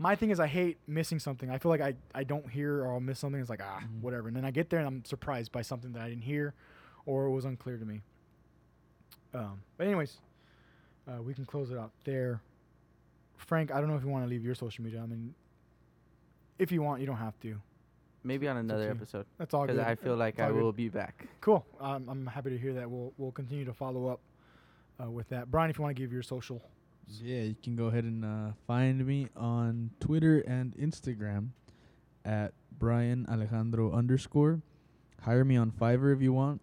my 0.00 0.16
thing 0.16 0.30
is, 0.30 0.40
I 0.40 0.48
hate 0.48 0.76
missing 0.88 1.20
something. 1.20 1.50
I 1.50 1.58
feel 1.58 1.70
like 1.70 1.80
I, 1.80 1.94
I 2.12 2.24
don't 2.24 2.50
hear 2.50 2.82
or 2.82 2.94
I'll 2.94 2.98
miss 3.00 3.20
something. 3.20 3.40
It's 3.40 3.48
like, 3.48 3.62
ah, 3.62 3.80
Mhm. 3.84 4.00
whatever. 4.00 4.26
And 4.26 4.36
then 4.36 4.44
I 4.44 4.50
get 4.50 4.70
there 4.70 4.80
and 4.80 4.88
I'm 4.88 5.04
surprised 5.04 5.52
by 5.52 5.62
something 5.62 5.92
that 5.92 6.02
I 6.02 6.08
didn't 6.08 6.24
hear 6.24 6.52
or 7.06 7.26
it 7.26 7.30
was 7.30 7.44
unclear 7.44 7.76
to 7.78 7.84
me. 7.84 8.02
Um, 9.32 9.62
but, 9.76 9.86
anyways, 9.86 10.16
uh, 11.06 11.22
we 11.22 11.32
can 11.32 11.44
close 11.46 11.70
it 11.70 11.78
out 11.78 11.92
there. 12.02 12.40
Frank, 13.36 13.70
I 13.70 13.78
don't 13.80 13.88
know 13.88 13.94
if 13.94 14.02
you 14.02 14.08
want 14.08 14.24
to 14.24 14.28
leave 14.28 14.44
your 14.44 14.56
social 14.56 14.82
media. 14.82 15.00
I 15.00 15.06
mean, 15.06 15.32
if 16.58 16.72
you 16.72 16.82
want, 16.82 17.00
you 17.00 17.06
don't 17.06 17.16
have 17.18 17.38
to. 17.42 17.60
Maybe 18.22 18.46
on 18.48 18.58
another 18.58 18.84
you. 18.84 18.90
episode 18.90 19.26
That's 19.38 19.54
all 19.54 19.66
good. 19.66 19.76
because. 19.76 19.88
I 19.88 19.94
feel 19.94 20.16
like 20.16 20.34
It's 20.34 20.42
all 20.42 20.48
I 20.48 20.52
good. 20.52 20.62
will 20.62 20.72
be 20.72 20.88
back. 20.88 21.26
Cool. 21.40 21.64
Um, 21.80 22.08
I'm 22.08 22.26
happy 22.26 22.50
to 22.50 22.58
hear 22.58 22.74
that. 22.74 22.90
We'll 22.90 23.12
we'll 23.16 23.32
continue 23.32 23.64
to 23.64 23.72
follow 23.72 24.08
up 24.08 24.20
uh, 25.02 25.10
with 25.10 25.28
that. 25.30 25.50
Brian, 25.50 25.70
if 25.70 25.78
you 25.78 25.82
want 25.82 25.96
to 25.96 26.00
give 26.02 26.12
your 26.12 26.22
social. 26.22 26.62
Yeah, 27.22 27.40
you 27.42 27.56
can 27.62 27.74
go 27.76 27.86
ahead 27.86 28.04
and 28.04 28.24
uh, 28.24 28.52
find 28.66 29.04
me 29.04 29.28
on 29.36 29.90
Twitter 30.00 30.40
and 30.40 30.76
Instagram 30.76 31.48
at 32.24 32.52
Brian 32.78 33.26
Alejandro 33.28 33.90
underscore. 33.92 34.60
Hire 35.22 35.44
me 35.44 35.56
on 35.56 35.70
Fiverr 35.72 36.14
if 36.14 36.22
you 36.22 36.32
want. 36.32 36.60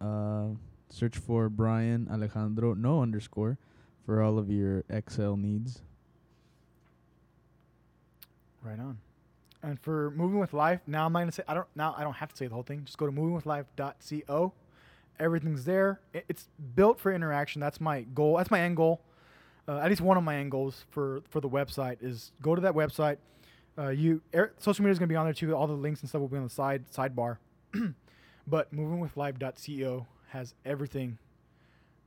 Uh, 0.00 0.50
search 0.90 1.16
for 1.16 1.48
Brian 1.48 2.06
Alejandro 2.12 2.74
no 2.74 3.02
underscore 3.02 3.58
for 4.06 4.22
all 4.22 4.38
of 4.38 4.50
your 4.50 4.84
Excel 4.88 5.36
needs. 5.36 5.82
Right 8.62 8.78
on. 8.78 8.98
And 9.62 9.80
for 9.80 10.12
Moving 10.12 10.38
with 10.38 10.52
Life, 10.52 10.80
now 10.86 11.06
I'm 11.06 11.12
not 11.12 11.20
gonna 11.20 11.32
say 11.32 11.42
I 11.48 11.54
don't 11.54 11.66
now 11.74 11.94
I 11.96 12.04
don't 12.04 12.14
have 12.14 12.30
to 12.30 12.36
say 12.36 12.46
the 12.46 12.54
whole 12.54 12.62
thing. 12.62 12.84
Just 12.84 12.98
go 12.98 13.06
to 13.06 13.12
movingwithlife.co. 13.12 14.52
Everything's 15.18 15.64
there. 15.64 16.00
It's 16.14 16.48
built 16.76 17.00
for 17.00 17.12
interaction. 17.12 17.60
That's 17.60 17.80
my 17.80 18.02
goal. 18.02 18.36
That's 18.36 18.50
my 18.50 18.60
end 18.60 18.76
goal. 18.76 19.00
Uh, 19.66 19.78
at 19.78 19.90
least 19.90 20.00
one 20.00 20.16
of 20.16 20.22
my 20.22 20.36
end 20.36 20.50
goals 20.50 20.84
for 20.90 21.22
for 21.28 21.40
the 21.40 21.48
website 21.48 21.96
is 22.00 22.32
go 22.40 22.54
to 22.54 22.60
that 22.60 22.74
website. 22.74 23.16
Uh, 23.76 23.88
you 23.88 24.22
er, 24.34 24.52
social 24.58 24.82
media 24.82 24.92
is 24.92 24.98
gonna 24.98 25.08
be 25.08 25.16
on 25.16 25.26
there 25.26 25.34
too. 25.34 25.54
All 25.54 25.66
the 25.66 25.72
links 25.72 26.00
and 26.00 26.08
stuff 26.08 26.20
will 26.20 26.28
be 26.28 26.36
on 26.36 26.44
the 26.44 26.50
side 26.50 26.84
sidebar. 26.90 27.38
but 28.46 28.72
movingwithlife.co 28.72 30.06
has 30.28 30.54
everything 30.64 31.18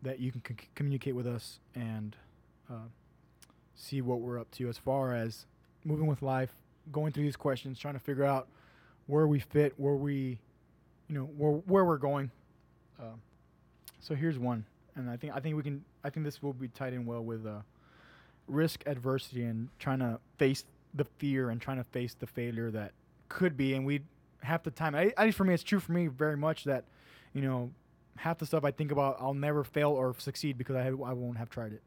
that 0.02 0.20
you 0.20 0.32
can 0.32 0.42
c- 0.48 0.68
communicate 0.76 1.16
with 1.16 1.28
us 1.28 1.60
and 1.76 2.16
uh, 2.70 2.88
see 3.76 4.02
what 4.02 4.22
we're 4.22 4.40
up 4.40 4.50
to 4.52 4.70
as 4.70 4.78
far 4.78 5.14
as 5.14 5.46
moving 5.84 6.08
with 6.08 6.22
life, 6.22 6.56
going 6.92 7.12
through 7.12 7.24
these 7.24 7.36
questions, 7.36 7.80
trying 7.80 7.94
to 7.94 8.00
figure 8.00 8.26
out 8.26 8.48
where 9.08 9.28
we 9.28 9.40
fit, 9.40 9.74
where 9.78 9.96
we, 9.96 10.40
you 11.08 11.16
know, 11.16 11.26
where 11.38 11.52
where 11.52 11.86
we're 11.86 11.98
going. 11.98 12.32
Uh, 13.00 13.16
so 14.00 14.16
here's 14.16 14.40
one, 14.40 14.66
and 14.96 15.10
I 15.10 15.18
think 15.18 15.34
I 15.36 15.40
think 15.40 15.56
we 15.56 15.64
can. 15.64 15.84
I 16.04 16.10
think 16.10 16.26
this 16.26 16.42
will 16.42 16.54
be 16.54 16.68
tied 16.68 16.94
in 16.94 17.06
well 17.06 17.24
with 17.24 17.46
uh, 17.46 17.60
risk 18.48 18.84
adversity 18.86 19.44
and 19.44 19.70
trying 19.80 20.00
to 20.00 20.20
face 20.38 20.66
the 20.94 21.06
fear 21.18 21.50
and 21.50 21.62
trying 21.62 21.78
to 21.78 21.84
face 21.86 22.16
the 22.20 22.28
failure 22.28 22.72
that 22.72 22.92
could 23.30 23.56
be. 23.56 23.74
And 23.74 23.86
we 23.86 24.02
half 24.44 24.64
the 24.64 24.72
time, 24.72 24.96
at 24.96 25.18
least 25.20 25.38
for 25.38 25.44
me, 25.44 25.54
it's 25.54 25.64
true 25.64 25.80
for 25.80 25.92
me 25.92 26.08
very 26.08 26.38
much 26.38 26.64
that, 26.66 26.86
you 27.34 27.42
know, 27.42 27.72
half 28.18 28.40
the 28.40 28.46
stuff 28.46 28.64
I 28.64 28.72
think 28.72 28.92
about, 28.92 29.18
I'll 29.20 29.34
never 29.34 29.64
fail 29.64 29.92
or 29.92 30.16
succeed 30.18 30.58
because 30.58 30.76
I 30.76 30.84
have, 30.84 31.02
I 31.02 31.14
won't 31.14 31.38
have 31.38 31.50
tried 31.50 31.74
it, 31.74 31.82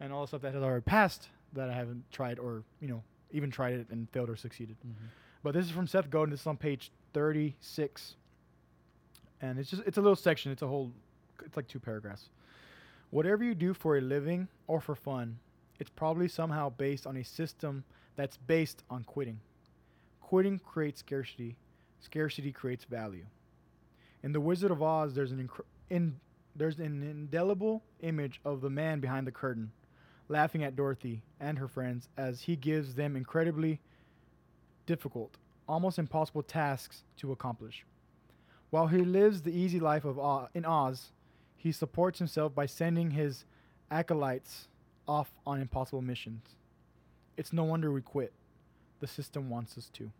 and 0.00 0.12
all 0.12 0.22
the 0.22 0.28
stuff 0.28 0.42
that 0.42 0.54
has 0.54 0.62
already 0.62 0.82
passed 0.82 1.28
that 1.52 1.70
I 1.70 1.72
haven't 1.72 2.04
tried 2.10 2.38
or 2.38 2.62
you 2.80 2.88
know 2.88 3.02
even 3.30 3.50
tried 3.50 3.74
it 3.74 3.86
and 3.90 4.08
failed 4.10 4.30
or 4.30 4.36
succeeded. 4.36 4.76
Mm-hmm. 4.80 5.06
But 5.42 5.54
this 5.54 5.66
is 5.66 5.70
from 5.70 5.86
Seth 5.86 6.10
Godin. 6.10 6.30
This 6.30 6.40
is 6.40 6.46
on 6.46 6.56
page 6.56 6.90
36. 7.12 8.16
And 9.40 9.58
it's 9.58 9.70
just 9.70 9.82
it's 9.86 9.98
a 9.98 10.00
little 10.00 10.16
section. 10.16 10.52
It's 10.52 10.62
a 10.62 10.66
whole 10.66 10.92
it's 11.44 11.56
like 11.56 11.68
two 11.68 11.78
paragraphs. 11.78 12.30
Whatever 13.10 13.44
you 13.44 13.54
do 13.54 13.74
for 13.74 13.96
a 13.96 14.00
living 14.00 14.48
or 14.66 14.80
for 14.80 14.94
fun, 14.94 15.38
it's 15.78 15.90
probably 15.90 16.28
somehow 16.28 16.70
based 16.70 17.06
on 17.06 17.16
a 17.16 17.24
system 17.24 17.84
that's 18.16 18.36
based 18.36 18.82
on 18.90 19.04
quitting. 19.04 19.38
Quitting 20.20 20.58
creates 20.58 21.00
scarcity. 21.00 21.56
Scarcity 22.00 22.50
creates 22.50 22.84
value. 22.84 23.26
In 24.22 24.32
The 24.32 24.40
Wizard 24.40 24.70
of 24.70 24.82
Oz, 24.82 25.14
there's 25.14 25.32
an 25.32 25.46
incre- 25.46 25.64
in 25.90 26.16
there's 26.56 26.78
an 26.78 27.02
indelible 27.02 27.82
image 28.00 28.40
of 28.44 28.62
the 28.62 28.70
man 28.70 28.98
behind 28.98 29.26
the 29.26 29.32
curtain, 29.32 29.70
laughing 30.28 30.64
at 30.64 30.76
Dorothy 30.76 31.22
and 31.40 31.58
her 31.58 31.68
friends 31.68 32.08
as 32.16 32.42
he 32.42 32.56
gives 32.56 32.94
them 32.94 33.16
incredibly 33.16 33.80
difficult, 34.86 35.36
almost 35.68 35.98
impossible 35.98 36.42
tasks 36.42 37.04
to 37.18 37.32
accomplish. 37.32 37.84
While 38.70 38.88
he 38.88 38.98
lives 38.98 39.42
the 39.42 39.56
easy 39.56 39.80
life 39.80 40.04
of 40.04 40.18
Oz, 40.18 40.48
in 40.54 40.64
Oz, 40.64 41.12
he 41.56 41.72
supports 41.72 42.18
himself 42.18 42.54
by 42.54 42.66
sending 42.66 43.12
his 43.12 43.44
acolytes 43.90 44.68
off 45.06 45.32
on 45.46 45.60
impossible 45.60 46.02
missions. 46.02 46.42
It's 47.36 47.52
no 47.52 47.64
wonder 47.64 47.92
we 47.92 48.02
quit. 48.02 48.32
The 49.00 49.06
system 49.06 49.50
wants 49.50 49.76
us 49.78 49.90
to. 49.94 50.10